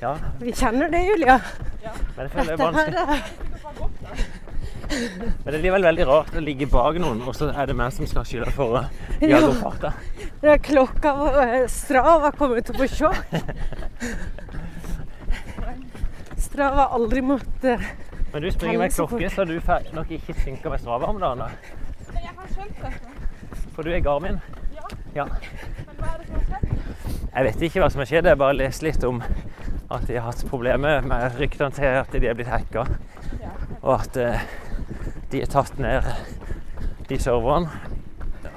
Ja, 0.00 0.14
Vi 0.40 0.52
kjenner 0.52 0.88
det, 0.90 1.02
Julia. 1.06 1.38
Ja. 1.84 1.90
men 2.16 2.26
jeg 2.26 2.30
føler 2.30 2.44
det 2.44 2.60
er 2.60 2.72
vanskelig. 2.72 3.22
Men 4.94 5.48
det 5.48 5.54
er 5.54 5.62
likevel 5.62 5.86
veldig 5.88 6.06
rart 6.08 6.34
å 6.38 6.42
ligge 6.44 6.66
bak 6.70 6.98
noen, 7.02 7.20
og 7.28 7.34
så 7.36 7.48
er 7.52 7.66
det 7.70 7.76
meg 7.78 7.92
som 7.96 8.06
skal 8.08 8.22
ha 8.22 8.28
skylda 8.28 8.52
for 8.54 8.78
å 8.78 8.82
gjøre 9.20 9.30
jage 9.32 9.48
opp 9.50 9.60
farta. 9.62 9.92
det 10.42 10.52
er 10.54 10.60
klokka 10.70 11.12
og 11.24 11.38
eh, 11.42 11.56
Strava 11.72 12.30
kommer 12.36 12.60
til 12.64 12.74
å 12.76 12.82
få 12.82 12.88
sjokk. 12.92 13.24
Strava 16.44 16.84
har 16.84 16.94
aldri 16.98 17.22
måttet 17.24 17.80
Men 18.32 18.42
du 18.42 18.50
springer 18.52 18.78
med 18.78 18.94
klokke, 18.94 19.30
så 19.30 19.44
du 19.48 19.56
får 19.62 19.90
nok 19.94 20.10
ikke 20.18 20.34
synke 20.42 20.70
med 20.72 20.82
Strava 20.82 21.06
om 21.10 21.18
dagen. 21.22 21.38
da. 21.38 21.48
Jeg 22.14 22.30
har 22.36 22.48
skjønt 22.54 22.80
dette. 22.82 23.68
For 23.74 23.82
du 23.86 23.90
er 23.94 24.02
Garmin. 24.02 24.40
Ja. 24.74 24.88
ja. 25.14 25.24
Men 25.26 25.98
hva 25.98 26.12
er 26.12 26.18
det 26.20 26.26
som 26.28 26.38
har 26.38 26.44
skjedd? 26.48 27.30
Jeg 27.34 27.46
vet 27.48 27.62
ikke 27.68 27.82
hva 27.82 27.88
som 27.90 28.02
har 28.02 28.10
skjedd, 28.10 28.28
jeg 28.30 28.38
bare 28.42 28.56
lest 28.58 28.84
litt 28.86 29.06
om 29.06 29.22
at 29.94 30.06
de 30.08 30.16
har 30.18 30.26
hatt 30.28 30.42
problemer 30.50 31.02
med 31.06 31.38
ryktene 31.38 31.74
til 31.74 31.98
at 32.02 32.14
de 32.14 32.26
er 32.30 32.36
blitt 32.38 32.50
hacka, 32.50 32.86
Ja. 33.42 33.50
og 33.82 33.92
at 34.00 34.16
eh, 34.18 34.44
de 35.34 35.40
har 35.42 35.50
tatt 35.50 35.78
ned 35.82 36.06
de 37.08 37.18
serverne. 37.18 37.70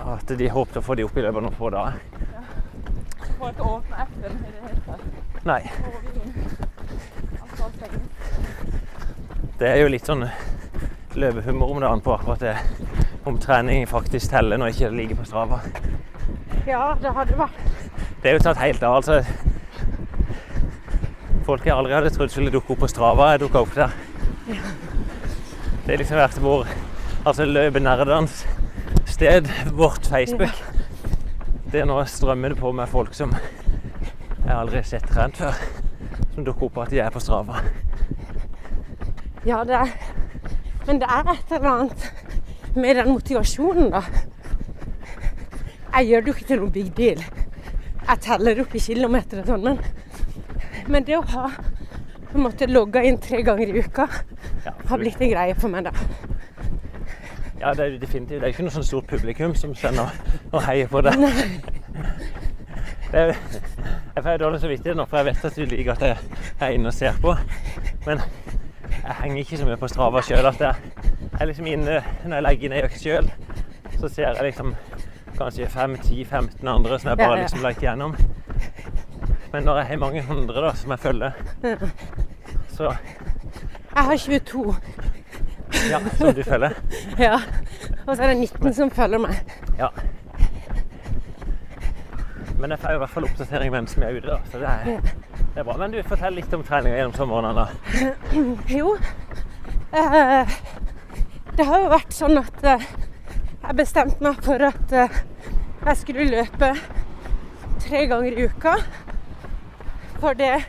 At 0.08 0.30
de 0.40 0.50
håpet 0.54 0.78
å 0.78 0.84
få 0.86 0.96
de 0.96 1.08
opp 1.08 1.18
i 1.18 1.24
løpet 1.26 1.40
av 1.40 1.46
noen 1.48 1.58
få 1.58 1.72
dager. 1.74 1.98
Får 3.38 3.50
ikke 3.52 3.70
åpne 3.72 4.04
appen 4.04 4.38
i 4.38 4.52
det 4.54 4.62
hele 4.68 4.82
tatt. 4.86 5.02
Nei. 5.48 5.62
Det 9.58 9.72
er 9.72 9.82
jo 9.82 9.90
litt 9.90 10.06
sånn 10.06 10.28
løvehumor 11.18 11.74
om 11.74 11.82
dagen 11.82 12.06
på 12.06 12.14
akkurat 12.14 12.46
det. 12.46 12.56
Om 13.28 13.42
trening 13.42 13.88
faktisk 13.90 14.30
teller 14.32 14.62
når 14.62 14.76
ikke 14.76 14.92
det 14.92 15.02
ligger 15.02 15.20
på 15.24 15.28
Strava. 15.28 15.60
Ja, 16.70 16.94
det 17.02 17.12
hadde 17.18 17.40
vært 17.42 17.68
det 18.22 18.32
er 18.32 18.34
jo 18.38 18.44
tatt 18.44 18.58
helt 18.62 18.84
av. 18.84 18.96
altså. 19.00 19.22
Folk 21.46 21.66
jeg 21.66 21.76
aldri 21.76 21.94
hadde 21.96 22.10
trodd 22.12 22.34
skulle 22.34 22.52
dukke 22.52 22.74
opp 22.74 22.82
på 22.84 22.90
Strava, 22.92 23.32
jeg 23.34 23.46
dukka 23.46 23.62
opp 23.64 23.76
der. 23.78 23.94
Det 25.88 25.94
har 25.94 26.02
liksom 26.02 26.18
vært 26.20 26.40
vår 26.44 26.72
altså 27.30 27.46
løpenerdenes 27.48 28.42
sted, 29.08 29.46
vårt 29.72 30.04
Facebook. 30.12 30.58
Det 31.72 31.80
er 31.80 31.88
nå 31.88 32.02
strømmer 32.12 32.52
det 32.52 32.58
på 32.60 32.74
med 32.76 32.92
folk 32.92 33.16
som 33.16 33.32
jeg 33.32 34.52
aldri 34.52 34.82
har 34.82 34.90
sett 34.90 35.08
trent 35.08 35.40
før. 35.40 35.56
Som 36.34 36.44
dukker 36.44 36.68
opp 36.68 36.82
at 36.84 36.92
de 36.92 37.00
er 37.00 37.16
på 37.16 37.22
Strava. 37.24 37.62
Ja, 39.48 39.62
det 39.64 39.80
er 39.80 39.96
Men 40.90 41.00
det 41.00 41.08
er 41.08 41.32
et 41.32 41.56
eller 41.56 41.70
annet 41.72 42.76
med 42.76 43.00
den 43.00 43.14
motivasjonen, 43.14 43.88
da. 43.96 44.04
Jeg 45.96 46.10
gjør 46.10 46.20
det 46.26 46.34
jo 46.34 46.36
ikke 46.36 46.50
til 46.52 46.64
noen 46.66 46.76
big 46.82 46.92
deal. 47.00 47.24
Jeg 48.04 48.24
teller 48.28 48.60
opp 48.66 48.76
i 48.76 48.84
kilometer 48.90 49.40
og 49.40 49.54
sånn, 49.54 49.64
men, 49.72 49.80
men 50.92 51.08
det 51.08 51.16
å 51.16 51.26
ha 51.32 51.48
på 52.38 52.42
en 52.42 52.48
måte 52.48 52.70
logga 52.70 53.04
inn 53.06 53.18
tre 53.22 53.42
ganger 53.46 53.72
i 53.74 53.84
uka 53.84 54.08
Ja, 54.66 54.74
har 54.90 55.02
blitt 55.02 55.22
en 55.22 55.32
greie 55.34 55.56
for 55.58 55.74
meg, 55.74 55.90
da. 55.90 55.94
ja, 57.60 57.74
det 57.74 57.84
er 57.84 57.92
jo 57.96 58.02
definitivt. 58.02 58.40
Det 58.40 58.46
er 58.46 58.54
ikke 58.54 58.68
noe 58.68 58.76
sånn 58.78 58.86
stort 58.86 59.10
publikum 59.10 59.56
som 59.58 59.74
sender 59.76 60.14
og 60.52 60.62
heier 60.68 60.90
på 60.92 61.02
det. 61.06 61.16
det 63.12 63.24
er, 63.24 63.34
jeg 64.16 64.24
får 64.24 64.40
dårlig 64.44 64.62
samvittighet 64.62 65.00
nå, 65.00 65.08
for 65.10 65.22
jeg 65.22 65.30
vet 65.32 65.50
at 65.50 65.58
du 65.58 65.66
liker 65.66 65.96
at 65.96 66.06
jeg 66.06 66.18
er 66.60 66.78
inne 66.78 66.94
og 66.94 66.98
ser 66.98 67.18
på. 67.24 67.34
Men 68.06 68.22
jeg 68.98 69.20
henger 69.24 69.44
ikke 69.44 69.60
så 69.60 69.68
mye 69.70 69.82
på 69.82 69.90
Strava 69.92 70.22
sjøl 70.26 70.52
at 70.54 70.62
jeg 70.62 70.98
jeg 71.38 71.44
er 71.44 71.50
liksom 71.52 71.68
inne 71.70 71.98
når 72.26 72.34
jeg 72.34 72.44
legger 72.48 72.72
ned 72.72 72.86
økt 72.88 73.02
sjøl. 73.02 73.28
Så 74.00 74.10
ser 74.10 74.32
jeg 74.32 74.46
liksom 74.48 74.72
kanskje 75.38 75.68
5-10-15 75.70 76.70
andre 76.72 76.98
som 76.98 77.12
jeg 77.12 77.20
bare 77.20 77.44
liksom 77.44 77.62
liker 77.62 77.86
gjennom. 77.86 78.16
Men 79.54 79.68
når 79.68 79.78
jeg 79.78 79.88
har 79.92 80.00
mange 80.02 80.24
hundre 80.26 80.64
da, 80.66 80.72
som 80.76 80.96
jeg 80.96 81.00
følger, 81.00 81.38
så 82.78 82.84
Jeg 83.96 84.04
har 84.04 84.18
22, 84.18 84.76
ja, 85.90 86.00
som 86.18 86.36
du 86.36 86.44
følger. 86.44 86.74
ja. 87.28 87.40
Og 88.06 88.18
så 88.18 88.24
er 88.24 88.28
det 88.28 88.38
19 88.38 88.74
som 88.74 88.92
følger 88.92 89.18
meg. 89.18 89.40
Ja. 89.80 89.88
Men 92.60 92.72
jeg 92.72 92.80
får 92.80 92.94
i 92.94 93.02
hvert 93.02 93.10
fall 93.16 93.26
oppdatering 93.26 93.74
mens 93.74 93.98
vi 93.98 94.06
er 94.06 94.20
ute, 94.20 94.28
da. 94.30 94.38
Så 94.52 94.62
det 94.62 94.70
er, 94.70 95.02
det 95.56 95.64
er 95.64 95.66
bra. 95.66 95.78
Men 95.82 95.96
du, 95.96 96.04
fortell 96.06 96.38
litt 96.38 96.54
om 96.54 96.64
treninga 96.66 97.02
gjennom 97.02 97.18
sommeren, 97.18 97.50
Anna. 97.50 97.68
Jo. 98.78 98.94
Eh, 99.98 100.56
det 101.58 101.66
har 101.66 101.82
jo 101.82 101.92
vært 101.98 102.14
sånn 102.14 102.38
at 102.38 102.66
eh, 102.76 102.88
jeg 103.64 103.78
bestemte 103.82 104.22
meg 104.22 104.42
for 104.46 104.70
at 104.70 104.94
eh, 104.94 105.22
jeg 105.88 106.02
skulle 106.04 106.30
løpe 106.30 106.76
tre 107.82 108.06
ganger 108.12 108.38
i 108.38 108.50
uka. 108.52 108.78
For 110.22 110.38
det 110.38 110.60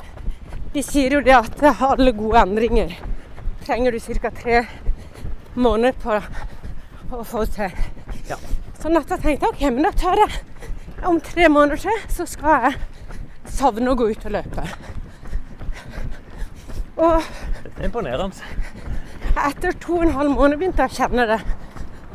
De 0.74 0.82
sier 0.84 1.16
jo 1.16 1.22
det 1.24 1.34
at 1.36 1.62
alle 1.80 2.12
gode 2.16 2.42
endringer 2.42 2.92
trenger 3.64 3.92
du 3.92 4.00
ca. 4.00 4.30
tre 4.30 4.66
måneder 5.54 5.96
på 6.02 7.16
å 7.16 7.24
få 7.24 7.44
til. 7.52 7.72
Ja. 8.28 8.36
Sånn 8.78 8.96
at 9.00 9.10
jeg 9.10 9.24
tenkte 9.24 9.48
OK, 9.48 9.64
men 9.72 9.82
da 9.86 9.92
tar 9.96 10.20
jeg 10.20 10.38
om 11.08 11.20
tre 11.24 11.48
måneder 11.48 11.80
til, 11.88 12.04
så 12.12 12.26
skal 12.28 12.68
jeg 12.68 12.78
savne 13.58 13.90
å 13.90 13.98
gå 13.98 14.10
ut 14.12 14.28
og 14.28 14.34
løpe. 14.36 14.66
Og 16.98 17.22
er 17.78 17.84
imponerende. 17.86 18.34
etter 19.38 19.72
to 19.78 19.98
og 19.98 20.02
en 20.02 20.16
halv 20.16 20.34
måned 20.34 20.58
begynte 20.58 20.82
jeg 20.82 20.90
å 20.90 20.98
kjenne 20.98 21.26
det. 21.30 21.40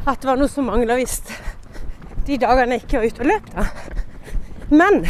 At 0.04 0.22
det 0.22 0.28
var 0.28 0.40
noe 0.40 0.52
som 0.52 0.68
mangla 0.68 0.98
hvis 1.00 1.22
de 2.28 2.38
dagene 2.38 2.76
jeg 2.76 2.84
ikke 2.84 3.00
var 3.00 3.06
ute 3.08 3.24
og 3.24 3.30
løp. 3.32 3.54
da. 3.56 3.66
Men 4.70 5.06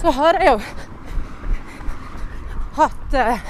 så 0.00 0.12
har 0.16 0.38
jeg 0.40 0.48
jo 0.48 0.58
hatt 2.78 3.16
eh, 3.20 3.48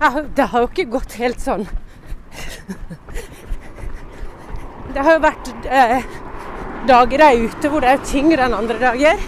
jeg, 0.00 0.24
Det 0.36 0.46
har 0.52 0.62
jo 0.62 0.68
ikke 0.68 0.90
gått 0.92 1.16
helt 1.18 1.40
sånn. 1.42 1.64
Det 4.94 5.02
har 5.02 5.16
jo 5.16 5.22
vært 5.24 5.48
eh, 5.66 6.04
dager 6.86 7.24
jeg 7.24 7.38
er 7.38 7.48
ute 7.48 7.70
hvor 7.72 7.82
det 7.82 7.94
er 7.94 8.04
tyngre 8.06 8.46
enn 8.46 8.54
andre 8.54 8.78
dager. 8.82 9.24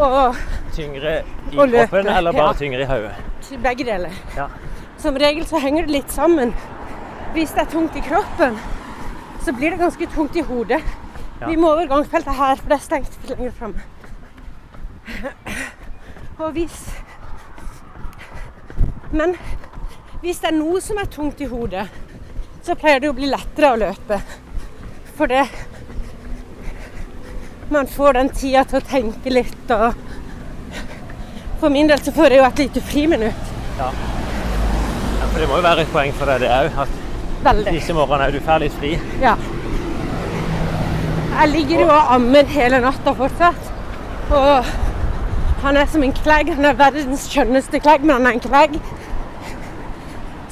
Og 0.00 0.38
Tyngre 0.72 1.16
i 1.50 1.58
Og 1.58 1.66
løpe, 1.68 1.90
kroppen 1.90 2.08
eller 2.14 2.32
bare 2.32 2.54
ja. 2.54 2.58
tyngre 2.62 2.86
i 2.86 2.88
hodet? 2.88 3.26
begge 3.60 3.84
deler. 3.84 4.12
Ja. 4.36 4.46
Som 5.02 5.16
regel 5.18 5.44
så 5.48 5.58
henger 5.58 5.88
det 5.88 5.96
litt 5.96 6.12
sammen. 6.14 6.54
Hvis 7.34 7.52
det 7.56 7.64
er 7.64 7.72
tungt 7.72 7.96
i 7.98 8.02
kroppen, 8.04 8.56
så 9.44 9.52
blir 9.56 9.74
det 9.74 9.80
ganske 9.82 10.06
tungt 10.14 10.38
i 10.38 10.44
hodet. 10.46 10.80
Ja. 11.40 11.48
Vi 11.48 11.56
må 11.56 11.70
over 11.72 11.86
gangfeltet 11.88 12.36
her, 12.36 12.56
for 12.60 12.68
det 12.68 12.76
er 12.76 12.84
stengt 12.84 13.30
lenger 13.30 13.54
framme. 13.56 13.80
Og 16.40 16.52
hvis 16.56 16.76
Men 19.10 19.34
hvis 20.20 20.38
det 20.42 20.50
er 20.50 20.54
noe 20.58 20.80
som 20.84 20.98
er 21.00 21.08
tungt 21.10 21.40
i 21.40 21.48
hodet, 21.48 21.86
så 22.62 22.76
pleier 22.78 23.00
det 23.00 23.08
å 23.10 23.16
bli 23.16 23.26
lettere 23.30 23.72
å 23.72 23.78
løpe. 23.80 24.20
For 25.16 25.30
det 25.30 25.46
Man 27.70 27.86
får 27.86 28.16
den 28.18 28.28
tida 28.34 28.64
til 28.66 28.80
å 28.80 28.84
tenke 28.84 29.30
litt 29.32 29.70
og 29.74 29.94
For 31.60 31.70
min 31.72 31.88
del 31.88 32.00
så 32.02 32.12
får 32.16 32.34
jeg 32.34 32.40
jo 32.40 32.46
et 32.48 32.62
lite 32.64 32.80
friminutt. 32.84 33.50
Ja, 33.78 33.90
for 35.30 35.38
det 35.38 35.48
må 35.48 35.58
jo 35.60 35.64
være 35.64 35.84
et 35.84 35.92
poeng 35.92 36.12
for 36.16 36.30
deg 36.32 36.40
det 36.44 36.52
òg, 36.52 36.78
at 36.84 36.94
Veldig. 37.44 37.72
disse 37.76 37.96
morgenene 37.96 38.28
er 38.28 38.32
du 38.36 38.40
får 38.44 38.62
litt 38.64 38.76
fri. 38.80 38.94
Ja. 39.20 39.34
Jeg 41.40 41.48
ligger 41.48 41.80
jo 41.80 41.88
og 41.88 42.14
ammer 42.14 42.48
hele 42.52 42.82
natta 42.84 43.14
fortsatt. 43.16 43.68
Og 44.36 44.66
han 45.62 45.76
er 45.80 45.86
som 45.88 46.02
en 46.04 46.12
klegg. 46.12 46.50
Han 46.52 46.68
er 46.68 46.76
verdens 46.76 47.24
skjønneste 47.32 47.80
klegg, 47.80 48.04
men 48.04 48.18
han 48.18 48.28
er 48.28 48.36
en 48.36 48.42
klegg. 48.44 48.76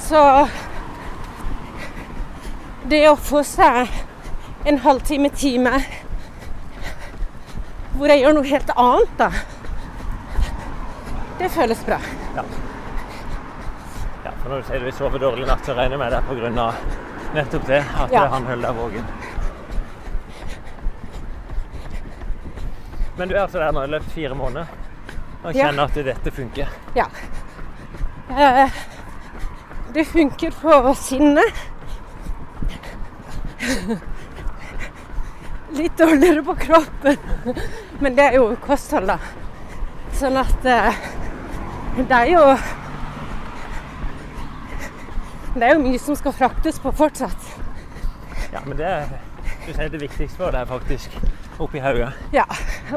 Så 0.01 0.23
det 2.89 3.03
å 3.05 3.13
få 3.21 3.43
seg 3.45 3.93
en 4.65 4.81
halvtime, 4.81 5.29
time 5.29 5.77
hvor 7.99 8.09
jeg 8.09 8.23
gjør 8.23 8.35
noe 8.39 8.49
helt 8.49 8.69
annet, 8.73 9.13
da, 9.19 9.29
det 11.39 11.49
føles 11.53 11.81
bra. 11.85 11.97
Ja, 12.35 12.43
for 14.41 14.47
når 14.49 14.61
du 14.61 14.69
sier 14.69 14.85
du 14.85 14.91
sover 14.95 15.21
dårlig 15.21 15.45
natt, 15.49 15.65
så 15.67 15.75
regner 15.77 15.99
jeg 15.99 16.01
med 16.01 16.15
det 16.15 16.21
pga. 16.29 16.69
nettopp 17.35 17.67
det, 17.67 17.83
at 18.01 18.11
Ja. 18.11 18.25
han 18.33 18.45
holder 18.45 18.67
deg 18.71 18.75
våken. 18.81 19.28
Men 23.19 23.27
du 23.29 23.35
er 23.35 23.41
altså 23.43 23.59
der 23.59 23.73
nå 23.75 23.83
i 23.83 23.89
løpet 23.91 24.13
fire 24.15 24.35
måneder 24.39 24.65
og 25.43 25.53
Ja. 25.55 25.65
kjenner 25.67 25.83
at 25.89 25.95
dette 26.07 26.31
funker. 26.31 26.67
Ja. 26.95 27.05
Eh, 28.31 28.69
det 29.93 30.05
funker 30.07 30.51
på 30.61 30.93
sinnet. 30.95 31.53
Litt 35.71 35.97
dårligere 35.97 36.43
på 36.43 36.55
kroppen, 36.55 37.17
men 37.99 38.15
det 38.15 38.23
er 38.29 38.37
jo 38.39 38.55
kosthold, 38.63 39.07
da. 39.11 39.17
Sånn 40.17 40.37
at 40.41 40.65
eh, 40.65 40.95
det 41.99 42.15
er 42.15 42.31
jo 42.33 42.43
Det 45.53 45.65
er 45.65 45.73
jo 45.75 45.81
mye 45.83 45.99
som 45.99 46.15
skal 46.17 46.33
fraktes 46.33 46.79
på 46.79 46.91
fortsatt. 46.95 47.47
Ja, 48.53 48.61
men 48.65 48.77
det 48.79 48.85
er, 48.87 49.07
du 49.65 49.71
sier 49.73 49.89
det 49.91 50.01
viktigste 50.01 50.37
for 50.39 50.53
deg 50.55 50.61
er 50.63 50.69
faktisk 50.69 51.15
oppi 51.59 51.81
hodet. 51.83 52.09
Ja, 52.33 52.45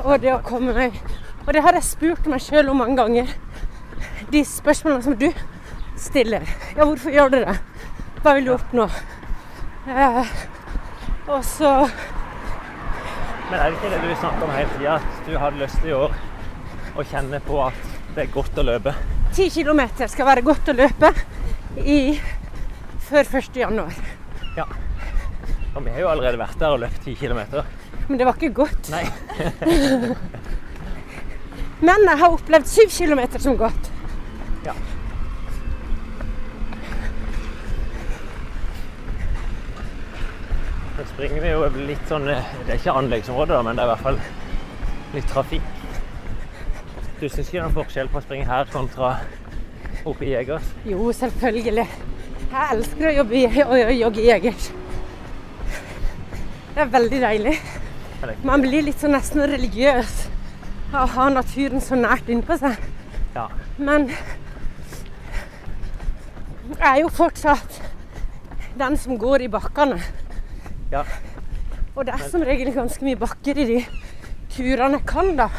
og 0.05 0.20
det 0.22 0.33
å 0.35 0.42
komme 0.46 0.75
meg 0.77 0.98
Og 1.42 1.51
det 1.55 1.62
har 1.64 1.75
jeg 1.75 1.83
spurt 1.83 2.27
meg 2.31 2.42
sjøl 2.44 2.68
om 2.70 2.79
mange 2.79 2.94
ganger. 3.01 3.31
De 4.31 4.44
spørsmålene 4.46 5.03
som 5.03 5.16
du 5.18 5.29
stiller. 5.98 6.46
Ja, 6.77 6.85
hvorfor 6.85 7.11
gjør 7.11 7.33
du 7.33 7.38
det? 7.42 7.57
Hva 8.22 8.37
vil 8.37 8.46
du 8.46 8.53
oppnå? 8.55 8.87
Eh, 9.90 10.35
og 11.27 11.40
så 11.44 11.72
Men 13.51 13.59
er 13.59 13.64
det 13.64 13.81
ikke 13.81 13.90
det 13.90 13.98
du 14.05 14.14
snakker 14.20 14.46
om 14.46 14.55
hele 14.55 14.77
tida, 14.77 14.94
at 15.01 15.27
du 15.27 15.35
hadde 15.38 15.64
lyst 15.64 15.83
til 15.83 15.90
i 15.90 15.96
år 15.98 16.14
å 16.94 17.05
kjenne 17.11 17.42
på 17.42 17.59
at 17.64 17.83
det 18.14 18.29
er 18.29 18.33
godt 18.33 18.62
å 18.62 18.68
løpe? 18.70 18.94
ti 19.33 19.48
kilometer 19.51 20.11
skal 20.12 20.27
være 20.29 20.42
godt 20.44 20.68
å 20.68 20.75
løpe 20.77 21.09
i 21.81 22.18
før 23.09 23.25
1. 23.40 23.55
januar. 23.57 23.94
Ja. 24.59 24.66
Og 25.72 25.80
vi 25.85 25.90
har 25.94 26.00
jo 26.04 26.11
allerede 26.12 26.40
vært 26.40 26.58
der 26.61 26.74
og 26.74 26.80
løpt 26.82 27.06
10 27.06 27.14
kilometer. 27.20 27.61
Men 28.08 28.18
det 28.20 28.26
var 28.28 28.35
ikke 28.37 28.56
godt. 28.62 28.82
Nei. 28.92 29.04
Men 31.87 31.98
jeg 32.06 32.18
har 32.20 32.35
opplevd 32.37 32.66
7 32.68 32.80
kilometer 32.92 33.38
som 33.42 33.56
godt. 33.58 33.88
Ja. 34.66 34.74
Nå 40.92 41.06
springer 41.08 41.40
vi 41.42 41.48
jo 41.50 41.64
litt 41.88 42.04
sånn 42.06 42.28
eh, 42.30 42.50
Det 42.62 42.76
er 42.76 42.78
ikke 42.78 42.94
anleggsområde, 43.00 43.58
men 43.66 43.74
det 43.74 43.82
er 43.82 43.88
i 43.88 43.90
hvert 43.90 44.04
fall 44.04 44.18
litt 45.16 45.28
trafikk. 45.32 45.66
Du 47.18 47.24
syns 47.26 47.48
ikke 47.48 47.56
det 47.56 47.58
er 47.58 47.64
noen 47.64 47.78
forskjell 47.80 48.08
på 48.12 48.20
å 48.20 48.22
springe 48.22 48.46
her 48.46 48.70
kontra 48.70 49.08
oppe 50.06 50.22
i 50.28 50.30
Jegers? 50.37 50.68
Jo, 50.87 51.11
selvfølgelig. 51.16 51.88
Jeg 52.52 52.64
elsker 52.76 53.04
å 53.08 53.16
jobbe 53.16 53.35
i, 53.40 53.42
å 53.64 53.96
jogge 53.96 54.20
i 54.22 54.28
Jegers. 54.28 54.70
Det 56.72 56.80
er 56.80 56.92
veldig 56.92 57.20
deilig. 57.20 57.56
Man 58.46 58.62
blir 58.62 58.85
litt 58.87 59.00
sånn 59.02 59.12
nesten 59.12 59.42
religiøs 59.50 60.12
av 60.92 61.02
å 61.02 61.11
ha 61.16 61.26
naturen 61.35 61.82
så 61.85 61.98
nært 61.98 62.30
innpå 62.32 62.56
seg. 62.61 62.78
Ja. 63.35 63.48
Men 63.76 64.08
jeg 66.72 66.88
er 66.88 67.00
jo 67.02 67.11
fortsatt 67.12 67.80
den 68.78 68.96
som 68.96 69.18
går 69.20 69.44
i 69.46 69.52
bakkene. 69.52 70.00
ja. 70.92 71.04
Og 71.92 72.06
det 72.08 72.14
er 72.14 72.22
som 72.32 72.40
regel 72.40 72.70
ganske 72.72 73.04
mye 73.04 73.18
bakker 73.20 73.58
i 73.61 73.64
de 73.68 73.78
turene 74.54 74.96
jeg 74.96 75.06
kan, 75.11 75.35
da. 75.37 75.50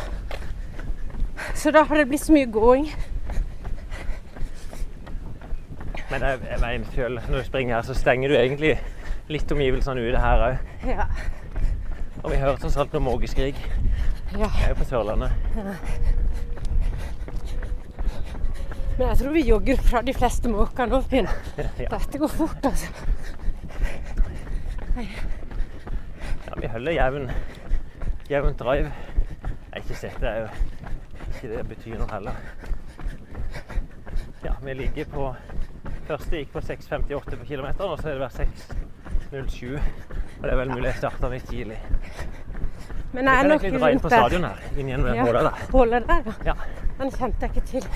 Så 1.54 1.70
da 1.72 1.84
har 1.86 2.00
det 2.00 2.08
blitt 2.10 2.24
så 2.24 2.34
mye 2.34 2.50
gåing. 2.50 2.88
Men 6.10 6.26
jeg, 6.26 6.40
jeg 6.50 6.60
mener 6.62 6.86
selv, 6.96 7.20
når 7.30 7.38
du 7.38 7.46
springer 7.46 7.76
her, 7.76 7.86
så 7.86 7.94
stenger 7.94 8.34
du 8.34 8.36
egentlig 8.40 8.80
litt 9.32 9.52
omgivelsene 9.52 10.04
ute 10.04 10.20
her 10.20 10.44
òg. 10.48 10.58
Ja. 10.88 11.08
Og 12.24 12.32
vi 12.32 12.40
hører 12.40 12.60
tross 12.60 12.78
alt 12.80 12.94
noe 12.96 13.04
mågeskrik. 13.04 13.60
ja. 14.34 14.48
Jeg 14.48 14.66
er 14.66 14.74
jo 14.74 14.80
på 14.80 14.88
Sørlandet. 14.90 15.32
Men 18.98 19.08
jeg 19.08 19.18
tror 19.18 19.34
vi 19.34 19.42
jogger 19.48 19.80
fra 19.82 20.02
de 20.06 20.14
fleste 20.14 20.50
måker 20.52 20.86
nå, 20.90 21.02
Finn. 21.10 21.28
Ja. 21.58 21.88
Dette 21.96 22.22
går 22.22 22.30
fort, 22.32 22.66
altså. 22.70 22.88
Ja, 24.94 26.54
vi 26.62 26.70
holder 26.70 26.94
jevn, 26.94 27.32
jevn 28.30 28.54
drive. 28.60 28.92
Jeg 28.94 29.74
har 29.74 29.82
ikke 29.82 29.98
sett 29.98 30.20
det, 30.22 30.30
er 30.30 30.40
jo 30.44 30.48
ikke 31.34 31.50
det 31.56 31.64
betyr 31.72 31.98
noe 31.98 32.12
heller. 32.12 32.38
Ja, 34.44 34.54
vi 34.62 34.74
ligger 34.78 35.10
på 35.10 35.32
Første 36.04 36.36
gikk 36.36 36.50
på 36.52 36.60
6,58 36.60 37.38
på 37.40 37.46
kilometeren, 37.48 37.94
og 37.94 38.02
så 38.02 38.10
er 38.12 38.18
det 38.18 38.26
vært 38.26 38.36
6,07. 39.34 39.80
Og 40.40 40.44
det 40.44 40.52
er 40.52 40.56
vel 40.56 40.72
mulig 40.72 40.90
jeg 40.92 41.00
starta 41.02 41.30
litt 41.32 41.46
tidlig. 41.50 41.78
Men 43.14 43.30
jeg 43.30 43.40
er 43.40 43.48
nok 43.50 43.64
rundt 43.64 43.80
dra 43.82 43.92
inn 43.94 44.02
på 44.02 44.10
stadion 44.14 44.46
her, 44.48 44.66
inn 44.78 44.90
igjen 44.90 45.06
ved 45.06 45.16
Ja, 45.18 45.26
målet 45.26 45.48
der. 45.48 45.64
Hålet 45.72 46.08
der, 46.10 46.28
ja. 46.28 46.54
Ja. 46.54 46.56
Den 47.00 47.14
kjente 47.14 47.48
jeg 47.48 47.56
ikke 47.56 47.68
til. 47.68 47.88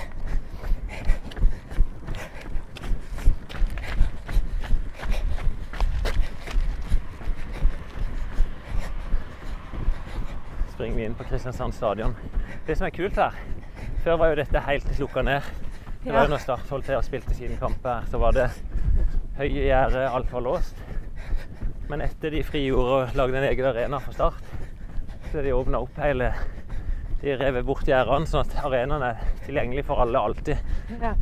springer 10.78 10.96
vi 10.96 11.04
inn 11.08 11.14
på 11.18 11.24
Kristiansand 11.26 11.74
stadion. 11.74 12.12
Det 12.66 12.76
som 12.78 12.86
er 12.86 12.92
kult 12.94 13.16
her 13.18 13.34
Før 14.04 14.20
var 14.20 14.30
jo 14.30 14.36
dette 14.38 14.60
helt 14.62 14.92
slukka 14.94 15.24
ned. 15.26 15.48
Det 16.04 16.12
var 16.14 16.28
jo 16.28 16.36
når 16.36 16.44
Start 16.44 16.70
holdt 16.70 16.86
til 16.86 16.94
og 16.94 17.02
spilte 17.02 17.34
sine 17.34 17.58
kamper 17.58 17.96
her, 17.96 18.06
så 18.06 18.20
var 18.22 18.36
det 18.36 18.46
høye 19.40 19.64
gjerder, 19.66 20.06
alt 20.06 20.30
var 20.32 20.46
låst. 20.46 20.77
Men 21.88 22.04
etter 22.04 22.34
de 22.34 22.44
frigjorde 22.44 22.96
og 22.96 23.16
lagde 23.16 23.40
en 23.40 23.48
egen 23.48 23.68
arena 23.70 24.00
for 24.04 24.16
Start, 24.16 24.42
så 25.32 25.42
de 25.44 25.54
åpna 25.56 25.80
opp 25.84 25.96
hele 26.00 26.32
De 27.18 27.34
rev 27.34 27.56
bort 27.66 27.88
gjerdene, 27.88 28.28
sånn 28.30 28.44
at 28.44 28.52
arenaen 28.62 29.02
er 29.02 29.22
tilgjengelig 29.42 29.82
for 29.88 29.98
alle 30.04 30.20
alltid. 30.22 30.60
Ja. 31.00 31.16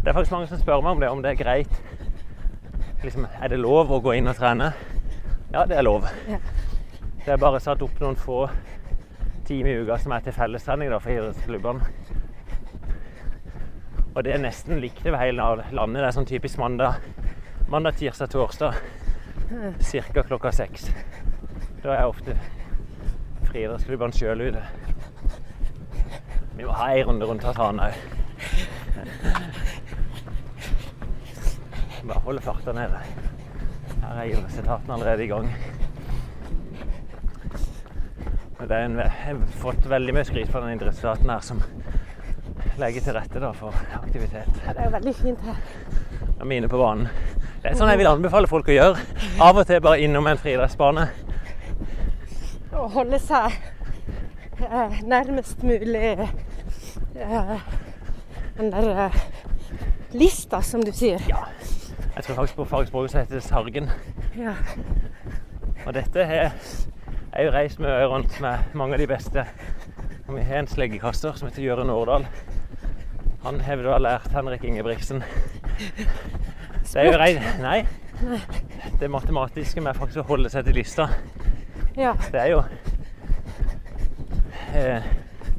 Det 0.00 0.08
er 0.10 0.16
faktisk 0.16 0.32
mange 0.34 0.48
som 0.50 0.58
spør 0.58 0.82
meg 0.82 0.96
om 0.96 1.04
det, 1.04 1.10
om 1.12 1.20
det 1.22 1.30
er 1.30 1.38
greit. 1.38 1.76
Liksom, 3.04 3.28
er 3.38 3.52
det 3.52 3.60
lov 3.60 3.92
å 3.94 4.00
gå 4.02 4.16
inn 4.18 4.26
og 4.26 4.34
trene? 4.40 4.72
Ja, 5.52 5.62
det 5.70 5.78
er 5.78 5.86
lov. 5.86 6.08
Ja. 6.26 6.40
Det 7.20 7.30
er 7.30 7.38
bare 7.38 7.60
satt 7.62 7.84
opp 7.86 8.02
noen 8.02 8.18
få 8.18 8.48
timer 9.46 9.70
i 9.70 9.84
uka 9.84 10.00
som 10.02 10.16
er 10.16 10.24
til 10.26 10.34
fellestrening 10.34 10.90
for 10.96 11.14
idrettsklubbene. 11.14 11.86
Og 14.16 14.24
det 14.26 14.34
er 14.34 14.42
nesten 14.42 14.82
likt 14.82 15.06
over 15.06 15.22
hele 15.22 15.46
landet. 15.70 16.00
Det 16.00 16.08
er 16.08 16.16
sånn 16.16 16.26
typisk 16.26 16.58
mandag, 16.58 16.98
mandag 17.70 18.00
tirsdag, 18.00 18.32
torsdag. 18.34 18.82
Ca. 19.50 20.22
klokka 20.22 20.52
seks. 20.52 20.90
Da 21.82 21.96
er 21.96 22.06
ofte 22.06 22.36
friidrettsklubbene 23.48 24.14
sjøl 24.14 24.44
ute. 24.46 24.62
Vi 26.54 26.66
må 26.66 26.76
ha 26.78 26.90
ei 26.94 27.02
runde 27.02 27.26
rundt 27.26 27.42
Hatana 27.48 27.88
òg. 27.90 27.96
Bare 32.06 32.22
holde 32.26 32.44
farta 32.44 32.72
nede. 32.76 33.00
Her 34.04 34.20
er 34.20 34.30
idrettsetaten 34.30 34.94
allerede 34.94 35.24
i 35.24 35.30
gang. 35.30 35.50
Det 38.60 38.70
er 38.70 38.84
en, 38.84 38.98
jeg 39.02 39.10
har 39.24 39.42
fått 39.58 39.86
veldig 39.90 40.14
mye 40.14 40.26
skryt 40.28 40.50
fra 40.52 40.62
den 40.62 40.76
idrettsstaten 40.78 41.30
her, 41.32 41.42
som 41.42 41.62
legger 42.78 43.02
til 43.02 43.16
rette 43.18 43.42
da, 43.42 43.50
for 43.56 43.74
aktivitet. 43.98 44.62
Det 44.62 44.78
er 44.78 44.94
veldig 44.94 45.14
fint 45.16 45.42
her. 45.48 45.58
Det 46.20 46.36
er 46.38 46.50
mine 46.54 46.70
på 46.70 46.78
banen. 46.78 47.08
Det 47.60 47.68
er 47.68 47.76
sånn 47.76 47.90
jeg 47.92 48.00
vil 48.00 48.08
anbefale 48.08 48.48
folk 48.48 48.70
å 48.72 48.72
gjøre. 48.72 49.02
Av 49.44 49.58
og 49.60 49.66
til 49.68 49.82
bare 49.84 50.00
innom 50.00 50.24
en 50.30 50.38
friidrettsbane. 50.40 51.02
Å 52.72 52.86
holde 52.94 53.18
seg 53.20 53.52
eh, 54.64 55.00
nærmest 55.04 55.60
mulig 55.66 56.14
eh, 56.24 57.66
den 58.56 58.72
der 58.72 58.88
eh, 59.04 59.18
lista, 60.16 60.62
som 60.64 60.80
du 60.80 60.88
sier. 60.96 61.20
Ja. 61.28 61.42
Jeg 62.14 62.24
tror 62.24 62.40
faktisk 62.40 62.62
på 62.62 62.68
fagspråket 62.70 63.12
så 63.12 63.20
heter 63.20 63.36
det 63.36 63.44
Sargen. 63.44 63.92
Ja. 64.40 64.56
Og 65.84 65.92
dette 65.96 66.24
har 66.26 66.48
jeg 66.48 67.44
jo 67.44 67.52
reist 67.54 67.84
mye 67.84 68.08
rundt 68.08 68.40
med 68.40 68.72
mange 68.72 68.96
av 68.96 69.04
de 69.04 69.10
beste. 69.10 69.44
Og 70.30 70.38
vi 70.38 70.46
har 70.48 70.62
en 70.62 70.70
sleggekaster 70.70 71.36
som 71.36 71.50
heter 71.50 71.66
Jørund 71.68 71.92
Årdal. 71.92 72.24
Han 73.44 73.60
har 73.68 73.84
da 73.84 74.00
lært 74.00 74.32
Henrik 74.32 74.64
Ingebrigtsen. 74.64 75.22
Det 76.92 77.00
er 77.00 77.04
jo 77.12 77.18
rein... 77.18 77.42
Nei. 77.62 77.86
Det 79.00 79.08
matematiske 79.10 79.80
med 79.80 79.94
faktisk 79.96 80.20
å 80.20 80.26
holde 80.28 80.50
seg 80.52 80.64
til 80.66 80.74
lista, 80.76 81.06
ja. 81.96 82.10
det 82.32 82.40
er 82.42 82.50
jo 82.52 82.58
eh, 84.74 85.02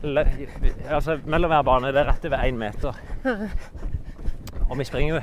le- 0.03 0.47
Altså 0.89 1.15
mellom 1.25 1.49
hver 1.51 1.61
bane, 1.65 1.89
det 1.95 2.01
er 2.03 2.09
rett 2.11 2.25
over 2.29 2.43
én 2.45 2.57
meter. 2.59 2.93
Og 4.69 4.77
vi 4.77 4.85
springer 4.85 5.15
jo 5.15 5.21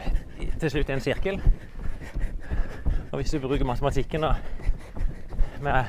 til 0.60 0.70
slutt 0.74 0.90
i 0.90 0.96
en 0.96 1.00
sirkel. 1.04 1.38
Og 3.12 3.20
hvis 3.20 3.30
du 3.32 3.38
bruker 3.40 3.64
matematikken 3.64 4.20
da 4.26 4.32
med 5.62 5.84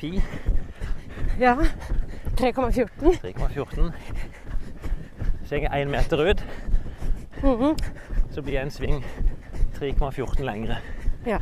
pi 0.00 0.14
ja. 1.40 1.54
3,14. 2.40 3.20
3,14 3.20 3.92
svinger 5.48 5.70
én 5.76 5.88
meter 5.92 6.24
ut, 6.30 6.44
Mhm. 7.40 7.76
Så 8.30 8.42
blir 8.42 8.60
en 8.60 8.70
sving 8.70 9.04
3,14 9.78 10.44
lengre. 10.44 10.78
Ja. 11.26 11.38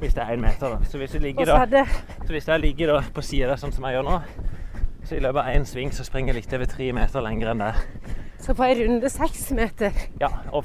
Hvis 0.00 0.14
det 0.14 0.22
er 0.24 0.34
én 0.34 0.42
meter, 0.42 0.74
da. 0.74 0.84
Så 0.90 0.98
hvis 0.98 1.14
jeg 1.14 1.22
ligger 1.22 1.46
da 1.46 1.64
det 1.70 1.84
Så 2.26 2.32
hvis 2.32 2.48
jeg 2.48 2.60
ligger 2.60 2.92
da 2.92 3.02
på 3.14 3.22
sida 3.22 3.48
der, 3.52 3.60
sånn 3.60 3.72
som 3.72 3.84
jeg 3.86 3.98
gjør 3.98 4.06
nå, 4.08 4.18
så 5.04 5.16
i 5.16 5.20
løpet 5.22 5.40
av 5.42 5.52
én 5.54 5.66
sving 5.68 5.92
så 5.94 6.04
springer 6.06 6.34
jeg 6.34 6.42
litt 6.42 6.56
over 6.56 6.70
tre 6.70 6.90
meter 6.96 7.24
lenger 7.24 7.52
enn 7.52 7.62
der. 7.62 7.82
så 8.40 8.54
på 8.54 8.64
ei 8.64 8.74
runde 8.80 9.08
seks 9.08 9.50
meter. 9.56 9.92
Ja, 10.20 10.28
og 10.52 10.64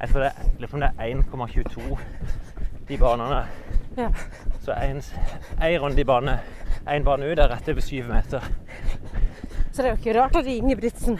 Jeg 0.00 0.08
tror 0.10 0.20
det 0.20 0.30
er, 0.30 0.48
lurer 0.58 0.68
på 0.68 0.76
om 0.76 0.80
det 0.80 0.90
er 0.98 1.14
1,22 1.14 1.98
de 2.88 2.98
banene. 2.98 3.44
Ja. 3.96 4.08
Så 4.60 4.72
én 4.72 5.80
runde 5.80 6.00
i 6.00 6.04
bane, 6.04 6.40
én 6.86 7.04
bane 7.04 7.32
ut 7.32 7.38
er 7.38 7.48
rett 7.48 7.68
over 7.68 7.80
syv 7.80 8.08
meter. 8.08 8.40
Så 9.72 9.82
det 9.82 9.90
er 9.90 9.94
jo 9.94 10.00
ikke 10.00 10.20
rart 10.20 10.36
at 10.36 10.46
Ingebrigtsen 10.46 11.18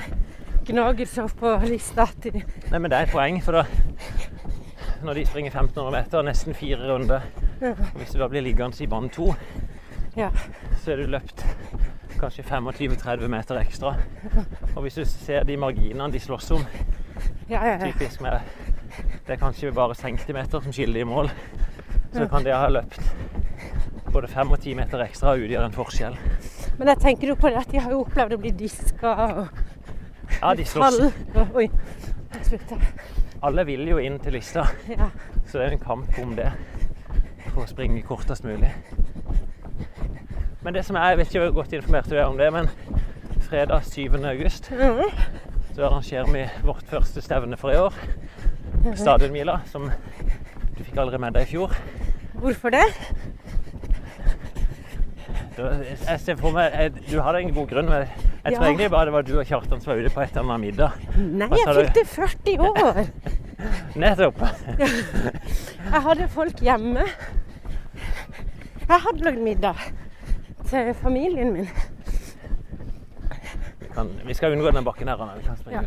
gnager 0.69 1.07
seg 1.11 1.25
opp 1.29 1.37
på 1.41 1.55
lista 1.69 2.07
til 2.23 2.41
Nei, 2.71 2.79
men 2.79 2.89
det 2.91 2.99
er 2.99 3.09
et 3.09 3.13
poeng, 3.15 3.41
for 3.45 3.53
da 3.61 3.65
når 5.05 5.19
de 5.19 5.25
springer 5.29 5.53
1500 5.53 5.91
meter, 5.93 6.23
nesten 6.25 6.55
fire 6.57 6.87
runder 6.89 7.21
Ja. 7.61 7.75
Hvis 7.97 8.13
du 8.15 8.19
da 8.19 8.27
blir 8.29 8.43
liggende 8.45 8.83
i 8.83 8.87
bane 8.91 9.09
to, 9.13 9.35
Ja. 10.17 10.31
så 10.83 10.93
er 10.93 10.97
du 11.03 11.07
løpt 11.13 11.45
kanskje 12.21 12.45
25-30 12.47 13.29
meter 13.29 13.59
ekstra. 13.61 13.95
Og 14.77 14.83
hvis 14.83 14.95
du 14.95 15.05
ser 15.05 15.45
de 15.45 15.57
marginene 15.57 16.13
de 16.13 16.21
slåss 16.21 16.51
om, 16.57 16.65
Ja, 17.51 17.61
ja, 17.65 17.77
ja. 17.79 17.91
typisk 17.93 18.21
med 18.21 18.41
Det 19.27 19.35
er 19.35 19.37
kanskje 19.41 19.73
bare 19.75 19.95
centimeter 19.95 20.61
som 20.61 20.73
skiller 20.73 21.01
i 21.01 21.05
mål. 21.05 21.31
Så 22.15 22.29
kan 22.31 22.45
de 22.45 22.53
ha 22.55 22.69
løpt 22.69 23.01
både 24.13 24.29
fem 24.29 24.51
og 24.53 24.61
ti 24.61 24.75
meter 24.75 24.99
ekstra 25.03 25.33
og 25.35 25.41
utgjøre 25.43 25.65
en 25.67 25.73
forskjell. 25.75 26.17
Men 26.79 26.89
jeg 26.89 26.99
tenker 27.03 27.29
jo 27.29 27.35
på 27.35 27.49
det 27.51 27.57
at 27.59 27.71
de 27.73 27.81
har 27.81 27.91
jo 27.91 28.05
opplevd 28.05 28.37
å 28.37 28.39
bli 28.39 28.51
diska 28.51 29.15
og 29.41 29.49
Ja, 30.43 30.55
de 30.55 30.65
slåss. 30.65 31.01
Oi. 31.55 31.69
Alle 33.45 33.65
vil 33.69 33.89
jo 33.89 33.99
inn 34.01 34.19
til 34.21 34.33
lista, 34.33 34.67
Ja. 34.89 35.11
så 35.47 35.59
det 35.59 35.67
er 35.67 35.73
en 35.77 35.79
kamp 35.85 36.19
om 36.23 36.35
det. 36.37 36.51
For 37.53 37.63
å 37.65 37.69
springe 37.69 38.03
kortest 38.03 38.45
mulig. 38.45 38.71
Men 40.65 40.75
det 40.75 40.85
som 40.85 40.97
er, 40.97 41.11
jeg 41.13 41.19
vet 41.19 41.29
ikke 41.35 41.45
hvor 41.45 41.63
godt 41.63 41.73
informert 41.77 42.09
du 42.11 42.17
er 42.17 42.25
om 42.25 42.39
det, 42.41 42.51
men 42.53 42.69
fredag 43.49 43.85
7. 43.85 44.25
august 44.25 44.71
Mhm. 44.73 45.11
så 45.77 45.83
arrangerer 45.89 46.33
vi 46.33 46.47
vårt 46.65 46.85
første 46.89 47.21
stevne 47.23 47.57
for 47.57 47.71
i 47.71 47.77
år. 47.77 47.93
Stadionmila, 48.97 49.59
som 49.67 49.91
du 50.79 50.85
fikk 50.85 50.97
aldri 50.99 51.19
med 51.19 51.33
deg 51.35 51.43
i 51.43 51.51
fjor. 51.53 51.73
Hvorfor 52.35 52.71
det? 52.71 52.85
Jeg 56.09 56.21
ser 56.21 56.37
for 56.37 56.51
meg, 56.51 56.93
Du 57.11 57.21
hadde 57.23 57.39
en 57.45 57.55
god 57.55 57.69
grunn. 57.71 57.89
Men 57.89 58.09
jeg 58.45 58.53
tror 58.55 58.63
Ja. 58.65 58.69
egentlig 58.69 58.91
bare 58.91 59.05
det 59.09 59.13
var 59.15 59.23
du 59.23 59.39
og 59.41 59.47
Kjartan 59.49 59.81
som 59.81 59.93
var 59.93 60.01
ute 60.05 60.11
på 60.15 60.21
et 60.23 60.31
eller 60.37 60.53
annet 60.55 60.61
middag. 60.61 60.93
Nei, 61.17 61.49
jeg 61.49 61.75
fylte 61.79 62.05
40 62.05 62.59
år. 62.61 63.01
Nettopp. 64.03 64.41
Jeg 65.95 66.01
hadde 66.03 66.29
folk 66.29 66.61
hjemme. 66.65 67.05
Jeg 68.89 69.01
hadde 69.05 69.25
lagd 69.25 69.39
middag 69.45 69.77
til 70.69 70.91
familien 71.01 71.53
min. 71.55 71.69
Kan, 73.95 74.11
vi 74.27 74.35
skal 74.35 74.53
unngå 74.57 74.73
den 74.75 74.85
bakken 74.85 75.09
her, 75.09 75.21
Anna. 75.23 75.37
Vi 75.39 75.45
kan 75.47 75.57
springe. 75.57 75.87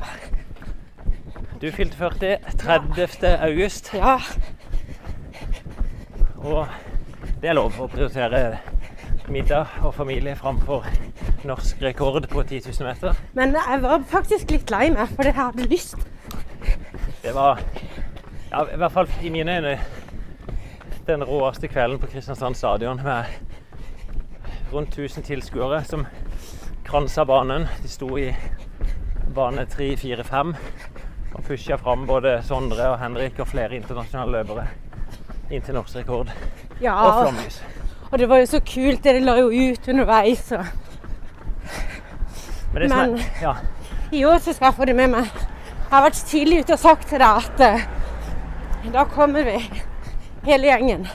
Du 1.62 1.68
fylte 1.74 1.98
40 1.98 2.38
30. 2.62 3.28
august, 3.50 3.94
Ja. 3.94 4.18
og 6.38 6.68
det 7.42 7.50
er 7.50 7.58
lov 7.58 7.74
å 7.82 7.88
prioritere 7.92 8.60
middag 9.30 9.66
og 9.84 9.94
familie 9.96 10.36
framfor 10.36 10.86
norsk 11.48 11.82
rekord 11.82 12.28
på 12.32 12.44
10 12.44 12.62
000 12.80 12.88
meter. 12.88 13.14
Men 13.34 13.56
jeg 13.56 13.82
var 13.84 14.04
faktisk 14.08 14.52
litt 14.52 14.72
lei 14.72 14.90
meg, 14.94 15.10
for 15.16 15.28
jeg 15.28 15.36
hadde 15.38 15.68
lyst. 15.68 15.96
Det 17.24 17.34
var, 17.36 17.60
ja, 18.52 18.64
i 18.64 18.78
hvert 18.80 18.92
fall 18.96 19.10
i 19.24 19.30
mine 19.34 19.58
øyne, 19.58 19.78
den 21.08 21.24
råeste 21.24 21.68
kvelden 21.68 22.00
på 22.00 22.08
Kristiansand 22.12 22.56
stadion 22.56 23.00
med 23.04 23.26
rundt 24.74 24.98
1000 25.00 25.24
tilskuere 25.24 25.84
som 25.88 26.06
kransa 26.88 27.24
banen. 27.26 27.68
De 27.84 27.88
sto 27.92 28.18
i 28.18 28.30
bane 29.36 29.66
3, 29.66 29.94
4, 29.98 30.24
5 30.24 30.56
og 31.36 31.44
pusha 31.44 31.76
fram 31.78 32.08
både 32.08 32.42
Sondre 32.44 32.90
og 32.94 33.00
Henrik 33.00 33.40
og 33.40 33.48
flere 33.48 33.76
internasjonale 33.76 34.40
løpere 34.40 34.68
inn 35.52 35.64
til 35.64 35.78
norsk 35.78 35.96
rekord. 36.02 36.32
Ja, 36.82 36.96
Og 36.96 37.22
flomlys. 37.28 37.62
Og 38.12 38.20
det 38.20 38.30
var 38.30 38.38
jo 38.42 38.46
så 38.46 38.60
kult. 38.60 39.04
Dere 39.04 39.20
la 39.24 39.38
jo 39.40 39.50
ut 39.52 39.88
underveis. 39.90 40.52
Og 40.52 40.66
Men 42.74 42.90
Men- 42.90 43.16
er, 43.18 43.24
ja, 43.42 43.54
I 44.12 44.24
år 44.26 44.38
så 44.38 44.54
skal 44.54 44.66
jeg 44.66 44.74
få 44.74 44.86
det 44.86 44.96
med 44.96 45.08
meg. 45.08 45.24
Jeg 45.24 45.96
har 45.96 46.04
vært 46.04 46.26
tidlig 46.28 46.60
ute 46.60 46.74
og 46.74 46.80
sagt 46.80 47.08
til 47.08 47.20
deg 47.20 47.28
at 47.28 47.60
uh, 47.60 48.92
da 48.94 49.04
kommer 49.04 49.44
vi, 49.44 49.58
hele 50.44 50.68
gjengen. 50.68 51.08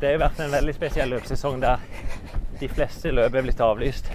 det 0.00 0.10
har 0.10 0.18
vært 0.18 0.40
en 0.40 0.52
veldig 0.52 0.74
spesiell 0.74 1.08
løpsesong 1.08 1.60
der 1.62 1.76
de 2.60 2.68
fleste 2.68 3.10
løp 3.12 3.34
er 3.34 3.42
blitt 3.42 3.60
avlyst. 3.60 4.10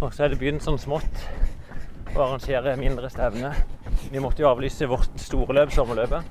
Og 0.00 0.14
så 0.14 0.24
er 0.24 0.28
det 0.28 0.38
begynt 0.38 0.62
sånn 0.62 0.78
smått 0.78 1.26
å 2.14 2.22
arrangere 2.22 2.76
mindre 2.76 3.10
stevner. 3.10 3.54
Vi 4.10 4.18
måtte 4.22 4.42
jo 4.42 4.48
avlyse 4.48 4.86
vårt 4.88 5.20
store 5.20 5.54
løp, 5.54 5.72
sommerløpet. 5.74 6.22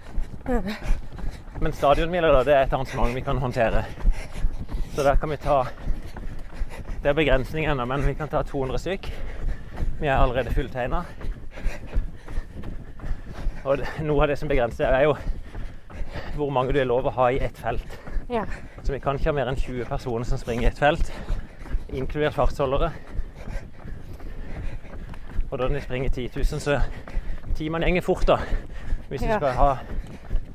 Men 1.61 1.73
stadionmila 1.73 2.31
da, 2.31 2.43
det 2.43 2.53
er 2.55 2.63
et 2.65 2.73
arrangement 2.73 3.15
vi 3.15 3.21
kan 3.21 3.37
håndtere. 3.37 3.85
Så 4.95 5.03
der 5.03 5.15
kan 5.15 5.29
vi 5.29 5.37
ta 5.37 5.63
Det 7.03 7.09
er 7.09 7.13
begrensning 7.13 7.65
ennå, 7.69 7.85
men 7.85 8.01
vi 8.07 8.13
kan 8.17 8.27
ta 8.31 8.41
200 8.43 8.79
stykk. 8.81 9.09
Vi 9.99 10.07
er 10.07 10.17
allerede 10.17 10.53
fulltegna. 10.55 11.03
Og 13.65 13.81
noe 14.01 14.23
av 14.23 14.27
det 14.31 14.37
som 14.39 14.49
begrenser, 14.49 14.89
er 14.89 15.03
jo 15.05 15.13
hvor 16.35 16.49
mange 16.53 16.73
du 16.73 16.79
er 16.81 16.87
lov 16.89 17.05
å 17.05 17.13
ha 17.13 17.27
i 17.31 17.37
ett 17.45 17.57
felt. 17.61 17.99
Ja. 18.29 18.43
Så 18.83 18.91
vi 18.95 18.99
kan 18.99 19.15
ikke 19.19 19.29
ha 19.29 19.35
mer 19.37 19.51
enn 19.51 19.59
20 19.59 19.85
personer 19.89 20.25
som 20.25 20.37
springer 20.41 20.65
i 20.65 20.71
ett 20.71 20.81
felt, 20.81 21.11
inkludert 21.93 22.33
fartsholdere. 22.35 22.89
Og 25.51 25.59
da 25.61 25.67
de 25.69 25.81
springer 25.81 26.09
10 26.09 26.29
000, 26.35 26.61
så 26.61 26.79
timene 27.55 27.85
gjenger 27.85 28.01
fort, 28.05 28.25
da. 28.27 28.39
Hvis 29.09 29.21
du 29.21 29.27
Ja. 29.27 29.37
skal 29.37 29.53
ha 29.53 29.77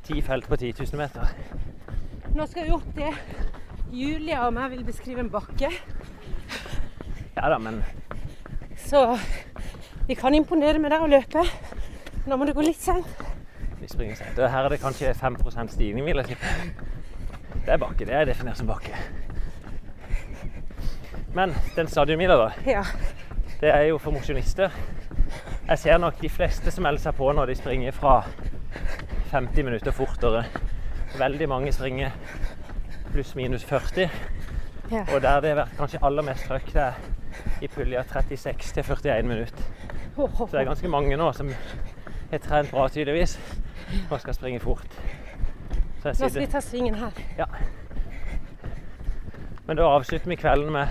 ti 0.03 0.19
felt 0.21 0.47
på 0.49 0.55
10 0.57 0.73
000 0.83 0.97
meter. 0.99 1.31
Nå 2.35 2.45
skal 2.47 2.65
vi 2.67 2.71
opp 2.71 2.91
det 2.95 3.13
Julia 3.91 4.45
og 4.47 4.53
meg 4.55 4.71
vil 4.71 4.85
beskrive 4.87 5.19
en 5.19 5.29
bakke. 5.31 5.67
Ja 7.35 7.49
da, 7.51 7.57
men 7.59 7.81
Så 8.79 9.17
vi 10.07 10.15
kan 10.15 10.35
imponere 10.35 10.79
med 10.79 10.91
deg 10.93 11.03
å 11.03 11.09
løpe. 11.11 11.43
Nå 12.27 12.37
må 12.37 12.47
det 12.47 12.55
gå 12.55 12.63
litt 12.63 12.79
seint. 12.79 13.07
vi 13.81 13.87
springer 13.89 14.15
sent. 14.15 14.37
Her 14.37 14.65
er 14.65 14.69
det 14.69 14.79
kanskje 14.81 15.13
5% 15.17 15.73
stigning, 15.73 16.05
vil 16.05 16.21
jeg 16.21 16.35
tippe. 16.35 16.47
Det 17.65 17.73
er 17.73 17.77
bakke. 17.81 18.05
Det 18.05 18.13
er 18.13 18.25
definert 18.25 18.57
som 18.57 18.67
bakke. 18.67 18.95
Men 21.33 21.55
den 21.75 21.87
stadionmila, 21.87 22.35
da. 22.37 22.49
Ja. 22.65 22.83
Det 23.61 23.69
er 23.69 23.87
jo 23.89 23.97
for 23.97 24.11
mosjonister. 24.11 24.71
Jeg 25.67 25.79
ser 25.79 25.97
nok 25.97 26.21
de 26.21 26.29
fleste 26.29 26.71
som 26.71 26.83
melder 26.83 27.01
seg 27.01 27.15
på 27.15 27.31
når 27.31 27.51
de 27.51 27.55
springer 27.55 27.95
fra 27.95 28.21
50 29.31 29.63
minutter 29.63 29.91
fortere. 29.95 30.45
Veldig 31.19 31.47
mange 31.49 31.71
springer 31.75 32.11
pluss-minus 33.11 33.63
40. 33.63 34.09
ja. 34.91 35.03
Og 35.13 35.21
der 35.21 35.39
det 35.41 35.49
har 35.53 35.59
vært 35.63 35.77
kanskje 35.77 35.99
aller 36.03 36.25
mest 36.25 36.47
trøkk, 36.47 36.73
det 36.73 36.81
er 36.81 36.93
i 37.61 37.67
pulja 37.71 38.03
36 38.03 38.71
til 38.75 38.83
41 38.83 39.27
minutter. 39.27 39.63
Så 40.15 40.47
det 40.51 40.59
er 40.59 40.67
ganske 40.67 40.87
mange 40.91 41.17
nå 41.17 41.31
som 41.33 41.49
har 42.31 42.41
trent 42.43 42.71
bra, 42.71 42.87
tydeligvis, 42.87 43.37
og 44.09 44.19
skal 44.21 44.35
springe 44.35 44.59
fort. 44.59 44.99
Nå 46.03 46.13
skal 46.13 46.39
vi 46.39 46.47
ta 46.51 46.59
svingen 46.61 46.95
her. 46.95 47.11
ja. 47.37 47.45
Men 49.67 49.77
da 49.77 49.85
avslutter 49.87 50.27
vi 50.27 50.35
kvelden 50.35 50.71
med 50.73 50.87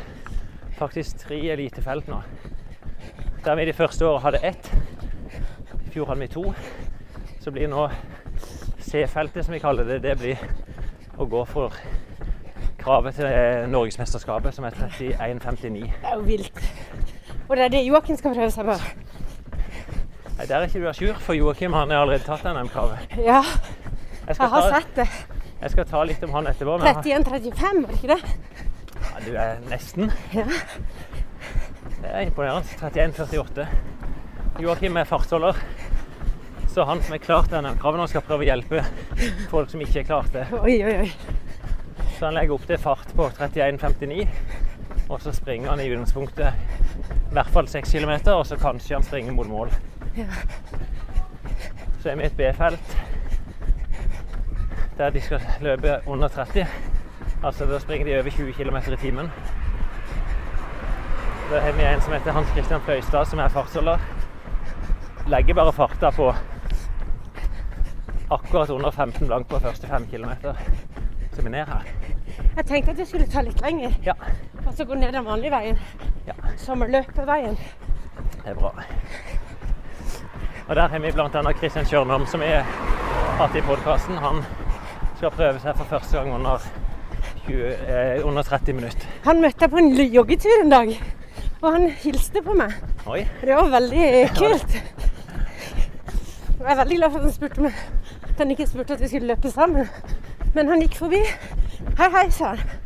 faktisk 0.78 1.18
tre 1.18 1.36
elitefelt 1.52 2.06
nå. 2.08 2.22
Der 3.44 3.54
vi 3.58 3.64
de 3.68 3.72
første 3.76 4.06
årene 4.06 4.22
hadde 4.22 4.40
ett. 4.46 4.70
I 5.86 5.90
fjor 5.90 6.06
hadde 6.06 6.20
vi 6.20 6.28
to. 6.32 6.44
Så 7.40 7.50
blir 7.50 7.68
nå 7.68 7.88
C-feltet, 8.78 9.44
som 9.44 9.52
vi 9.54 9.60
kaller 9.60 9.84
det, 9.84 9.98
det 10.02 10.16
blir 10.18 10.40
å 11.18 11.26
gå 11.28 11.44
for 11.44 11.74
kravet 12.82 13.14
til 13.18 13.26
eh, 13.28 13.66
Norgesmesterskapet, 13.70 14.54
som 14.56 14.64
er 14.68 14.76
31,59. 14.76 15.70
Det 15.70 15.90
er 16.02 16.14
jo 16.16 16.24
vilt. 16.26 16.60
Og 17.48 17.56
det 17.56 17.64
er 17.64 17.72
det 17.74 17.84
Joakim 17.86 18.16
skal 18.20 18.34
prøve 18.36 18.50
seg 18.54 18.68
på. 18.68 18.76
Nei, 20.38 20.46
Der 20.48 20.56
er 20.56 20.66
ikke 20.68 20.80
du 20.80 20.88
à 20.88 20.94
jour, 20.96 21.18
for 21.20 21.34
Joakim 21.36 21.72
han 21.76 21.90
har 21.90 22.02
allerede 22.04 22.24
tatt 22.24 22.44
NM-kravet. 22.48 22.98
Ja, 23.18 23.42
Jeg, 24.28 24.36
jeg 24.38 24.48
har 24.48 24.60
ta- 24.70 24.80
sett 24.80 24.96
det. 24.96 25.08
jeg 25.62 25.70
skal 25.74 25.84
ta 25.90 26.02
litt 26.04 26.22
om 26.24 26.30
han 26.38 26.46
etterpå. 26.46 26.78
31,35, 26.78 27.82
var 27.82 27.90
det 27.90 27.98
ikke 27.98 28.14
det? 28.14 28.22
Ja, 29.00 29.20
du 29.26 29.30
er 29.36 29.56
nesten. 29.70 30.10
Ja. 30.34 30.44
Det 32.00 32.08
er 32.14 32.20
imponerende. 32.20 32.66
31,48. 32.80 33.66
Joakim 34.60 34.96
er 34.96 35.04
fartsholder. 35.04 35.56
Så 36.70 36.84
han 36.86 37.02
som 37.02 37.14
er 37.14 37.18
klart 37.18 37.50
denne 37.50 37.74
kravet 37.80 37.98
nå, 38.00 38.06
skal 38.08 38.22
prøve 38.22 38.44
å 38.44 38.48
hjelpe 38.48 38.84
folk 39.50 39.70
som 39.72 39.80
ikke 39.82 40.00
er 40.00 40.06
klart 40.08 40.30
det. 40.32 40.46
Oi, 40.62 40.76
oi, 40.86 40.96
oi. 41.02 41.10
Så 42.20 42.26
han 42.26 42.34
legger 42.36 42.52
opp 42.52 42.66
til 42.68 42.76
fart 42.76 43.12
på 43.16 43.30
31,59. 43.32 44.26
Og 45.08 45.22
så 45.24 45.32
springer 45.32 45.70
han 45.70 45.80
i 45.80 45.86
utgangspunktet 45.88 46.52
i 46.52 47.32
hvert 47.32 47.48
fall 47.54 47.68
6 47.68 47.92
km, 47.96 48.10
og 48.34 48.42
så 48.46 48.58
kanskje 48.60 48.98
han 48.98 49.06
springer 49.06 49.32
mot 49.32 49.48
mål. 49.48 49.70
Ja. 50.18 50.26
Så 52.02 52.10
er 52.10 52.18
vi 52.18 52.22
i 52.22 52.26
et 52.28 52.36
B-felt 52.36 52.98
der 54.98 55.10
de 55.10 55.20
skal 55.20 55.40
løpe 55.60 55.94
under 56.06 56.28
30. 56.28 56.66
Altså 57.44 57.64
da 57.66 57.78
springer 57.78 58.06
de 58.06 58.18
over 58.18 58.30
20 58.30 58.52
km 58.52 58.76
i 58.76 58.96
timen. 58.96 59.32
Da 61.50 61.60
har 61.60 61.72
vi 61.72 61.88
en 61.88 62.00
som 62.00 62.12
heter 62.12 62.32
Hans 62.32 62.52
Christian 62.52 62.80
Fløystad, 62.80 63.24
som 63.24 63.38
er 63.38 63.48
fartsholder. 63.48 63.98
Legger 65.26 65.54
bare 65.54 65.72
farta 65.72 66.10
på 66.10 66.34
akkurat 68.30 68.70
under 68.70 68.90
15 68.90 69.26
blank 69.26 69.48
på 69.48 69.58
første 69.58 69.86
5 69.86 70.06
km. 70.12 70.30
Så 71.32 71.40
vi 71.42 71.46
er 71.46 71.50
ned 71.50 71.66
her. 71.66 71.99
Jeg 72.56 72.66
tenkte 72.66 72.90
at 72.90 72.96
det 72.98 73.06
skulle 73.08 73.26
ta 73.30 73.40
litt 73.46 73.60
lenger, 73.62 73.92
Ja, 74.04 74.12
og 74.66 74.72
så 74.76 74.84
gå 74.84 74.94
ned 74.98 75.12
den 75.14 75.24
vanlige 75.24 75.50
veien. 75.54 75.78
Ja. 76.26 76.32
Sommerløpeveien. 76.58 77.56
det 78.44 78.50
er 78.50 78.54
bra. 78.54 78.72
Og 80.68 80.76
der 80.76 80.88
har 80.88 80.98
vi 80.98 81.10
bl.a. 81.12 81.52
Kristian 81.52 81.84
Kjørnholm, 81.86 82.26
som 82.26 82.40
vi 82.40 82.46
har 82.46 82.66
hatt 83.40 83.56
i 83.56 83.60
podkasten. 83.66 84.18
Han 84.22 84.42
skal 85.16 85.30
prøve 85.34 85.60
seg 85.62 85.76
for 85.76 85.84
første 85.90 86.16
gang 86.18 86.34
under, 86.34 86.58
20, 87.46 87.72
eh, 87.88 88.26
under 88.26 88.42
30 88.42 88.72
minutter. 88.78 89.06
Han 89.24 89.40
møtte 89.42 89.64
jeg 89.66 89.70
på 89.70 89.80
en 89.82 89.90
joggetur 90.14 90.62
en 90.62 90.70
dag, 90.70 90.92
og 91.62 91.72
han 91.72 91.88
hilste 91.90 92.42
på 92.42 92.54
meg. 92.54 92.74
Oi. 93.06 93.24
Det 93.40 93.56
var 93.56 93.70
veldig 93.72 94.06
kult. 94.40 94.76
Jeg 96.60 96.68
er 96.72 96.76
veldig 96.76 96.96
glad 97.00 97.10
for 97.10 97.18
at 97.18 97.24
han 97.24 97.32
spurte 97.32 97.62
meg 97.64 97.72
at 98.30 98.38
han 98.38 98.50
ikke 98.52 98.66
spurte 98.68 98.94
at 98.94 99.00
vi 99.00 99.08
skulle 99.08 99.26
løpe 99.34 99.50
sammen. 99.50 99.88
Men 100.54 100.68
han 100.68 100.82
gikk 100.82 100.96
forbi. 100.98 101.20
Hei, 101.98 102.08
hei, 102.10 102.26
sa 102.34 102.54
han. 102.54 102.78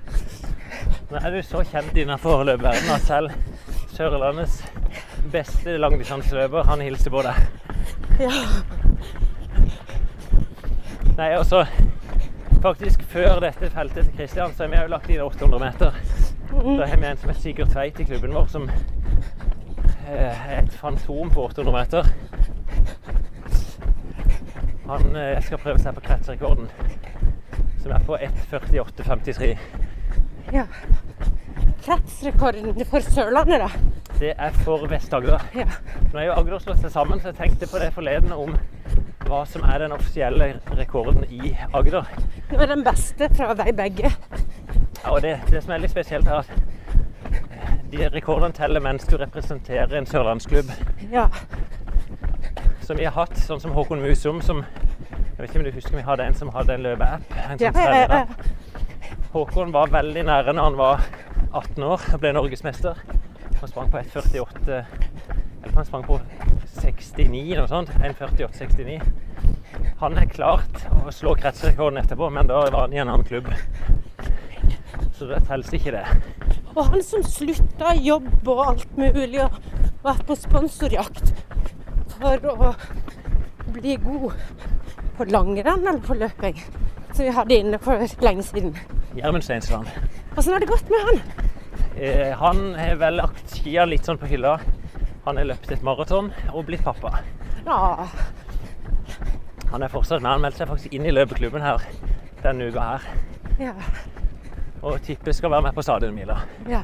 Nå 1.11 1.21
er 1.21 1.31
du 1.35 1.41
så 1.47 1.63
kjent 1.69 1.97
innenfor 1.97 2.43
løpeverdenen 2.49 2.97
at 2.97 3.07
selv 3.07 3.33
Sørlandets 3.95 4.59
beste 5.33 5.77
langdistanseløper, 5.79 6.67
han 6.69 6.83
hilser 6.85 7.13
på 7.15 7.23
deg. 7.25 7.39
Ja. 8.21 8.33
Nei, 11.15 11.31
og 11.39 11.47
så 11.47 11.65
faktisk 12.65 13.05
før 13.09 13.41
dette 13.45 13.71
feltet 13.71 14.09
til 14.09 14.17
Kristian, 14.19 14.55
så 14.55 14.65
har 14.65 14.73
vi 14.73 14.83
jo 14.83 14.93
lagt 14.93 15.11
inn 15.13 15.23
800 15.23 15.63
meter. 15.63 15.99
Da 16.51 16.89
har 16.91 16.97
vi 16.97 17.07
en 17.07 17.21
som 17.23 17.31
er 17.31 17.39
Sigurd 17.39 17.71
Tveit 17.73 18.01
i 18.01 18.07
klubben 18.09 18.35
vår, 18.35 18.47
som 18.51 18.69
eh, 20.09 20.33
er 20.33 20.59
et 20.63 20.75
fantom 20.81 21.31
på 21.31 21.47
800 21.49 21.77
meter. 21.79 22.11
Han 24.89 25.17
eh, 25.17 25.39
skal 25.43 25.63
prøve 25.63 25.79
seg 25.83 25.97
på 25.97 26.05
kretsrekorden, 26.09 26.69
som 27.85 27.93
er 27.93 28.05
på 28.07 28.17
1.48,53. 28.17 29.55
ja. 30.57 30.65
Kretsrekorden 31.85 32.79
for 32.89 33.05
Sørlandet, 33.05 33.61
da. 33.61 33.69
Det 34.19 34.31
er 34.41 34.55
for 34.65 34.87
Vest-Agder. 34.89 35.43
Ja. 35.59 35.67
Nå 36.15 36.19
er 36.23 36.31
jo 36.31 36.37
Agder 36.39 36.63
slått 36.63 36.81
seg 36.81 36.93
sammen, 36.95 37.21
så 37.21 37.29
jeg 37.29 37.37
tenkte 37.43 37.69
på 37.69 37.81
det 37.83 37.91
forleden 37.93 38.33
om 38.33 38.55
hva 39.29 39.43
som 39.49 39.67
er 39.69 39.83
den 39.85 39.93
offisielle 39.93 40.47
rekorden 40.79 41.27
i 41.29 41.53
Agder. 41.77 42.09
Det 42.49 42.57
var 42.61 42.71
den 42.73 42.85
beste 42.87 43.29
fra 43.37 43.51
vei 43.59 43.73
begge. 43.77 44.09
Ja, 45.03 45.11
og 45.13 45.21
det, 45.27 45.35
det 45.51 45.61
som 45.65 45.75
er 45.77 45.83
litt 45.85 45.93
spesielt, 45.93 46.29
er 46.29 46.41
at 46.41 46.49
eh, 47.35 47.77
de 47.93 48.09
rekordene 48.15 48.57
teller 48.57 48.81
mens 48.85 49.05
du 49.11 49.19
representerer 49.21 49.93
en 50.01 50.09
sørlandsklubb 50.09 50.73
Ja. 51.13 51.27
som 52.85 52.97
vi 52.97 53.05
har 53.05 53.17
hatt, 53.17 53.37
sånn 53.45 53.61
som 53.61 53.77
Håkon 53.77 54.01
Musum, 54.05 54.41
som 54.45 54.65
Jeg 55.35 55.43
vet 55.43 55.51
ikke 55.51 55.59
om 55.59 55.65
du 55.67 55.75
husker 55.75 55.97
vi 55.99 56.03
hadde 56.07 56.25
en 56.29 56.37
som 56.39 56.51
hadde 56.55 56.75
en 56.77 56.85
løpeapp? 56.85 57.33
En 57.43 57.59
sånn 57.59 57.79
ja. 57.83 58.19
Håkon 59.33 59.73
var 59.75 59.91
veldig 59.91 60.23
nære 60.29 60.53
når 60.55 60.69
han 60.69 60.77
var 60.79 61.01
18 61.51 61.87
år 61.89 62.05
og 62.15 62.21
ble 62.23 62.31
norgesmester. 62.37 63.01
Han 63.59 63.73
sprang 63.73 63.91
på 63.91 63.99
1,48 63.99 64.77
Eller 64.77 65.75
han 65.75 65.89
sprang 65.89 66.05
på 66.07 66.21
69 66.77 67.57
noe 67.59 67.67
sånt. 67.67 67.91
1,48,69. 67.99 69.01
Han 70.05 70.21
er 70.23 70.31
klart 70.31 70.85
å 71.03 71.11
slå 71.11 71.35
kretsrekorden 71.41 71.99
etterpå, 72.05 72.29
men 72.31 72.47
da 72.47 72.61
var 72.69 72.85
han 72.85 72.95
i 72.95 73.03
en 73.03 73.11
annen 73.11 73.27
klubb. 73.27 73.51
Så 75.19 75.27
det 75.33 75.43
teller 75.49 75.79
ikke, 75.81 75.97
det. 75.99 76.55
Og 76.77 76.93
han 76.93 77.03
som 77.03 77.27
slutta 77.27 77.91
i 77.99 78.07
jobb 78.07 78.31
og 78.55 78.63
alt 78.69 78.97
mulig 78.99 79.43
og 79.43 79.59
vært 80.07 80.23
på 80.31 80.39
sponsorjakt 80.39 81.35
for 82.21 82.49
å 82.55 82.73
bli 83.75 83.99
god 83.99 84.31
på 85.17 85.25
langrenn 85.31 85.87
eller 85.87 86.01
på 86.05 86.15
løping, 86.19 86.59
som 87.15 87.25
vi 87.25 87.31
hadde 87.37 87.59
inne 87.61 87.79
for 87.83 88.03
lenge 88.25 88.43
siden. 88.47 88.75
Gjermund 89.15 89.45
Steinsland. 89.47 89.87
Åssen 90.37 90.53
har 90.53 90.61
det 90.65 90.69
gått 90.71 90.89
med 90.91 91.05
han? 91.09 91.21
Eh, 91.97 92.33
han 92.39 92.63
har 92.75 92.97
vel 92.99 93.21
lagt 93.21 93.55
skia 93.55 93.85
litt 93.87 94.05
sånn 94.07 94.19
på 94.19 94.27
hylla. 94.27 94.57
Han 95.25 95.39
har 95.39 95.47
løpt 95.49 95.71
et 95.73 95.83
maraton 95.87 96.33
og 96.53 96.67
blitt 96.67 96.83
pappa. 96.85 97.21
Ja, 97.67 98.09
Han 99.71 99.83
er 99.83 99.89
fortsatt 99.89 100.21
med. 100.23 100.31
Han 100.31 100.43
meldte 100.45 100.59
seg 100.63 100.69
faktisk 100.71 100.93
inn 100.95 101.07
i 101.09 101.11
løpeklubben 101.15 101.63
her 101.65 101.83
denne 102.45 102.67
uka 102.71 102.81
her. 102.81 103.07
ja, 103.59 103.73
Og 104.83 105.01
tipper 105.03 105.33
skal 105.33 105.51
være 105.51 105.63
med 105.63 105.75
på 105.75 105.83
stadionmila. 105.83 106.37
ja. 106.69 106.83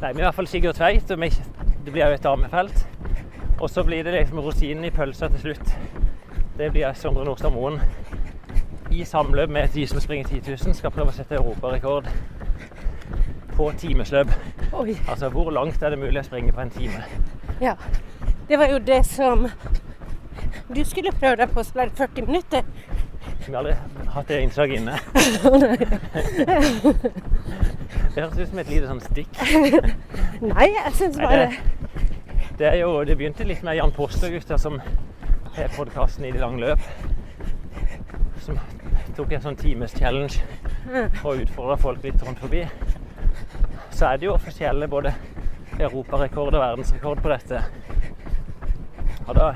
Nei, 0.00 0.12
vi 0.12 0.20
er 0.20 0.22
i 0.22 0.26
hvert 0.28 0.34
fall 0.36 0.46
Sigurd 0.46 0.76
Tveit, 0.78 1.10
og 1.10 1.18
det 1.84 1.90
blir 1.92 2.04
jo 2.04 2.14
et 2.14 2.22
damefelt. 2.22 2.84
Og 3.60 3.70
så 3.70 3.84
blir 3.84 4.04
det 4.04 4.12
liksom 4.14 4.38
rosinen 4.38 4.84
i 4.84 4.90
pølsa 4.90 5.28
til 5.28 5.40
slutt. 5.40 5.78
Det 6.58 6.70
blir 6.72 6.92
Sondre 6.94 7.24
Nordstad 7.24 7.50
Moen 7.50 7.80
i 8.90 9.04
samløp 9.04 9.50
med 9.50 9.68
de 9.74 9.86
som 9.86 10.00
springer 10.00 10.28
10 10.28 10.42
000, 10.66 10.74
skal 10.74 10.90
prøve 10.90 11.12
å 11.12 11.16
sette 11.16 11.34
europarekord 11.36 12.06
på 13.56 13.72
timesløp. 13.78 14.30
Oi. 14.72 14.96
Altså 15.08 15.28
hvor 15.34 15.50
langt 15.50 15.82
er 15.82 15.90
det 15.90 15.98
mulig 15.98 16.22
å 16.22 16.26
springe 16.26 16.52
på 16.54 16.60
en 16.62 16.70
time? 16.70 17.02
Ja. 17.60 17.74
Det 18.48 18.58
var 18.58 18.70
jo 18.72 18.78
det 18.78 19.02
som 19.06 19.48
du 20.74 20.84
skulle 20.84 21.12
prøve 21.12 21.36
deg 21.42 21.50
på, 21.52 21.60
å 21.60 21.66
spille 21.66 21.90
40 21.98 22.26
minutter. 22.30 22.62
Vi 23.46 23.52
har 23.52 23.58
aldri 23.60 23.74
hatt 24.14 24.28
det 24.28 24.40
innslaget 24.44 24.80
inne. 24.80 24.94
Det 28.14 28.24
høres 28.24 28.38
ut 28.38 28.48
som 28.48 28.58
et 28.58 28.70
lite 28.72 28.88
sånn 28.88 29.00
stikk. 29.04 29.36
Nei, 30.42 30.66
jeg 30.74 30.94
syns 30.98 31.18
Nei, 31.20 31.26
bare 31.28 31.44
det, 31.44 31.77
det, 32.58 32.66
er 32.66 32.80
jo, 32.80 33.04
det 33.06 33.14
begynte 33.16 33.46
litt 33.46 33.62
med 33.62 33.76
Jan 33.78 33.92
Postø-gutta 33.94 34.58
som 34.58 34.80
har 35.54 35.70
podkasten 35.76 36.24
i 36.26 36.32
de 36.34 36.40
lange 36.42 36.58
løp. 36.62 36.82
Som 38.42 38.58
tok 39.14 39.34
en 39.36 39.44
sånn 39.44 39.58
times 39.58 39.94
challenge 39.94 40.42
og 41.22 41.44
utfordra 41.44 41.76
folk 41.78 42.02
litt 42.02 42.22
rundt 42.26 42.42
forbi. 42.42 42.64
Så 43.94 44.08
er 44.08 44.18
det 44.18 44.26
jo 44.26 44.34
offisielle 44.34 44.88
både 44.90 45.14
europarekord 45.78 46.56
og 46.56 46.64
verdensrekord 46.64 47.22
på 47.22 47.30
dette. 47.30 47.62
Og 49.28 49.34
da 49.38 49.52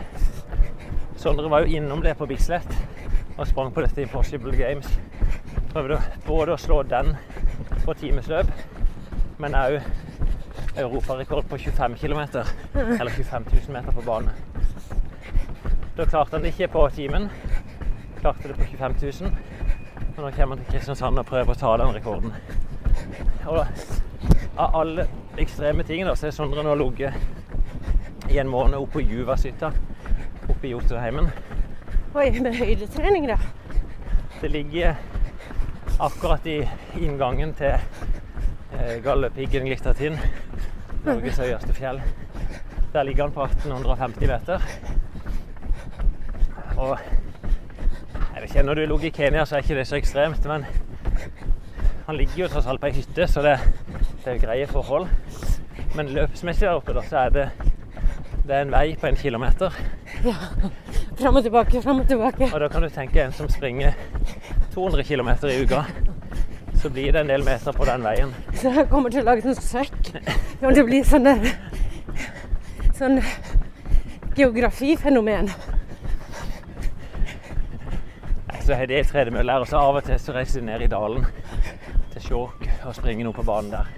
Sondre 1.23 1.51
var 1.51 1.63
jo 1.63 1.77
innom 1.79 2.01
det 2.03 2.17
på 2.19 2.27
Bislett 2.27 2.71
og 3.37 3.47
sprang 3.47 3.71
på 3.75 3.83
dette 3.85 4.03
Impossible 4.03 4.55
Games. 4.59 4.89
Prøvde 5.73 5.99
både 6.27 6.55
å 6.55 6.61
slå 6.61 6.83
den 6.87 7.15
på 7.83 7.95
timesløp, 7.99 8.51
men 9.43 9.55
òg 9.59 9.79
europarekord 10.77 11.49
på 11.49 11.59
25 11.59 11.95
km. 11.97 12.21
Eller 12.75 13.11
25 13.11 13.45
000 13.53 13.73
meter 13.73 13.93
på 13.93 14.03
bane. 14.03 14.31
Da 15.97 16.05
klarte 16.05 16.37
han 16.37 16.43
det 16.43 16.55
ikke 16.55 16.69
på 16.73 16.89
timen. 16.95 17.29
Klarte 18.21 18.49
det 18.49 18.55
på 18.55 18.65
25 18.65 18.95
000. 19.21 19.33
Og 20.17 20.23
nå 20.25 20.31
kommer 20.31 20.57
han 20.57 20.65
til 20.65 20.73
Kristiansand 20.73 21.19
og 21.19 21.27
prøver 21.29 21.55
å 21.55 21.61
ta 21.61 21.77
den 21.81 21.95
rekorden. 21.95 22.35
Og 23.47 23.59
da, 23.59 23.67
av 24.57 24.77
alle 24.83 25.07
ekstreme 25.41 25.85
ting 25.89 26.05
da, 26.07 26.15
så 26.17 26.29
er 26.29 26.37
Sondre 26.37 26.65
nå 26.65 26.75
ligget 26.81 28.31
i 28.31 28.39
en 28.41 28.49
måned 28.49 28.79
oppe 28.79 28.99
på 28.99 29.07
Juvasytta. 29.09 29.73
oppe 30.49 30.67
i 30.67 30.71
Jotunheimen. 30.71 31.31
Oi, 32.15 32.31
med 32.41 32.57
høydetrening, 32.57 33.27
da. 33.29 33.39
Det 34.41 34.51
ligger 34.51 34.95
akkurat 36.01 36.47
i 36.47 36.59
inngangen 37.01 37.55
til 37.55 37.79
Galdhøpiggen 39.05 39.67
Glittertind, 39.67 40.19
Norges 41.05 41.39
høyeste 41.39 41.75
fjell. 41.77 42.01
Der 42.93 43.03
ligger 43.03 43.25
han 43.25 43.33
på 43.33 43.45
1850 43.45 44.29
meter. 44.29 44.61
Og 46.77 46.99
jeg 48.15 48.43
vet 48.43 48.51
ikke, 48.51 48.63
når 48.63 48.75
du 48.75 48.81
ligger 48.81 49.05
i 49.07 49.09
Kenya, 49.09 49.45
så 49.45 49.57
er 49.57 49.65
ikke 49.65 49.79
det 49.79 49.87
så 49.87 49.97
ekstremt, 49.97 50.45
men 50.47 50.67
han 52.07 52.17
ligger 52.17 52.45
jo 52.45 52.49
tross 52.49 52.67
alt 52.67 52.81
på 52.81 52.91
ei 52.91 52.97
hytte, 52.97 53.27
så 53.31 53.43
det, 53.45 53.59
det 54.25 54.35
er 54.35 54.41
greie 54.43 54.67
forhold. 54.67 55.09
Men 55.95 56.09
løpsmessig 56.17 56.67
der 56.67 56.79
oppe, 56.81 56.95
da, 56.97 57.05
så 57.09 57.27
er 57.27 57.35
det, 57.37 57.49
det 58.47 58.57
er 58.57 58.65
en 58.67 58.73
vei 58.75 58.97
på 59.01 59.07
en 59.07 59.17
kilometer. 59.17 59.77
Ja. 60.25 60.35
Fram 61.21 61.37
og 61.37 61.43
tilbake, 61.43 61.83
fram 61.83 62.01
og 62.01 62.09
tilbake. 62.09 62.51
Og 62.55 62.61
da 62.61 62.69
kan 62.69 62.83
du 62.83 62.89
tenke 62.89 63.23
en 63.23 63.33
som 63.37 63.49
springer 63.49 63.93
200 64.75 65.05
km 65.05 65.29
i 65.47 65.63
uka. 65.63 65.85
Så 66.83 66.91
blir 66.91 67.13
det 67.13 67.21
en 67.21 67.29
del 67.31 67.45
meter 67.47 67.73
på 67.73 67.85
den 67.87 68.03
veien. 68.03 68.33
Så 68.61 68.73
jeg 68.75 68.89
kommer 68.91 69.13
til 69.15 69.23
å 69.23 69.29
lage 69.31 69.45
sånn 69.45 69.55
søkk. 69.55 70.01
Det 70.17 70.23
kommer 70.59 70.75
til 70.75 70.83
å 70.83 70.89
bli 70.89 70.99
sånn 71.07 71.29
der 71.29 71.45
Sånn 72.99 73.21
geografifenomen. 74.35 75.53
Så 78.63 78.75
har 78.75 78.91
de 78.91 78.99
ei 78.99 79.07
tredemølle 79.07 79.55
her, 79.55 79.63
og 79.63 79.71
så 79.71 79.79
av 79.79 79.99
og 79.99 80.07
til 80.07 80.19
så 80.23 80.35
reiser 80.35 80.63
de 80.63 80.69
ned 80.69 80.85
i 80.87 80.91
dalen 80.91 81.25
til 82.13 82.23
Skjåk 82.27 82.69
og 82.87 82.95
springer 82.99 83.27
noe 83.27 83.37
på 83.37 83.47
banen 83.47 83.73
der. 83.75 83.91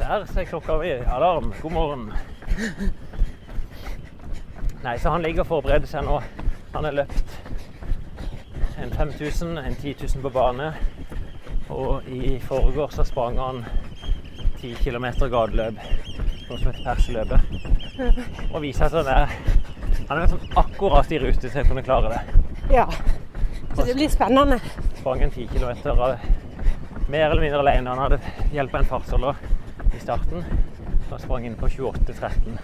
Der 0.00 0.24
ser 0.28 0.48
klokka 0.48 0.76
mi. 0.80 0.92
Alarm. 1.08 1.52
God 1.62 1.72
morgen. 1.72 2.06
Nei, 4.84 4.96
så 4.98 5.12
han 5.12 5.24
ligger 5.24 5.44
og 5.44 5.54
forbereder 5.54 5.88
seg 5.88 6.04
nå. 6.08 6.20
Han 6.74 6.88
har 6.88 7.00
løpt 7.02 7.39
en 8.82 8.90
5000, 8.90 9.58
en 9.58 9.74
10 9.74 9.94
000 10.14 10.22
på 10.22 10.30
bane. 10.30 10.72
Og 11.70 12.08
i 12.08 12.38
forgårs 12.42 12.94
så 12.94 13.04
sprang 13.04 13.38
han 13.38 13.64
10 14.60 14.74
km 14.84 15.06
gateløp, 15.30 15.78
noe 16.48 16.58
som 16.58 16.70
heter 16.70 16.84
Perseløpet. 16.84 17.40
Og 18.50 18.62
viser 18.62 18.88
at 18.88 18.96
han 18.98 19.10
er, 19.14 19.34
han 20.08 20.16
er 20.16 20.24
liksom 20.24 20.58
akkurat 20.60 21.12
i 21.12 21.20
rute 21.22 21.46
til 21.46 21.62
å 21.62 21.68
kunne 21.68 21.84
klare 21.86 22.14
det. 22.14 22.20
Ja. 22.74 22.86
Så 23.74 23.86
det 23.86 23.94
blir 23.94 24.10
spennende. 24.10 24.58
Sprang 24.98 25.22
en 25.22 25.30
10 25.30 25.46
km 25.54 25.70
mer 27.10 27.30
eller 27.30 27.42
mindre 27.42 27.62
alene. 27.62 27.90
Han 27.90 27.98
hadde 27.98 28.20
hjelp 28.54 28.74
av 28.74 28.80
en 28.80 28.90
fartsholder 28.90 29.34
i 29.96 30.02
starten. 30.02 30.44
Så 31.06 31.14
han 31.14 31.22
sprang 31.22 31.46
inn 31.46 31.58
på 31.58 31.68
28,13. 31.68 32.58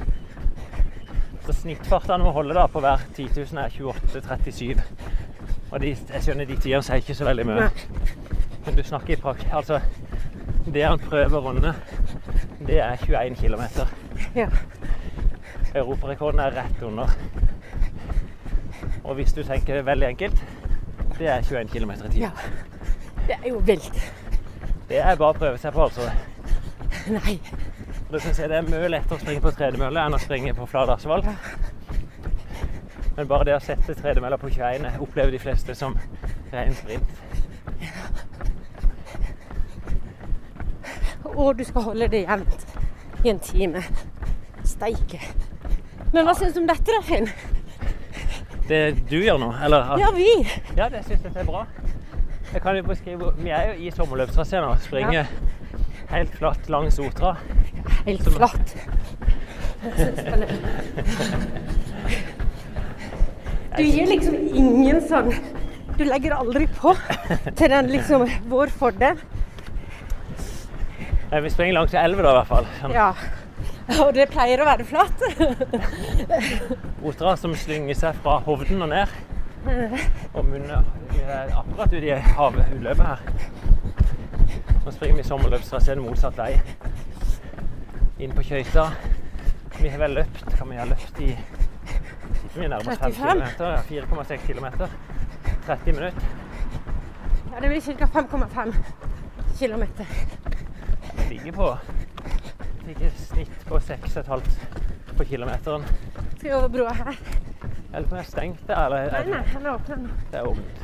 Så 1.47 1.55
snittfarten 1.63 2.17
han 2.17 2.25
må 2.27 2.35
holde 2.35 2.55
da 2.59 2.67
på 2.71 2.83
hver 2.83 3.03
10 3.15 3.31
000 3.37 3.63
er 3.63 3.75
28,37. 3.75 4.83
Og 5.71 5.81
de, 5.83 5.93
jeg 6.13 6.23
skjønner 6.23 6.47
de 6.47 6.57
tidene 6.57 6.83
sier 6.87 7.03
ikke 7.03 7.17
så 7.19 7.27
veldig 7.27 7.47
mye. 7.49 7.71
Men 8.67 8.77
du 8.77 8.83
snakker 8.87 9.17
i 9.17 9.21
prakk. 9.21 9.43
Altså, 9.55 9.81
det 10.67 10.85
han 10.87 11.03
prøver 11.03 11.39
å 11.39 11.43
runde, 11.49 11.75
det 12.67 12.79
er 12.83 13.03
21 13.03 13.37
km. 13.41 13.65
Ja. 14.37 14.49
Europarekorden 15.75 16.41
er 16.41 16.55
rett 16.57 16.83
under. 16.87 17.13
Og 19.05 19.15
hvis 19.19 19.35
du 19.37 19.43
tenker 19.47 19.79
er 19.81 19.87
veldig 19.87 20.09
enkelt, 20.15 20.41
det 21.19 21.29
er 21.29 21.43
21 21.43 21.69
km 21.75 21.91
i 21.91 22.09
tida. 22.09 22.31
ja. 22.31 22.31
Det 23.27 23.35
er 23.43 23.49
jo 23.49 23.59
vilt. 23.67 23.97
Det 24.89 24.99
er 25.03 25.17
bare 25.19 25.35
å 25.35 25.39
prøve 25.39 25.59
seg 25.59 25.73
på, 25.75 25.83
altså. 25.83 26.05
Nei. 27.11 27.41
Du 28.07 28.19
kan 28.21 28.35
se, 28.35 28.47
det 28.47 28.55
er 28.61 28.69
mye 28.69 28.91
lettere 28.91 29.19
å 29.19 29.23
springe 29.23 29.43
på 29.43 29.51
tredemølle 29.57 30.05
enn 30.07 30.15
å 30.15 30.21
springe 30.23 30.53
på 30.55 30.67
flat 30.71 30.93
asfalt. 30.95 31.27
Men 33.17 33.29
bare 33.29 33.45
det 33.49 33.55
å 33.57 33.63
sette 33.65 33.95
tredemølla 33.97 34.37
på 34.41 34.51
21 34.53 35.01
opplever 35.01 35.33
de 35.33 35.41
fleste 35.41 35.75
som 35.75 35.97
ren 36.53 36.75
sprint. 36.77 37.09
Og 41.25 41.59
du 41.59 41.65
skal 41.65 41.83
holde 41.91 42.09
det 42.13 42.23
jevnt 42.25 42.67
i 43.25 43.33
en 43.33 43.41
time. 43.41 43.83
Steike. 44.65 45.21
Men 46.13 46.27
hva 46.27 46.35
syns 46.37 46.55
du 46.55 46.61
om 46.63 46.69
dette, 46.69 46.93
da, 46.93 47.01
Finn? 47.05 47.29
Det 48.69 48.81
du 49.11 49.19
gjør 49.21 49.39
nå, 49.39 49.53
eller 49.63 49.99
Ja, 50.01 50.11
vi. 50.15 50.31
Ja, 50.77 50.89
det 50.93 51.05
syns 51.07 51.25
jeg 51.25 51.33
er 51.35 51.49
bra. 51.49 51.67
Jeg 52.53 52.63
kan 52.63 52.77
jo 52.79 52.83
beskrive 52.87 53.33
Vi 53.39 53.51
er 53.51 53.73
jo 53.73 53.75
i 53.83 53.91
sommerløpstrasé 53.95 54.61
nå. 54.63 54.75
Springer 54.83 55.27
helt 56.11 56.35
flatt 56.39 56.69
langs 56.71 56.99
Otra. 57.03 57.37
Helt 58.07 58.29
flatt. 58.37 58.77
Du 63.77 63.83
gir 63.85 64.07
liksom 64.09 64.37
ingen 64.57 65.01
sånn 65.05 65.33
Du 65.97 66.05
legger 66.05 66.37
aldri 66.37 66.67
på 66.79 66.93
til 67.57 67.73
den 67.73 67.91
liksom 67.93 68.27
vår 68.51 68.73
fordel. 68.73 69.19
Vi 71.33 71.51
springer 71.51 71.75
langs 71.81 71.95
elva 71.99 72.23
da, 72.23 72.31
i 72.31 72.37
hvert 72.39 72.51
fall. 72.53 72.69
Sånn 72.81 72.95
Ja. 72.97 73.11
Og 74.03 74.13
det 74.17 74.27
pleier 74.33 74.59
å 74.63 74.67
være 74.67 74.85
flatt. 74.87 75.21
Otra 77.07 77.37
som 77.39 77.53
slynger 77.55 77.95
seg 77.95 78.17
fra 78.23 78.41
Hovden 78.47 78.83
og 78.83 78.91
ned. 78.91 79.13
Og 80.35 80.43
munner 80.47 80.83
er 81.27 81.53
akkurat 81.55 81.95
ut 81.95 82.07
i 82.07 82.17
havutløpet 82.37 83.07
her. 83.07 83.23
Nå 84.85 84.95
springer 84.95 85.21
vi 85.21 85.27
sommerløpstraseen 85.27 86.03
motsatt 86.03 86.39
vei. 86.39 86.53
Inn 88.23 88.35
på 88.35 88.43
Kjøyta. 88.47 88.89
Vi 89.77 89.91
har 89.93 90.01
vel 90.01 90.15
løpt 90.17 90.55
Kan 90.57 90.71
vi 90.71 90.79
ha 90.79 90.87
løpt 90.89 91.19
i 91.21 91.35
Vi 92.57 92.65
er 92.65 92.69
nærmest 92.69 93.01
5 93.01 93.13
35? 93.13 93.43
km. 93.57 93.65
Ja, 93.65 93.77
4,6 93.77 94.47
km. 94.47 94.67
30 95.67 95.93
minutter. 95.93 96.21
Ja, 97.53 97.61
det 97.61 97.69
blir 97.69 97.81
ca. 97.81 98.07
5,5 98.21 98.75
km. 99.59 99.83
Vi 101.29 101.35
ligger 101.35 101.53
på 101.53 101.77
et 102.89 103.13
snitt 103.19 103.67
på 103.67 103.79
6,5 103.79 104.41
på 105.17 105.25
kilometeren. 105.25 105.85
Skal 106.37 106.49
vi 106.51 106.55
over 106.55 106.69
broa 106.69 106.93
her? 106.95 107.15
Eller 107.95 108.09
om 108.09 108.17
jeg 108.17 108.25
har 108.25 108.31
stengt 108.31 108.67
det, 108.69 108.77
eller 108.77 109.13
Nei, 109.13 109.23
nei, 109.31 109.43
den 109.53 109.67
er 109.67 109.75
åpen 109.75 110.03
nå. 110.03 110.09
Det 110.31 110.39
er 110.39 110.47
åpent. 110.47 110.79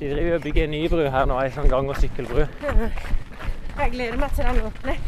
De 0.00 0.10
driver 0.14 0.34
og 0.34 0.42
bygger 0.42 0.64
en 0.64 0.70
ny 0.70 0.88
bru 0.92 1.04
her 1.10 1.24
nå, 1.26 1.38
ei 1.40 1.50
sånn 1.54 1.70
gang- 1.72 1.88
og 1.88 1.96
sykkelbru. 1.96 2.42
Jeg 3.78 3.90
gleder 3.92 4.18
meg 4.20 4.34
til 4.36 4.44
den 4.44 4.60
åpner. 4.68 5.00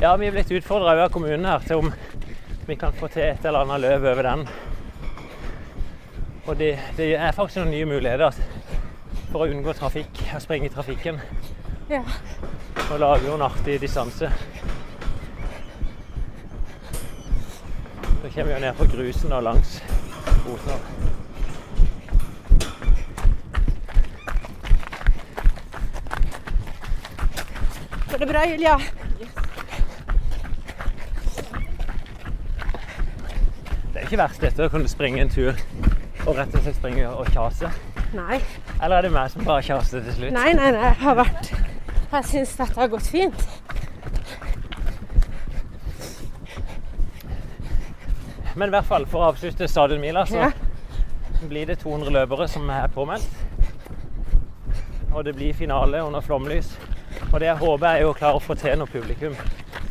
Ja, 0.00 0.16
vi 0.16 0.26
er 0.26 0.34
blitt 0.36 0.52
utfordra 0.52 0.92
av 1.04 1.10
kommunen 1.10 1.44
her 1.48 1.64
til 1.64 1.76
om 1.80 1.92
vi 2.66 2.76
kan 2.76 2.92
få 2.92 3.08
til 3.08 3.22
et 3.22 3.44
eller 3.46 3.62
annet 3.62 3.80
løp 3.80 4.02
over 4.02 4.22
den. 4.22 4.48
Og 6.46 6.58
det, 6.58 6.78
det 6.96 7.12
er 7.14 7.34
faktisk 7.34 7.60
noen 7.60 7.70
nye 7.70 7.86
muligheter 7.86 8.34
for 9.30 9.44
å 9.44 9.48
unngå 9.50 9.74
trafikk 9.78 10.22
og 10.34 10.42
springe 10.42 10.66
i 10.66 10.74
trafikken. 10.74 11.20
Ja. 11.90 12.02
Og 12.90 12.98
lage 12.98 13.30
en 13.30 13.46
artig 13.46 13.78
distanse. 13.82 14.30
Så 18.02 18.32
kommer 18.34 18.50
vi 18.50 18.56
jo 18.56 18.60
ned 18.66 18.74
på 18.78 18.90
grusen 18.90 19.34
og 19.36 19.46
langs 19.46 19.78
Oslo. 20.46 20.78
Går 28.10 28.18
det 28.18 28.30
bra, 28.30 28.46
Julia? 28.50 28.78
Det 29.18 29.45
er 34.06 34.12
ikke 34.12 34.22
verst 34.22 34.42
dette 34.44 34.62
å 34.62 34.70
kunne 34.70 34.86
springe 34.90 35.18
en 35.18 35.30
tur 35.32 35.56
og 36.26 36.36
rett 36.38 36.52
og 36.54 36.62
slett 36.62 36.76
springe 36.78 37.08
og 37.10 37.26
kjase. 37.34 37.70
Nei. 38.14 38.36
Eller 38.78 39.00
er 39.00 39.06
det 39.06 39.10
meg 39.16 39.32
som 39.32 39.42
bare 39.46 39.64
kjaser 39.66 40.04
til 40.06 40.14
slutt? 40.14 40.34
Nei, 40.36 40.52
nei, 40.54 40.68
nei. 40.76 40.84
Jeg 40.92 41.00
har 41.02 41.16
vært 41.18 41.50
Jeg 42.12 42.28
syns 42.28 42.52
dette 42.54 42.78
har 42.78 42.88
gått 42.92 43.08
fint. 43.10 43.42
Men 48.54 48.70
i 48.70 48.74
hvert 48.76 48.86
fall, 48.86 49.08
for 49.10 49.24
å 49.24 49.32
avslutte 49.32 49.66
stadionmila, 49.68 50.22
så 50.30 50.38
Ja. 50.38 50.50
blir 51.48 51.66
det 51.66 51.78
200 51.82 52.10
løpere 52.14 52.48
som 52.48 52.70
er 52.70 52.86
påmeldt. 52.88 53.26
Og 55.12 55.24
det 55.24 55.34
blir 55.34 55.52
finale 55.52 56.02
under 56.06 56.20
flomlys. 56.20 56.78
Og 57.32 57.40
det 57.40 57.48
jeg 57.50 57.56
håper 57.58 57.86
er 57.86 58.00
jo 58.02 58.12
å 58.12 58.16
klare 58.16 58.36
å 58.38 58.40
få 58.42 58.54
til 58.54 58.78
noe 58.78 58.86
publikum. 58.86 59.34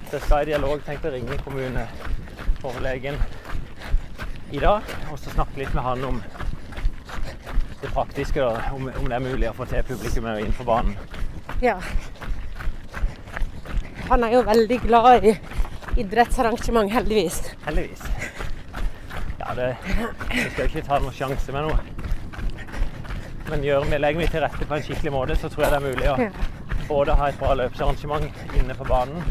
Så 0.08 0.12
jeg 0.12 0.22
skal 0.22 0.42
i 0.42 0.46
dialog 0.46 0.82
tenkt 0.86 1.04
å 1.06 1.12
ringe 1.12 1.38
kommuneoverlegen 1.44 3.16
i 4.52 4.62
dag 4.62 4.86
og 5.12 5.18
så 5.20 5.34
snakke 5.34 5.60
litt 5.62 5.74
med 5.74 5.84
han 5.84 6.04
om 6.06 6.22
det 7.82 7.92
praktiske, 7.94 8.42
da, 8.42 8.70
om, 8.74 8.88
om 8.88 9.10
det 9.10 9.18
er 9.18 9.24
mulig 9.24 9.50
å 9.50 9.56
få 9.58 9.68
til 9.70 9.84
publikum 9.86 10.28
inn 10.38 10.54
på 10.58 10.66
banen. 10.68 10.96
Ja. 11.62 11.78
Han 14.10 14.24
er 14.26 14.36
jo 14.36 14.42
veldig 14.46 14.80
glad 14.86 15.26
i 15.26 15.36
idrettsarrangement, 16.02 16.92
heldigvis. 16.94 17.42
Heldigvis. 17.66 18.04
Ja, 19.40 19.54
det, 19.58 19.70
vi 20.32 20.48
skal 20.50 20.66
jo 20.66 20.70
ikke 20.72 20.86
ta 20.88 21.00
noen 21.02 21.16
sjanse 21.16 21.56
med 21.56 21.68
noe. 21.70 21.80
Men 23.50 23.64
gjør 23.66 23.86
vi, 23.86 23.98
legger 24.02 24.24
vi 24.24 24.30
til 24.34 24.42
rette 24.42 24.66
på 24.66 24.78
en 24.78 24.86
skikkelig 24.86 25.14
måte, 25.14 25.38
så 25.38 25.50
tror 25.54 25.68
jeg 25.68 25.74
det 25.74 25.80
er 25.80 25.86
mulig 25.86 26.08
å 26.10 26.86
både 26.90 27.18
ha 27.18 27.30
et 27.30 27.38
bra 27.42 27.54
løpsarrangement 27.58 28.58
inne 28.58 28.78
på 28.78 28.88
banen, 28.90 29.22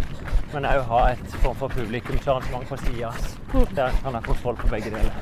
men 0.55 0.67
òg 0.71 0.85
ha 0.87 1.01
et 1.13 1.37
form 1.43 1.57
for 1.59 1.73
publikumsarrangement 1.75 2.69
på 2.69 2.77
sida. 2.85 3.11
Der 3.75 3.89
en 3.89 4.03
kan 4.03 4.15
ha 4.15 4.21
kontroll 4.23 4.57
på 4.57 4.71
begge 4.71 4.93
deler. 4.95 5.17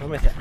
Nå 0.00 0.06
må 0.06 0.14
vi 0.14 0.22
se. 0.24 0.34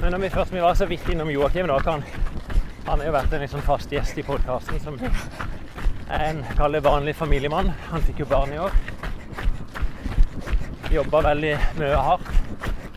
Men 0.00 0.12
når 0.12 0.18
vi 0.18 0.30
først 0.30 0.54
vi 0.54 0.60
var 0.62 0.74
så 0.74 0.86
vidt 0.86 1.08
innom 1.10 1.30
Joakim, 1.30 1.66
da, 1.66 1.78
kan 1.82 2.02
han 2.88 3.00
har 3.00 3.06
jo 3.06 3.12
vært 3.12 3.32
en 3.36 3.42
liksom 3.44 3.62
fast 3.66 3.90
gjest 3.92 4.18
i 4.18 4.22
podkasten 4.24 4.78
som 4.80 4.94
er 5.02 6.22
en 6.30 6.38
kall 6.56 6.78
vanlig 6.80 7.12
familiemann. 7.18 7.68
Han 7.90 8.04
fikk 8.06 8.22
jo 8.22 8.28
barn 8.30 8.54
i 8.54 8.60
år. 8.64 8.76
Jobba 10.94 11.20
veldig 11.26 11.52
mye 11.78 11.98
hardt. 12.06 12.30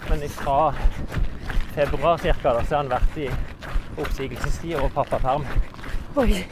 Men 0.07 0.23
fra 0.31 0.59
februar 1.75 2.17
cirka, 2.23 2.53
da, 2.53 2.63
så 2.63 2.77
har 2.77 2.85
han 2.85 2.93
vært 2.93 3.19
i 3.19 3.27
oppsigelsestid 3.99 4.77
og 4.79 4.93
pappaperm. 4.95 5.43
Oi. 6.15 6.47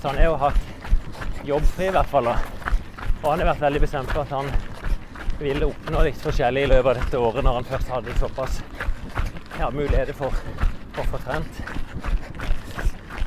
Så 0.00 0.08
han 0.08 0.18
er 0.18 0.28
jo 0.28 0.34
hatt 0.38 1.42
jobbfri 1.42 1.88
i 1.88 1.94
hvert 1.96 2.06
fall. 2.06 2.28
Og 2.30 3.24
han 3.26 3.40
har 3.42 3.48
vært 3.48 3.64
veldig 3.64 3.80
bestemt 3.82 4.12
på 4.14 4.22
at 4.22 4.30
han 4.30 4.50
ville 5.40 5.66
oppnå 5.66 6.04
litt 6.06 6.20
forskjellig 6.22 6.62
i 6.62 6.68
løpet 6.70 6.90
av 6.92 7.00
dette 7.00 7.18
året, 7.18 7.42
når 7.42 7.58
han 7.58 7.66
først 7.72 7.90
hadde 7.90 8.14
såpass 8.20 8.60
ja, 9.58 9.72
muligheter 9.74 10.14
for 10.14 10.30
å 10.30 11.08
få 11.10 11.22
trent. 11.26 11.60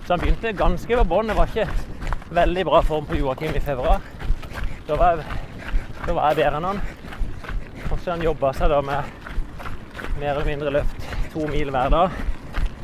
Så 0.06 0.14
han 0.14 0.24
begynte 0.24 0.56
ganske 0.56 1.02
på 1.02 1.08
bånn. 1.12 1.34
Det 1.34 1.36
var 1.36 1.52
ikke 1.52 2.32
veldig 2.40 2.68
bra 2.72 2.84
form 2.88 3.12
på 3.12 3.20
Joakim 3.20 3.60
i 3.60 3.68
februar. 3.68 4.00
Da 4.88 4.96
var 4.96 5.20
jeg, 5.20 5.40
da 6.06 6.16
var 6.16 6.32
jeg 6.32 6.46
bedre 6.46 6.62
enn 6.62 6.72
han. 6.72 6.86
Og 7.90 7.98
så 7.98 8.16
han 8.16 8.24
jobba 8.24 8.56
seg 8.56 8.72
da 8.72 8.80
med 8.88 9.16
mer 10.22 10.32
eller 10.32 10.48
mindre 10.48 10.78
løft 10.80 11.10
to 11.34 11.44
mil 11.52 11.76
hver 11.76 11.92
dag. 11.92 12.22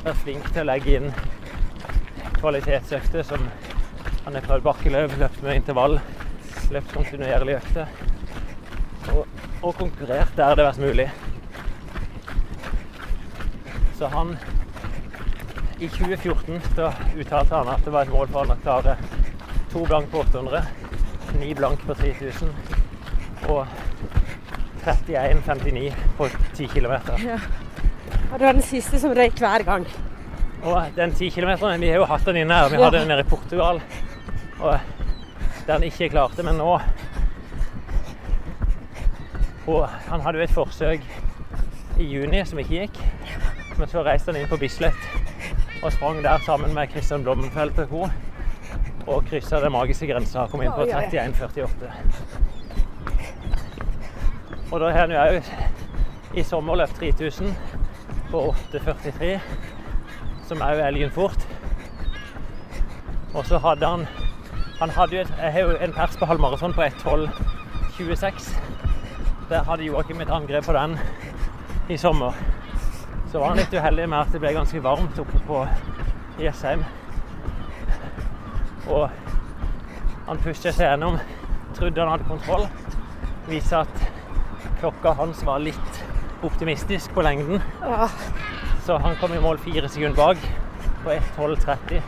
Vært 0.04 0.26
flink 0.28 0.52
til 0.52 0.66
å 0.66 0.74
legge 0.74 1.00
inn 1.00 1.14
kvalitetsøkter 2.44 3.24
som 3.24 3.46
han 4.26 4.36
har 4.36 4.44
prøvd 4.44 4.66
bakkeløp, 4.66 5.14
løpt 5.20 5.44
med 5.46 5.62
intervall, 5.62 5.94
løpt 6.76 6.92
kontinuerlige 6.92 7.62
økter. 7.62 7.94
Og, 9.14 9.28
og 9.62 9.76
konkurrert 9.80 10.36
der 10.36 10.56
det 10.58 10.66
har 10.66 10.74
vært 10.74 10.82
mulig. 10.84 11.08
Så 13.96 14.12
han 14.12 14.36
I 15.80 15.88
2014 15.88 16.62
så 16.76 16.92
uttalte 17.20 17.56
han 17.56 17.72
at 17.72 17.84
det 17.86 17.96
var 17.96 18.08
et 18.08 18.14
mål 18.14 18.30
for 18.32 18.44
han 18.44 18.56
å 18.56 18.62
klare 18.64 18.98
to 19.72 19.84
blank 19.88 20.12
på 20.12 20.22
800, 20.24 20.64
ni 21.40 21.52
blank 21.58 21.84
på 21.88 21.96
3000 21.96 22.52
og 23.52 23.68
31,59 24.84 25.92
på 26.18 26.30
10 26.54 26.68
km. 26.76 26.96
Og 28.32 28.40
det 28.40 28.48
var 28.48 28.52
den 28.52 28.66
siste 28.68 29.00
som 29.00 29.16
røyk 29.16 29.40
hver 29.40 29.64
gang. 29.68 29.88
Og 30.64 30.96
den 30.96 31.12
10 31.12 31.30
km, 31.30 31.50
vi 31.80 31.88
har 31.88 31.96
jo 31.96 32.06
hatt 32.08 32.26
den 32.26 32.38
inne 32.44 32.56
her. 32.56 32.70
Vi 32.70 32.80
hadde 32.80 33.00
den 33.00 33.08
nede 33.08 33.20
i 33.20 33.28
Portugal. 33.28 33.82
Og 34.60 34.80
der 35.68 35.74
han 35.74 35.84
ikke 35.84 36.10
klarte, 36.10 36.44
men 36.44 36.56
nå 36.56 36.80
Og 39.68 39.88
han 39.88 40.22
hadde 40.22 40.38
jo 40.38 40.44
et 40.44 40.52
forsøk 40.52 41.02
i 42.00 42.04
juni 42.04 42.46
som 42.46 42.60
ikke 42.60 42.80
gikk. 42.80 43.00
Men 43.78 43.88
så 43.92 44.04
reiste 44.04 44.32
han 44.32 44.42
inn 44.42 44.50
på 44.50 44.58
Bislett 44.60 44.96
og 45.84 45.92
sprang 45.92 46.24
der 46.24 46.40
sammen 46.46 46.74
med 46.74 46.88
Christian 46.92 47.24
Blommenfelt 47.24 47.80
og 47.80 47.88
co. 47.90 48.10
Og 49.08 49.26
kryssa 49.28 49.60
den 49.60 49.72
magiske 49.72 50.08
grensa 50.08 50.40
og 50.46 50.52
kom 50.52 50.62
inn 50.64 50.72
på 50.72 50.82
Oi, 50.82 50.88
oi, 50.88 50.96
oi. 50.96 51.04
31,48. 51.20 51.92
Og 54.72 54.80
da 54.80 54.86
har 54.90 55.00
han 55.00 55.12
jo 55.12 55.18
òg 55.20 55.44
i 56.40 56.44
sommer 56.44 56.76
løpt 56.80 56.96
3000 57.00 57.56
på 58.32 58.54
8,43 58.72 59.40
som 60.48 60.62
òg 60.62 60.80
er 60.84 61.10
fort. 61.14 61.48
Og 63.34 63.46
så 63.46 63.58
hadde 63.58 63.88
han 63.88 64.08
Han 64.80 64.90
hadde 64.90 65.16
jo 65.16 65.22
et, 65.22 65.34
jeg 65.38 65.52
har 65.54 65.60
jo 65.60 65.76
en 65.80 65.94
pers 65.94 66.18
på 66.18 66.26
halvmaraton 66.26 66.74
på 66.74 66.82
1.12,26. 66.82 68.50
Der 69.50 69.64
hadde 69.64 69.86
Joakim 69.86 70.22
et 70.22 70.30
angrep 70.30 70.66
på 70.66 70.74
den 70.74 70.98
i 71.90 71.98
sommer. 71.98 72.34
Så 73.32 73.40
var 73.40 73.48
han 73.48 73.58
litt 73.58 73.74
uheldig 73.74 74.10
med 74.10 74.18
at 74.20 74.34
det 74.34 74.42
ble 74.42 74.52
ganske 74.54 74.84
varmt 74.84 75.20
oppe 75.20 75.40
på 75.48 75.62
Jessheim. 76.42 76.84
Og 78.90 79.08
han 80.28 80.42
pusha 80.44 80.74
seg 80.74 80.90
gjennom, 80.90 81.20
trodde 81.78 82.02
han 82.02 82.12
hadde 82.16 82.28
kontroll. 82.28 82.68
Viste 83.48 83.86
at 83.86 84.04
klokka 84.82 85.16
hans 85.22 85.46
var 85.48 85.64
litt 85.64 86.04
optimistisk 86.44 87.14
på 87.14 87.24
lengden. 87.24 87.64
Så 88.86 88.98
han 88.98 89.16
kom 89.16 89.34
i 89.34 89.40
mål 89.40 89.58
fire 89.64 89.90
sekunder 89.90 90.18
bak 90.18 90.38
på 91.04 91.12
1.12,30. 91.12 92.02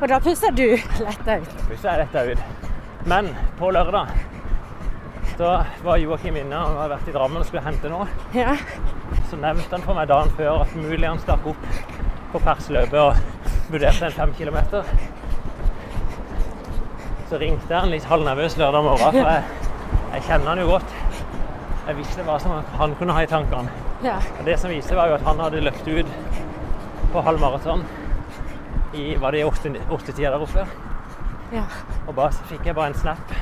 Og 0.00 0.08
da 0.08 0.18
puster 0.24 0.54
du 0.56 0.64
letta 1.04 1.36
ut. 1.42 1.56
Så 1.76 1.88
jeg 1.88 1.98
letta 2.00 2.22
ut. 2.30 2.68
Men 3.08 3.28
på 3.58 3.70
lørdag 3.72 4.08
Da 5.40 5.64
var 5.84 5.96
Joakim 5.96 6.36
inne, 6.36 6.56
han 6.56 6.76
hadde 6.76 6.90
vært 6.92 7.08
i 7.08 7.12
Drammen 7.14 7.40
og 7.40 7.46
skulle 7.48 7.62
hente 7.64 7.88
noe. 7.88 8.06
Ja. 8.36 8.56
Så 9.30 9.38
nevnte 9.40 9.72
han 9.72 9.84
for 9.84 9.96
meg 9.96 10.08
dagen 10.10 10.32
før 10.36 10.66
at 10.66 10.74
mulig 10.76 11.06
han 11.06 11.20
stakk 11.22 11.46
opp 11.52 11.68
på 12.32 12.42
persløpet 12.44 12.98
og 13.00 13.70
vurderte 13.72 14.10
en 14.10 14.16
fem 14.18 14.34
kilometer. 14.36 14.88
Så 17.30 17.40
ringte 17.40 17.76
han 17.76 17.92
litt 17.92 18.08
halvnervøs 18.10 18.58
lørdag 18.60 18.84
morgen, 18.84 19.20
for 19.20 19.32
jeg, 19.32 19.70
jeg 20.16 20.26
kjenner 20.28 20.52
han 20.52 20.64
jo 20.64 20.72
godt. 20.74 20.98
Jeg 21.86 22.00
visste 22.02 22.28
hva 22.28 22.36
som 22.42 22.60
han 22.82 22.98
kunne 23.00 23.16
ha 23.16 23.24
i 23.24 23.32
tankene. 23.32 23.89
Ja. 24.04 24.16
Det 24.44 24.58
som 24.60 24.70
viste 24.72 24.96
var 24.96 25.08
jo 25.10 25.14
at 25.18 25.24
han 25.26 25.40
hadde 25.42 25.60
løpt 25.64 25.88
ut 25.88 26.06
på 27.12 27.22
halv 27.26 27.40
maraton 27.42 27.82
i 28.94 29.14
var 29.20 29.32
det 29.36 29.44
åttetida 29.46 30.30
der 30.30 30.42
oppe. 30.42 30.66
ja. 31.52 31.64
Og 32.06 32.14
bare, 32.14 32.32
så 32.32 32.44
fikk 32.50 32.66
jeg 32.66 32.74
bare 32.74 32.92
en 32.94 32.98
snap 32.98 33.34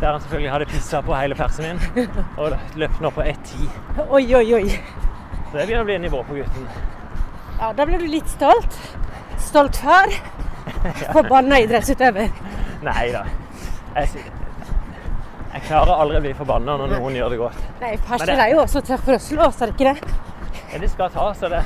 der 0.00 0.12
han 0.12 0.20
selvfølgelig 0.22 0.50
hadde 0.52 0.66
pissa 0.70 1.00
på 1.02 1.14
hele 1.18 1.34
persen 1.34 1.64
min 1.96 2.08
og 2.38 2.52
løpt 2.78 3.00
nå 3.02 3.10
på 3.10 3.20
1,10. 3.26 3.64
Oi, 4.08 4.22
oi, 4.38 4.44
oi. 4.54 4.68
Så 4.70 5.56
det 5.56 5.64
begynner 5.66 5.82
å 5.82 5.88
bli 5.88 5.96
nivå 6.04 6.20
på 6.28 6.36
gutten. 6.38 6.68
Ja, 7.58 7.72
da 7.74 7.86
ble 7.88 7.98
du 7.98 8.04
litt 8.06 8.28
stolt. 8.30 8.76
Stolt 9.42 9.76
far. 9.82 10.12
Forbanna 11.16 11.58
idrettsutøver. 11.64 12.30
Nei 12.86 13.08
da. 13.10 13.24
Jeg, 13.96 14.12
sy- 14.12 14.37
jeg 15.58 15.66
klarer 15.66 15.98
aldri 15.98 16.18
å 16.20 16.22
bli 16.22 16.32
forbanna 16.38 16.76
når 16.78 16.92
noen 16.94 17.16
gjør 17.18 17.32
det 17.34 17.38
godt. 17.40 17.62
Nei, 17.80 17.96
det- 17.96 18.38
er 18.38 18.50
jo 18.52 18.58
også 18.62 18.80
tørr 18.86 19.00
for 19.02 19.12
å 19.14 19.18
slå, 19.18 19.50
så 19.50 19.64
er 19.64 19.72
det 19.72 19.74
ikke 19.74 19.94
det? 19.94 20.14
Ja, 20.72 20.78
det 20.78 20.90
skal 20.90 21.10
ta, 21.10 21.32
så 21.34 21.48
det, 21.50 21.64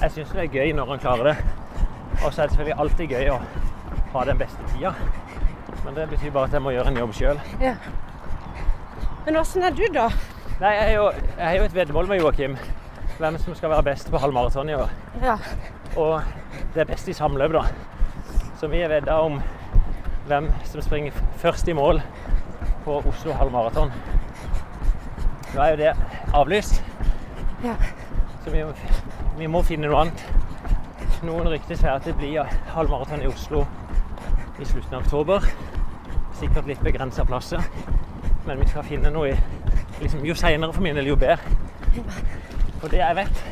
jeg 0.00 0.10
syns 0.10 0.32
det 0.32 0.44
er 0.44 0.48
gøy 0.48 0.72
når 0.74 0.86
han 0.88 0.98
klarer 0.98 1.24
det. 1.24 1.36
Og 2.24 2.32
så 2.32 2.42
er 2.42 2.46
det 2.46 2.56
selvfølgelig 2.56 2.80
alltid 2.80 3.08
gøy 3.10 3.28
å 3.34 3.40
ha 4.12 4.24
den 4.24 4.38
beste 4.38 4.70
tida. 4.72 4.94
Men 5.84 5.94
det 5.94 6.08
betyr 6.10 6.32
bare 6.32 6.44
at 6.44 6.52
jeg 6.52 6.62
må 6.62 6.72
gjøre 6.72 6.86
en 6.88 6.96
jobb 6.96 7.12
sjøl. 7.12 7.40
Ja. 7.60 7.74
Men 9.26 9.36
åssen 9.36 9.62
er 9.62 9.70
du, 9.70 9.84
da? 9.92 10.08
Nei, 10.60 10.72
jeg 10.74 10.88
er 10.88 10.94
jo, 10.96 11.10
jeg 11.36 11.44
har 11.46 11.56
jo 11.56 11.64
et 11.68 11.74
veddemål 11.74 12.08
med 12.08 12.20
Joakim. 12.22 12.56
Hvem 13.18 13.38
som 13.38 13.54
skal 13.54 13.70
være 13.70 13.82
best 13.82 14.10
på 14.10 14.18
halvmaraton 14.18 14.70
i 14.70 14.74
år. 14.74 14.88
Ja. 15.22 15.36
Og 15.96 16.22
det 16.74 16.80
er 16.80 16.84
best 16.84 17.08
i 17.08 17.12
samløp, 17.12 17.52
da. 17.52 17.62
Så 18.58 18.70
vi 18.70 18.80
er 18.80 18.88
vedda 18.88 19.20
om 19.20 19.42
hvem 20.26 20.48
som 20.64 20.80
springer 20.80 21.12
først 21.36 21.68
i 21.68 21.72
mål 21.76 22.00
på 22.84 22.98
Oslo 23.08 23.32
halvmaraton. 23.32 23.92
Nå 25.54 25.62
er 25.62 25.70
jo 25.70 25.76
det 25.80 25.92
avlyst, 26.36 26.82
ja. 27.64 27.74
så 28.44 28.52
vi, 28.52 28.64
vi 29.38 29.48
må 29.50 29.62
finne 29.66 29.88
noe 29.88 30.04
annet. 30.04 30.24
Noen 31.26 31.48
rykter 31.50 31.78
sier 31.78 31.96
at 31.96 32.06
det 32.06 32.14
blir 32.18 32.46
halvmaraton 32.74 33.24
i 33.24 33.30
Oslo 33.30 33.64
i 34.58 34.66
slutten 34.66 34.98
av 34.98 35.06
oktober. 35.06 35.46
Sikkert 36.38 36.68
litt 36.70 36.82
begrensa 36.84 37.24
plasser, 37.26 37.64
men 38.46 38.60
vi 38.60 38.68
skal 38.70 38.86
finne 38.86 39.10
noe 39.14 39.32
i 39.32 39.36
liksom, 40.00 40.24
Jo 40.26 40.36
seinere 40.38 40.72
for 40.72 40.84
min 40.84 40.98
del, 40.98 41.10
jo 41.10 41.18
bedre. 41.18 41.38
For 42.78 42.92
det 42.92 43.00
jeg 43.02 43.16
vet, 43.18 43.44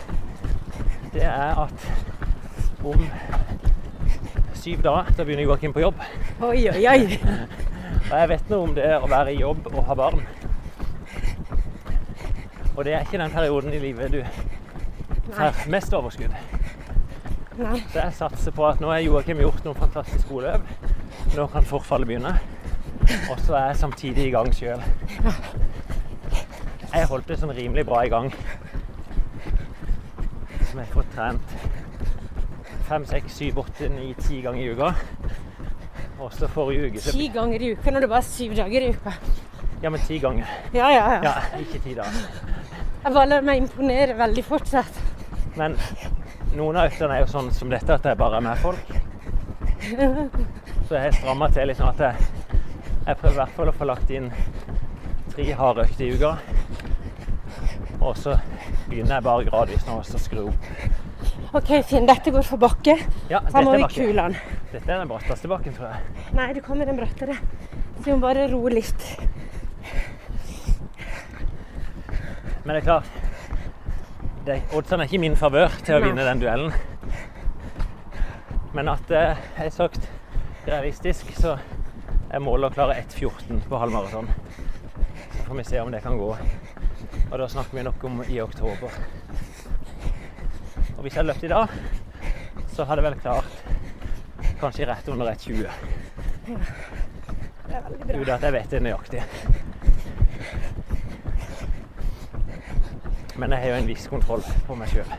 det 1.15 1.25
er 1.27 1.63
at 1.65 1.89
om 2.87 3.07
syv 4.55 4.83
dager 4.83 5.11
da 5.17 5.25
begynner 5.25 5.47
Joakim 5.47 5.73
på 5.73 5.81
jobb. 5.81 6.03
Oi, 6.43 6.69
oi, 6.71 6.87
oi. 6.87 7.19
Og 8.07 8.19
jeg 8.21 8.29
vet 8.31 8.51
noe 8.53 8.67
om 8.69 8.75
det 8.77 8.91
å 8.97 9.09
være 9.11 9.33
i 9.35 9.41
jobb 9.41 9.67
og 9.73 9.81
ha 9.89 9.97
barn. 9.99 10.21
Og 12.77 12.85
det 12.87 12.95
er 12.95 13.07
ikke 13.07 13.19
den 13.19 13.33
perioden 13.33 13.73
i 13.75 13.81
livet 13.83 14.13
du 14.15 14.21
får 15.33 15.67
mest 15.73 15.95
overskudd. 15.97 16.35
Nei. 17.57 17.79
Så 17.91 17.99
jeg 17.99 18.15
satser 18.19 18.55
på 18.55 18.67
at 18.69 18.83
nå 18.85 18.91
har 18.93 19.01
Joakim 19.01 19.41
gjort 19.41 19.65
noen 19.65 19.79
fantastiske 19.79 20.29
gode 20.29 20.53
løp. 20.53 20.93
Nå 21.35 21.47
kan 21.51 21.67
forfallet 21.67 22.11
begynne. 22.11 22.35
Og 23.33 23.41
så 23.47 23.57
er 23.57 23.71
jeg 23.71 23.81
samtidig 23.81 24.27
i 24.29 24.35
gang 24.35 24.53
sjøl. 24.55 24.83
Jeg 26.93 27.09
holdt 27.11 27.29
det 27.31 27.41
sånn 27.41 27.55
rimelig 27.57 27.87
bra 27.89 28.05
i 28.07 28.13
gang. 28.13 28.31
Som 30.69 30.79
jeg 30.79 30.85
har 30.85 30.93
fått 30.95 31.11
trent 31.17 31.57
fem, 32.87 33.03
seks, 33.09 33.35
syv, 33.35 33.59
åtte, 33.65 33.89
ni, 33.91 34.13
ti 34.21 34.41
ganger 34.45 34.63
i 34.63 34.69
uka. 34.71 34.93
Og 36.19 36.33
så 36.33 36.49
forrige 36.49 36.89
uke 36.89 37.03
Ti 37.13 37.27
ganger 37.35 37.63
i 37.63 37.73
uka 37.77 37.93
når 37.93 38.07
det 38.07 38.09
bare 38.13 38.23
er 38.25 38.29
syv 38.31 38.55
dager 38.57 38.87
i 38.87 38.93
uka. 38.97 39.13
Ja, 39.83 39.91
men 39.93 40.01
ti 40.01 40.19
ganger. 40.19 40.49
Ja, 40.73 40.89
ja, 40.91 41.03
ja. 41.13 41.19
Ja, 41.23 41.35
ikke 41.61 41.81
ti 41.85 41.95
dager. 41.95 42.31
Jeg 43.05 43.13
bare 43.15 43.29
lar 43.29 43.45
meg 43.45 43.61
imponere 43.61 44.17
veldig 44.19 44.45
fortsatt. 44.45 45.03
Men 45.57 45.77
noen 46.57 46.79
av 46.81 46.89
øktene 46.89 47.19
er 47.19 47.25
jo 47.27 47.29
sånn 47.31 47.53
som 47.55 47.71
dette, 47.71 47.93
at 47.93 48.03
det 48.09 48.17
bare 48.19 48.41
er 48.41 48.47
med 48.49 48.59
folk. 48.65 48.97
Så 50.89 50.97
jeg 50.97 51.15
stramma 51.19 51.51
til 51.53 51.69
litt 51.69 51.79
sånn 51.79 51.93
at 51.93 52.01
jeg, 52.07 52.29
jeg 53.07 53.19
prøver 53.21 53.35
i 53.35 53.41
hvert 53.43 53.57
fall 53.59 53.71
å 53.71 53.77
få 53.77 53.89
lagt 53.93 54.11
inn 54.17 54.31
tre 55.35 55.47
harde 55.61 55.85
økter 55.85 56.07
i 56.07 56.15
uka. 56.17 56.33
Og 58.01 58.17
så 58.19 58.37
begynner 58.89 59.19
jeg 59.19 59.27
bare 59.29 59.47
gradvis 59.51 59.87
nå 59.87 60.01
å 60.01 60.21
skru 60.25 60.47
opp. 60.49 60.71
OK, 61.57 61.71
Finn, 61.89 62.05
dette 62.05 62.33
går 62.35 62.45
for 62.45 62.61
bakke. 62.61 62.99
Ja, 63.31 63.41
Her 63.55 63.65
må 63.65 63.77
vi 63.79 63.87
kule 63.95 64.27
den. 64.27 64.35
Dette 64.75 64.91
er 64.93 64.99
den 65.01 65.09
bratteste 65.09 65.49
bakken, 65.49 65.73
tror 65.77 65.95
jeg. 65.95 66.27
Nei, 66.37 66.51
det 66.53 66.63
kommer 66.67 66.85
den 66.89 66.99
brattere. 66.99 67.39
Så 67.97 68.03
vi 68.05 68.13
må 68.13 68.19
bare 68.27 68.45
roe 68.51 68.73
litt. 68.75 69.07
Men 72.67 72.75
det 72.75 72.83
er 72.83 72.87
klart 72.91 73.23
Oddsene 74.47 75.03
er 75.03 75.09
ikke 75.09 75.17
i 75.19 75.23
min 75.25 75.35
favør 75.39 75.73
til 75.83 75.97
å 75.97 75.99
Nei. 76.03 76.11
vinne 76.11 76.27
den 76.29 76.43
duellen. 76.43 76.75
Men 78.77 78.91
at 78.93 79.09
det 79.11 79.23
er 79.59 79.71
sagt 79.75 80.05
realistisk, 80.69 81.33
så 81.41 81.57
er 81.57 82.43
målet 82.45 82.69
å 82.71 82.77
klare 82.77 82.99
1,14 83.01 83.65
på 83.67 83.81
halvmaraton. 83.81 84.29
Så 85.33 85.49
får 85.49 85.59
vi 85.63 85.65
se 85.67 85.81
om 85.83 85.91
det 85.95 86.03
kan 86.05 86.19
gå. 86.21 86.29
Og 86.37 87.39
da 87.41 87.49
snakker 87.49 87.81
vi 87.81 87.87
nok 87.89 88.05
om 88.07 88.21
i 88.29 88.39
oktober. 88.45 89.01
Og 90.97 91.03
hvis 91.03 91.13
jeg 91.15 91.21
hadde 91.21 91.33
løpt 91.33 91.45
i 91.45 91.49
dag, 91.49 91.69
så 92.73 92.85
hadde 92.85 93.03
jeg 93.03 93.11
vel 93.11 93.21
klart 93.21 93.65
kanskje 94.61 94.87
rett 94.89 95.09
under 95.13 95.33
1,20. 95.33 95.67
Det 96.47 97.75
er 97.75 97.83
veldig 97.89 98.07
bra. 98.07 98.21
Uten 98.21 98.35
at 98.35 98.43
jeg 98.47 98.53
vet 98.53 98.71
det 98.71 98.83
nøyaktig. 98.83 99.23
Men 103.37 103.53
jeg 103.53 103.61
har 103.61 103.69
jo 103.69 103.75
en 103.83 103.91
viss 103.91 104.07
kontroll 104.09 104.45
på 104.67 104.75
meg 104.79 104.89
sjøl. 104.95 105.11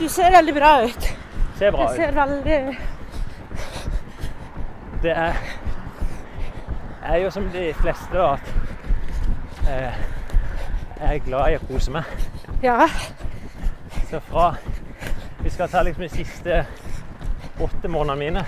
Du 0.00 0.08
ser 0.12 0.34
veldig 0.34 0.54
bra 0.56 0.72
ut. 0.84 1.06
Ser 1.58 1.70
bra 1.72 1.86
Du 1.86 1.92
ut. 1.92 1.96
ser 1.96 2.10
veldig 2.16 2.58
Det 5.02 5.12
er 5.14 5.38
er 7.06 7.16
jo 7.22 7.30
som 7.30 7.44
de 7.54 7.68
fleste 7.78 8.10
da, 8.18 8.32
at 8.32 9.68
eh, 9.70 9.98
jeg 11.00 11.20
er 11.20 11.24
glad 11.26 11.52
i 11.52 11.58
å 11.58 11.66
kose 11.68 11.92
meg. 11.94 12.08
Ja. 12.62 12.88
Så 14.10 14.20
fra 14.20 14.54
Vi 15.38 15.50
skal 15.50 15.68
ta 15.68 15.82
liksom 15.82 16.02
de 16.02 16.08
siste 16.08 16.66
åtte 17.60 17.88
månedene 17.88 18.18
mine. 18.18 18.44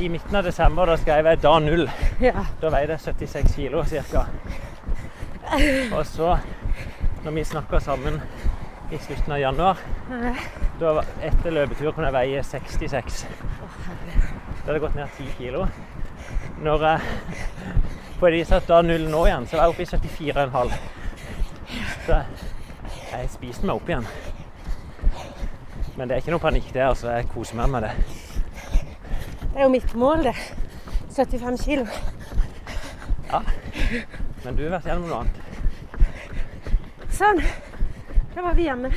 I 0.00 0.08
midten 0.08 0.36
av 0.36 0.44
desember 0.44 0.86
da 0.86 0.96
skal 0.96 1.24
jeg 1.24 1.42
dag 1.42 1.62
null. 1.62 1.90
ja. 2.20 2.44
Da 2.60 2.70
veide 2.70 2.92
jeg 2.92 3.00
76 3.00 3.54
kilo 3.56 3.84
ca. 3.84 4.26
Og 5.96 6.06
så, 6.06 6.38
når 7.24 7.30
vi 7.32 7.44
snakka 7.44 7.80
sammen 7.80 8.20
i 8.92 8.98
slutten 8.98 9.32
av 9.32 9.38
januar, 9.40 9.76
da 10.80 11.02
etter 11.22 11.50
løpetur 11.50 11.92
kunne 11.92 12.06
jeg 12.10 12.14
veie 12.14 12.42
66. 12.42 13.26
Da 13.26 13.32
hadde 14.66 14.72
jeg 14.72 14.80
gått 14.80 14.94
ned 14.94 15.08
10 15.18 15.26
kilo. 15.38 15.66
Når 16.62 16.82
jeg 16.86 17.00
på 18.20 18.30
de 18.30 18.44
satt 18.44 18.68
da 18.68 18.82
null 18.82 19.08
nå 19.10 19.26
igjen, 19.26 19.46
så 19.46 19.56
var 19.56 19.64
jeg 19.64 19.70
oppe 19.74 19.82
i 19.82 19.86
74,5. 19.86 20.72
Så 23.16 23.22
jeg, 23.22 23.30
spiste 23.32 23.64
meg 23.64 23.78
opp 23.78 23.88
igjen. 23.88 24.06
Men 25.96 26.08
det 26.08 26.16
er 26.16 26.20
ikke 26.20 26.34
noe 26.34 26.42
panikk 26.42 26.66
der, 26.74 26.90
altså. 26.90 27.08
Jeg 27.14 27.28
koser 27.30 27.56
meg 27.56 27.70
med 27.72 27.86
det. 27.86 27.92
Det 29.40 29.54
er 29.54 29.62
jo 29.62 29.70
mitt 29.72 29.94
mål, 29.96 30.26
det. 30.26 30.34
75 31.16 31.62
kilo. 31.64 31.86
Ja. 33.30 33.40
Men 34.44 34.58
du 34.58 34.66
har 34.66 34.74
vært 34.74 34.88
gjennom 34.90 35.08
noe 35.08 35.20
annet. 35.22 35.38
Sånn. 37.16 37.40
Da 38.34 38.44
var 38.44 38.58
vi 38.58 38.66
hjemme. 38.66 38.90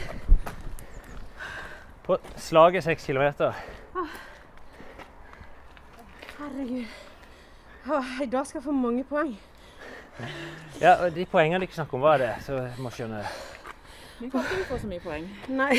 På 2.04 2.18
slaget 2.36 2.84
6 2.90 3.08
kilometer. 3.08 3.56
Herregud. 6.42 6.92
Åh, 7.88 8.12
I 8.26 8.28
dag 8.28 8.44
skal 8.44 8.60
jeg 8.60 8.68
få 8.68 8.76
mange 8.76 9.08
poeng. 9.08 9.32
Ja, 10.82 10.98
og 11.06 11.16
De 11.16 11.24
poengene 11.24 11.64
du 11.64 11.70
ikke 11.70 11.80
snakker 11.80 11.96
om, 11.96 12.04
hva 12.04 12.18
er 12.18 12.26
det? 12.26 12.34
Så 12.44 12.60
jeg 12.60 12.84
må 12.84 12.92
skjønne 12.92 13.24
det. 13.24 13.32
Kan 14.20 14.42
ikke 14.44 14.66
få 14.68 14.78
så 14.82 14.88
mye 14.92 15.00
poeng. 15.00 15.28
Nei. 15.48 15.76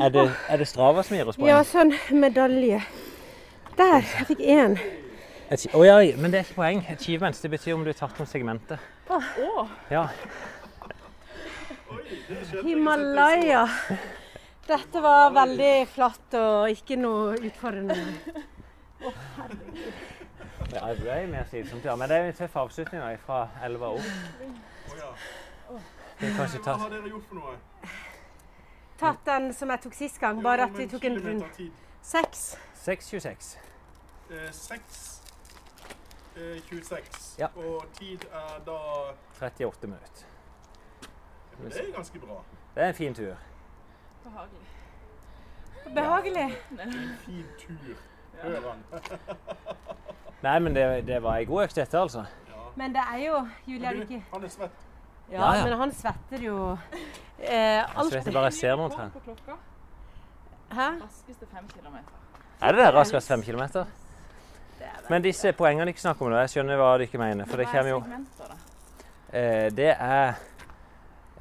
Er 0.00 0.08
det, 0.14 0.22
er 0.48 0.62
det 0.62 0.68
Strava 0.68 1.02
som 1.04 1.18
gir 1.18 1.28
oss 1.28 1.36
poeng? 1.36 1.50
Ja, 1.50 1.60
sånn 1.68 1.92
medalje. 2.16 2.80
Der. 3.76 4.00
Jeg 4.00 4.28
fikk 4.30 4.40
én. 4.40 4.78
Oh, 5.50 5.80
Å 5.80 5.84
ja, 5.84 5.98
men 6.16 6.32
det 6.32 6.40
er 6.40 6.46
ikke 6.46 6.60
poeng. 6.62 6.80
Achievements 6.94 7.42
det 7.44 7.50
betyr 7.52 7.76
om 7.76 7.84
du 7.84 7.90
har 7.92 7.98
tatt 7.98 8.16
noen 8.20 8.30
segmenter. 8.30 8.80
Oh. 9.10 9.68
Ja. 9.92 10.06
Himalaya. 12.62 13.66
Dette 14.70 15.02
var 15.02 15.32
veldig 15.34 15.74
flatt 15.90 16.36
og 16.38 16.72
ikke 16.72 16.96
noe 17.00 17.34
utfordrende. 17.36 17.96
Ja, 20.70 20.84
det 20.86 21.00
ble 21.02 21.16
mer 21.32 21.48
slitsomt, 21.50 21.84
ja. 21.84 21.96
Men 21.98 22.08
det 22.08 22.16
er 22.16 22.28
en 22.30 22.36
tøff 22.38 22.56
avslutning 22.62 23.02
fra 23.26 23.48
elva 23.66 23.96
opp. 23.96 24.06
Å 24.06 25.00
ja. 25.00 25.10
Det 25.70 25.74
er 25.74 25.80
kanskje 25.80 26.09
Hva 26.20 26.72
har 26.76 26.90
dere 26.92 27.08
gjort 27.08 27.28
for 27.28 27.38
noe? 27.40 27.54
Tatt 29.00 29.22
den 29.24 29.52
som 29.56 29.70
jeg 29.72 29.80
tok 29.80 29.94
sist 29.96 30.18
gang, 30.20 30.42
bare 30.44 30.66
at 30.68 30.74
vi 30.76 30.84
tok 30.90 31.04
en 31.08 31.16
rundt. 31.24 31.60
Seks. 32.04 32.58
6.26. 32.82 33.56
Eh, 34.30 34.50
6 34.52 35.22
eh, 36.36 36.60
26. 36.68 37.38
Ja. 37.38 37.48
Og 37.56 37.86
tid 37.96 38.18
er 38.32 38.58
da 38.66 38.76
38 39.46 39.86
minutter. 39.86 40.26
Det 41.62 41.80
er 41.80 41.92
ganske 41.94 42.18
bra. 42.18 42.42
Det 42.74 42.82
er 42.82 42.88
en 42.88 42.94
fin 42.94 43.14
tur. 43.14 43.34
Behagelig. 44.24 44.68
Behagelig. 45.94 46.58
En 46.80 46.92
fin 47.24 47.46
tur. 47.58 47.96
Hør 48.42 48.60
han. 48.70 48.84
Nei, 50.42 50.58
men 50.58 50.74
det, 50.74 51.06
det 51.06 51.22
var 51.22 51.36
ei 51.36 51.44
god 51.44 51.64
økt 51.64 51.76
dette, 51.76 51.98
altså. 51.98 52.24
Ja. 52.48 52.68
Men 52.76 52.94
det 52.94 53.02
er 53.12 53.18
jo 53.24 53.40
du 53.66 53.72
Du, 53.72 54.00
ikke 54.00 54.24
han 54.32 54.44
er 54.44 54.48
svett. 54.48 54.89
Ja, 55.30 55.38
Ja, 55.38 55.54
ja. 55.56 55.64
men 55.64 55.78
han 55.78 55.92
svetter 55.94 56.42
jo 56.42 56.56
eh, 57.38 57.48
Jeg 57.50 57.86
alt. 57.96 58.12
bare 58.12 58.22
jeg 58.24 58.34
bare 58.34 58.50
ser 58.50 58.76
mot 58.76 58.92
omtrent. 58.92 59.14
Hæ? 60.70 60.88
Raskeste 61.02 61.46
fem 61.46 61.68
kilometer. 61.68 62.16
Er 62.60 62.72
det 62.72 62.84
det 62.84 62.94
raskest 62.94 63.28
fem 63.28 63.42
kilometer? 63.42 63.84
Men 65.10 65.22
disse 65.22 65.52
poengene 65.52 65.86
dere 65.90 65.98
snakker 65.98 66.26
om 66.26 66.32
nå, 66.32 66.38
jeg 66.44 66.52
skjønner 66.54 66.78
hva 66.78 66.90
dere 67.00 67.18
mener. 67.20 67.48
For 67.48 67.56
det 67.60 67.66
er 67.66 67.72
kommer 67.72 67.90
jo 67.90 68.02
eh, 69.32 69.70
Det 69.74 69.88
er 69.94 70.34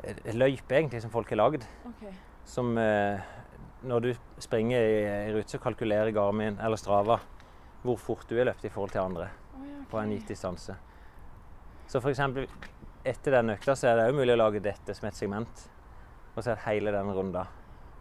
eh, 0.04 0.34
løype 0.34 0.76
egentlig 0.76 1.02
som 1.04 1.12
folk 1.14 1.30
har 1.30 1.38
lagd. 1.42 1.66
Som 2.46 2.78
eh, 2.78 3.20
Når 3.82 4.00
du 4.00 4.10
springer 4.40 4.82
i, 4.82 4.96
i 5.30 5.34
rute, 5.36 5.50
så 5.50 5.60
kalkulerer 5.62 6.12
Garmin 6.12 6.58
eller 6.60 6.78
Strava 6.78 7.20
hvor 7.82 7.96
fort 7.96 8.26
du 8.28 8.36
har 8.36 8.50
løpt 8.50 8.66
i 8.66 8.70
forhold 8.70 8.92
til 8.92 9.00
andre 9.00 9.30
ja, 9.30 9.84
på 9.88 10.00
en 10.02 10.10
gitt 10.12 10.28
distanse. 10.28 10.74
Så 11.88 12.02
f.eks. 12.04 12.20
etter 13.06 13.32
den 13.32 13.50
økta 13.56 13.76
så 13.76 13.88
er 13.92 13.96
det 14.00 14.08
òg 14.12 14.16
mulig 14.18 14.34
å 14.36 14.38
lage 14.38 14.62
dette 14.64 14.94
som 14.96 15.08
et 15.08 15.16
segment. 15.16 15.70
Og 16.36 16.44
så 16.44 16.52
er 16.52 16.56
det 16.60 16.66
hele 16.68 16.92
den 16.92 17.12
runda. 17.16 17.46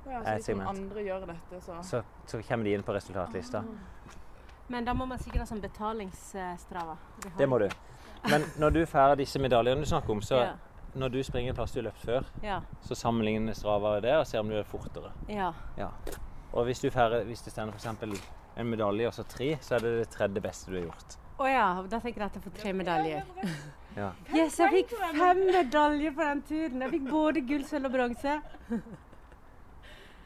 Ja, 0.09 0.23
så 0.23 0.35
et 0.37 0.45
segment. 0.45 0.69
andre 0.69 1.03
gjør 1.05 1.27
dette, 1.27 1.61
så 1.61 1.83
Så, 1.85 2.03
så 2.27 2.41
kommer 2.49 2.65
de 2.65 2.75
inn 2.75 2.83
på 2.83 2.95
resultatlista. 2.95 3.65
Men 4.69 4.85
da 4.85 4.93
må 4.95 5.07
man 5.09 5.19
sikkert 5.19 5.41
ha 5.41 5.47
sånn 5.47 5.61
betalingsstrava. 5.63 6.97
Det 7.39 7.47
må 7.49 7.59
du. 7.59 7.69
Men 8.29 8.43
når 8.59 8.71
du 8.73 8.81
får 8.87 9.17
disse 9.17 9.39
medaljene 9.41 9.81
du 9.81 9.87
snakker 9.87 10.11
om, 10.11 10.21
så 10.21 10.41
Ja. 10.45 10.55
når 10.95 11.09
du 11.13 11.23
springer 11.23 11.51
en 11.51 11.57
plass 11.57 11.73
du 11.73 11.81
har 11.81 11.91
løpt 11.91 12.05
før, 12.05 12.25
Ja. 12.43 12.61
så 12.83 12.95
sammenligner 12.95 13.55
Strava 13.55 14.01
det 14.01 14.15
og 14.17 14.27
ser 14.27 14.41
om 14.41 14.49
du 14.49 14.55
er 14.59 14.65
fortere. 14.65 15.13
ja. 15.29 15.53
Ja. 15.77 15.89
Og 16.53 16.65
hvis, 16.65 16.81
du 16.81 16.91
får, 16.91 17.25
hvis 17.27 17.43
det 17.45 17.53
står 17.53 17.69
f.eks. 17.75 17.87
en 18.57 18.67
medalje 18.71 19.07
og 19.07 19.13
så 19.13 19.23
tre, 19.29 19.57
så 19.61 19.75
er 19.77 19.79
det 19.81 19.99
det 19.99 20.11
tredje 20.11 20.41
beste 20.41 20.71
du 20.71 20.77
har 20.81 20.87
gjort. 20.87 21.17
Å 21.39 21.47
ja, 21.47 21.83
da 21.83 22.01
tenker 22.01 22.21
jeg 22.21 22.27
at 22.27 22.35
jeg 22.35 22.43
får 22.43 22.55
tre 22.63 22.73
medaljer. 22.73 23.23
Ja. 23.97 24.11
Yes, 24.35 24.59
jeg 24.61 24.71
fikk 24.73 24.93
fem 25.17 25.41
medaljer 25.49 26.13
på 26.15 26.27
den 26.27 26.43
turen. 26.49 26.83
Jeg 26.85 26.91
fikk 26.95 27.09
både 27.11 27.43
gull, 27.49 27.65
sølv 27.67 27.89
og 27.89 27.95
bronse. 27.97 28.37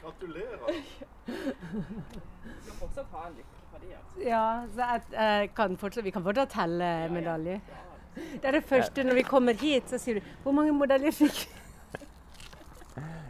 Gratulerer. 0.03 0.83
skal 1.23 2.75
fortsatt 2.79 3.15
ha 3.15 3.25
en 3.29 3.35
lykke 3.39 3.63
for 3.71 3.79
de, 3.79 3.95
altså. 3.95 4.27
Ja, 4.27 4.43
så 4.75 4.91
jeg, 4.91 5.01
jeg 5.15 5.49
kan 5.55 5.77
fortsatt, 5.79 6.05
vi 6.05 6.13
kan 6.13 6.25
fortsatt 6.25 6.53
telle 6.53 6.93
medaljer. 7.13 7.59
Det 8.13 8.45
er 8.45 8.59
det 8.59 8.63
første 8.69 9.03
når 9.03 9.17
vi 9.21 9.25
kommer 9.25 9.57
hit, 9.57 9.89
så 9.89 9.97
sier 9.97 10.19
du 10.19 10.25
'Hvor 10.43 10.53
mange 10.53 10.73
medaljer 10.77 11.11
fikk 11.11 11.39
du?' 11.47 11.59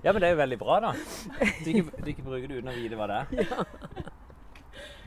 ja, 0.03 0.11
men 0.11 0.21
det 0.21 0.27
er 0.27 0.33
jo 0.33 0.37
veldig 0.37 0.59
bra, 0.59 0.79
da. 0.79 0.91
Du 1.63 1.69
ikke, 1.71 2.01
du 2.03 2.09
ikke 2.11 2.25
bruker 2.25 2.47
det 2.47 2.57
uten 2.57 2.67
å 2.67 2.75
vite 2.75 2.97
hva 2.99 3.07
det 3.07 3.19
er. 3.21 3.27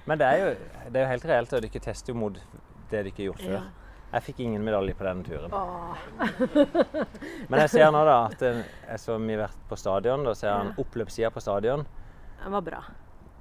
Men 0.06 0.18
det 0.18 0.26
er 0.26 0.36
jo, 0.38 0.54
det 0.92 0.96
er 0.96 1.02
jo 1.02 1.10
helt 1.10 1.26
reelt, 1.28 1.52
og 1.52 1.62
dere 1.66 1.82
tester 1.82 2.12
jo 2.14 2.18
mot 2.18 2.32
det 2.32 2.42
dere 2.90 3.10
har 3.10 3.24
gjort 3.26 3.42
før. 3.42 3.52
Ja. 3.58 3.85
Jeg 4.12 4.22
fikk 4.22 4.40
ingen 4.44 4.62
medalje 4.64 4.94
på 4.94 5.04
denne 5.04 5.24
turen. 5.26 5.50
Men 7.50 7.60
jeg 7.64 7.72
ser 7.72 7.90
nå 7.92 8.04
da 8.06 8.18
at 8.28 8.42
eh, 8.46 8.60
jeg 8.86 9.02
så 9.02 9.16
mye 9.18 9.36
har 9.36 9.48
vært 9.48 9.64
på 9.68 9.78
stadion. 9.80 10.24
Da 10.24 10.34
ser 10.38 10.52
jeg 10.52 10.68
en 10.68 10.78
oppløpsside 10.84 11.30
på 11.34 11.42
stadion. 11.42 11.82
Den 12.44 12.54
var 12.54 12.64
bra. 12.68 12.80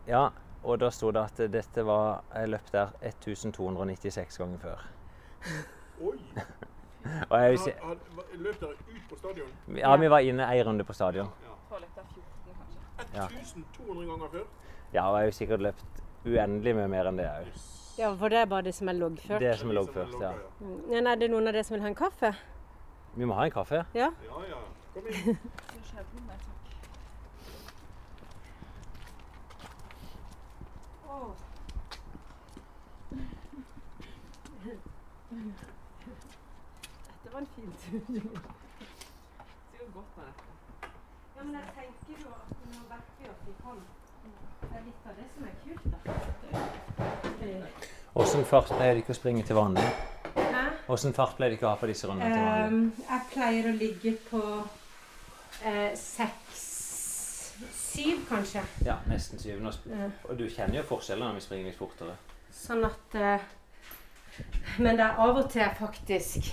Ja, 0.10 0.24
og 0.66 0.80
da 0.82 0.90
sto 0.94 1.12
det 1.14 1.22
at 1.22 1.40
dette 1.54 1.86
var 1.86 2.24
Jeg 2.34 2.50
løp 2.50 2.72
der 2.74 2.96
1296 3.06 4.42
ganger 4.42 4.64
før. 4.66 4.86
Oi. 6.02 6.18
Og 7.30 7.36
jeg 7.38 7.52
vil 7.54 7.60
si, 7.62 7.72
Løp 8.42 8.56
dere 8.62 8.72
ut 8.74 9.02
på 9.10 9.18
stadion? 9.20 9.50
ja, 9.78 9.92
vi 10.02 10.08
var 10.10 10.26
inne 10.26 10.48
ei 10.50 10.64
runde 10.66 10.84
på 10.84 10.94
stadion. 10.98 11.30
Ja. 11.46 11.78
litt 11.78 12.00
av 12.02 12.08
14, 12.10 12.56
kanskje. 13.14 13.62
1200 13.62 14.08
ganger 14.10 14.32
før? 14.34 14.48
Ja, 14.94 15.04
og 15.04 15.18
jeg 15.20 15.22
har 15.22 15.28
jo 15.30 15.36
sikkert 15.38 15.66
løpt 15.68 16.02
uendelig 16.26 16.74
mye 16.80 16.90
mer 16.90 17.12
enn 17.12 17.20
det 17.22 17.28
òg. 17.30 17.52
Ja, 17.98 18.16
for 18.20 18.28
det 18.30 18.38
er 18.38 18.46
bare 18.46 18.62
det 18.62 18.76
som 18.76 18.88
er 18.88 18.94
loggført. 18.94 19.42
Det 19.42 19.60
som 19.60 19.70
er 19.70 19.74
De 19.74 19.80
ja. 19.80 19.86
først, 19.94 20.14
ja. 20.22 20.32
Nei, 20.60 20.96
Men 20.96 21.08
er 21.08 21.16
det 21.16 21.30
noen 21.32 21.48
av 21.48 21.54
dere 21.54 21.64
som 21.64 21.74
vil 21.76 21.82
ha 21.82 21.88
en 21.88 21.96
kaffe? 21.96 22.34
Vi 23.16 23.26
må 23.26 23.34
ha 23.34 23.46
en 23.46 23.52
kaffe. 23.52 23.86
Ja? 23.96 24.10
Ja, 24.28 24.42
ja. 24.50 24.58
Kom 24.94 25.08
inn. 25.08 25.38
Dette 37.08 37.34
var 37.34 37.40
en 37.40 37.48
fin 37.56 37.72
tur. 37.80 38.00
Sikkert 39.72 39.94
godt 39.94 40.18
med 40.18 40.26
dette. 40.26 40.44
Ja, 41.36 41.44
men 41.44 41.54
jeg 41.54 41.64
tenker 41.78 42.16
jo 42.24 42.28
at 42.28 42.32
vi 42.60 42.66
må 42.74 42.80
vi 43.20 43.26
at 43.26 43.40
vi 43.48 43.54
kan. 43.64 43.80
Det 44.62 44.78
er 44.78 44.82
litt 44.86 45.06
av 45.06 45.12
det 45.16 45.26
som 45.36 45.44
er 45.44 45.52
kult, 45.64 45.86
da. 45.94 46.00
Åssen 48.16 48.46
fart 48.48 48.70
pleier 48.72 48.96
dere 48.96 49.12
å 49.12 49.18
springe 49.18 49.44
til 49.48 49.58
vanlig? 49.58 49.88
Åssen 50.88 51.16
fart 51.18 51.36
pleier 51.38 51.56
dere 51.56 51.68
å 51.68 51.74
ha 51.74 51.80
på 51.82 51.90
disse 51.90 52.08
rundene 52.08 52.32
til 52.32 52.46
vanlig? 52.46 52.78
Um, 52.78 53.10
jeg 53.10 53.28
pleier 53.34 53.70
å 53.70 53.76
ligge 53.80 54.16
på 54.30 54.44
eh, 55.66 55.92
seks 56.00 56.72
Syv, 57.96 58.26
kanskje. 58.30 58.62
Ja, 58.84 58.98
nesten 59.08 59.40
syv. 59.40 59.62
Nå 59.64 59.72
Ja. 59.88 60.10
Og 60.24 60.38
du 60.38 60.50
kjenner 60.50 60.82
jo 60.82 60.84
forskjellen 60.84 61.28
når 61.28 61.38
vi 61.38 61.44
springer 61.46 61.70
litt 61.70 61.78
fortere. 61.80 62.16
Sånn 62.52 62.84
at 62.84 63.16
eh, 63.16 63.46
Men 64.78 65.00
det 65.00 65.06
er 65.06 65.22
av 65.24 65.38
og 65.40 65.50
til 65.52 65.70
faktisk 65.80 66.50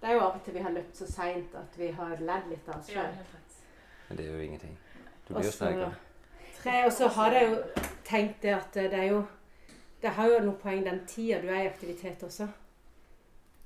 Det 0.00 0.08
er 0.08 0.14
jo 0.16 0.22
av 0.24 0.38
og 0.38 0.44
til 0.44 0.54
vi 0.56 0.62
har 0.64 0.72
løpt 0.72 0.96
så 0.96 1.08
seint 1.10 1.54
at 1.54 1.76
vi 1.76 1.90
har 1.92 2.16
ledd 2.16 2.48
litt 2.48 2.68
av 2.68 2.78
oss 2.78 2.88
sjøl. 2.88 3.12
Men 4.08 4.18
det 4.18 4.24
er 4.24 4.32
jo 4.32 4.42
ingenting. 4.46 4.78
Du 5.26 5.34
blir 5.34 5.44
jo 5.44 5.52
sterkere. 5.52 5.92
Og 6.86 6.92
så 6.92 7.08
har 7.18 7.32
jeg 7.36 7.50
jo 7.50 7.84
tenkt 8.04 8.42
det 8.42 8.54
at 8.54 8.74
det 8.74 8.94
er 8.94 9.08
jo 9.10 9.24
Det 10.02 10.10
har 10.16 10.28
jo 10.28 10.38
noe 10.44 10.54
poeng 10.60 10.84
den 10.84 11.00
tida 11.08 11.40
du 11.42 11.48
er 11.48 11.62
i 11.64 11.68
aktivitet 11.70 12.22
også. 12.22 12.46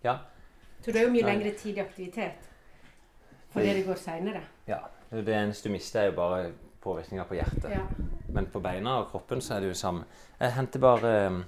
Ja. 0.05 0.17
Så 0.81 0.93
du 0.93 0.99
er 0.99 1.03
jo 1.09 1.13
mye 1.13 1.23
Nei. 1.27 1.33
lengre 1.35 1.51
tid 1.59 1.77
i 1.77 1.81
aktivitet. 1.83 2.47
Fordi 3.51 3.67
det 3.75 3.87
går 3.87 3.95
seinere. 3.99 4.43
ja. 4.67 4.79
Det 5.11 5.35
eneste 5.35 5.67
du 5.69 5.73
mister, 5.75 6.01
er 6.01 6.05
jo 6.07 6.13
bare 6.15 6.53
påvirkninga 6.81 7.25
på 7.27 7.35
hjertet. 7.35 7.65
Ja. 7.71 7.81
Men 8.29 8.47
på 8.47 8.61
beina 8.63 8.93
og 9.01 9.09
kroppen 9.11 9.41
så 9.43 9.57
er 9.57 9.61
det 9.65 9.69
jo 9.73 9.75
samme. 9.75 10.05
Jeg 10.39 10.53
henter 10.55 10.79
bare 10.81 11.11
eh, 11.27 11.39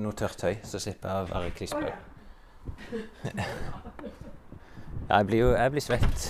noe 0.00 0.12
tørt 0.16 0.38
tøy, 0.40 0.54
så 0.64 0.80
slipper 0.80 1.08
jeg 1.12 1.26
å 1.26 1.28
være 1.34 1.50
Å, 1.50 1.54
klispøy. 1.58 1.90
ja. 1.90 3.44
Ja, 5.04 5.18
jeg 5.18 5.26
blir 5.28 5.38
jo 5.42 5.50
jeg 5.52 5.70
blir 5.74 5.84
svett. 5.84 6.24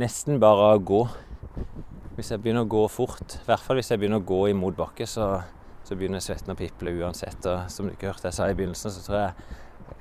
Nesten 0.00 0.40
bare 0.40 0.70
av 0.70 0.78
å 0.78 0.84
gå. 0.88 1.00
Hvis 2.20 2.34
jeg 2.34 2.42
begynner 2.44 2.66
å 2.66 2.68
gå 2.68 2.82
fort, 2.92 3.32
i 3.32 3.46
hvert 3.46 3.62
fall 3.64 3.78
hvis 3.78 3.88
jeg 3.88 3.96
begynner 4.02 4.20
å 4.20 4.24
gå 4.28 4.42
i 4.50 4.52
motbakke, 4.52 5.06
så, 5.08 5.38
så 5.88 5.96
begynner 5.96 6.20
svetten 6.20 6.52
å 6.52 6.56
piple 6.58 6.92
uansett. 7.00 7.46
Og 7.48 7.70
som 7.72 7.86
du 7.88 7.94
ikke 7.94 8.10
hørte 8.10 8.28
jeg 8.28 8.36
sa 8.36 8.48
i 8.50 8.56
begynnelsen, 8.58 8.92
så 8.92 9.04
tror 9.06 9.16
jeg 9.16 9.30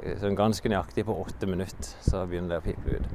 eh, 0.03 0.17
sånn 0.19 0.35
ganske 0.35 0.67
nøyaktig 0.67 1.05
på 1.07 1.15
åtte 1.15 1.47
minutter 1.47 1.93
så 2.03 2.25
begynner 2.27 2.51
det 2.51 2.59
å 2.59 2.65
piple 2.65 2.99
ut. 2.99 3.07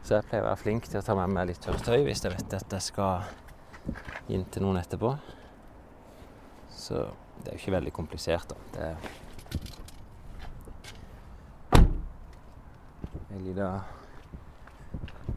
Så 0.00 0.16
jeg 0.16 0.24
pleier 0.30 0.46
å 0.46 0.48
være 0.48 0.62
flink 0.62 0.88
til 0.88 0.96
å 0.96 1.04
ta 1.04 1.18
med 1.18 1.36
meg 1.36 1.50
litt 1.50 1.60
tørt 1.60 1.84
tøy 1.84 2.00
hvis 2.06 2.24
jeg 2.24 2.32
vet 2.38 2.56
at 2.56 2.72
jeg 2.78 2.88
skal 2.88 4.32
inn 4.32 4.48
til 4.48 4.64
noen 4.64 4.80
etterpå. 4.80 5.12
Så 6.72 7.04
det 7.42 7.50
er 7.50 7.58
jo 7.58 7.60
ikke 7.66 7.76
veldig 7.76 7.96
komplisert, 8.00 8.48
da. 8.48 8.56
Det 8.78 8.82
er 8.88 8.96
ei 13.36 13.44
lita 13.50 13.74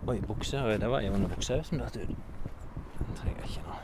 Oi, 0.07 0.21
bukse. 0.23 0.63
Det 0.79 0.87
var 0.95 1.03
jo 1.03 1.11
en 1.19 1.27
bukse 1.27 1.59
som 1.67 1.83
datt 1.83 1.99
ut. 1.99 2.32
Trenger 3.17 3.43
jeg 3.43 3.49
ikke 3.49 3.67
nå. 3.67 3.77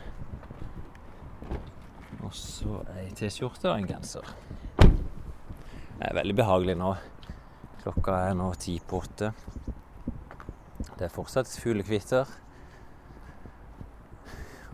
Og 2.25 2.35
så 2.35 2.81
ei 2.97 3.07
T-skjorte 3.15 3.71
og 3.71 3.79
en 3.79 3.87
genser. 3.89 4.33
Det 4.79 6.07
er 6.07 6.15
veldig 6.15 6.35
behagelig 6.37 6.75
nå. 6.79 6.93
Klokka 7.79 8.19
er 8.27 8.37
nå 8.37 8.51
ti 8.59 8.75
på 8.83 8.99
åtte. 9.03 9.31
Det 10.99 11.07
er 11.07 11.13
fortsatt 11.15 11.51
fuglekvitter. 11.61 12.29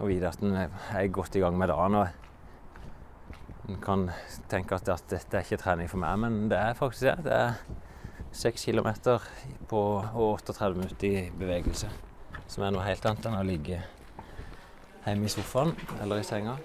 Og 0.01 0.09
vite 0.09 0.29
at 0.29 0.43
en 0.43 0.57
er 0.57 1.07
godt 1.13 1.37
i 1.37 1.43
gang 1.43 1.57
med 1.57 1.71
dagen. 1.71 1.95
og 2.01 3.69
En 3.69 3.81
kan 3.81 4.09
tenke 4.49 4.75
at, 4.75 4.89
at 4.89 5.09
dette 5.09 5.37
er 5.37 5.45
ikke 5.45 5.61
trening 5.63 5.89
for 5.89 6.01
meg, 6.01 6.19
men 6.21 6.49
det 6.49 6.59
er 6.59 6.77
faktisk 6.77 7.07
det. 7.07 7.17
Det 7.25 7.33
er 7.33 8.33
seks 8.35 8.65
kilometer 8.67 9.23
på 9.69 9.81
og 10.01 10.41
38 10.41 10.75
minutter 10.75 11.07
i 11.07 11.29
bevegelse. 11.39 11.89
Som 12.47 12.65
er 12.65 12.75
noe 12.75 12.85
helt 12.85 13.05
annet 13.05 13.25
enn 13.29 13.39
å 13.39 13.45
ligge 13.47 13.79
hjemme 15.05 15.25
i 15.25 15.29
sofaen 15.29 15.75
eller 16.01 16.19
i 16.19 16.23
senga. 16.23 16.57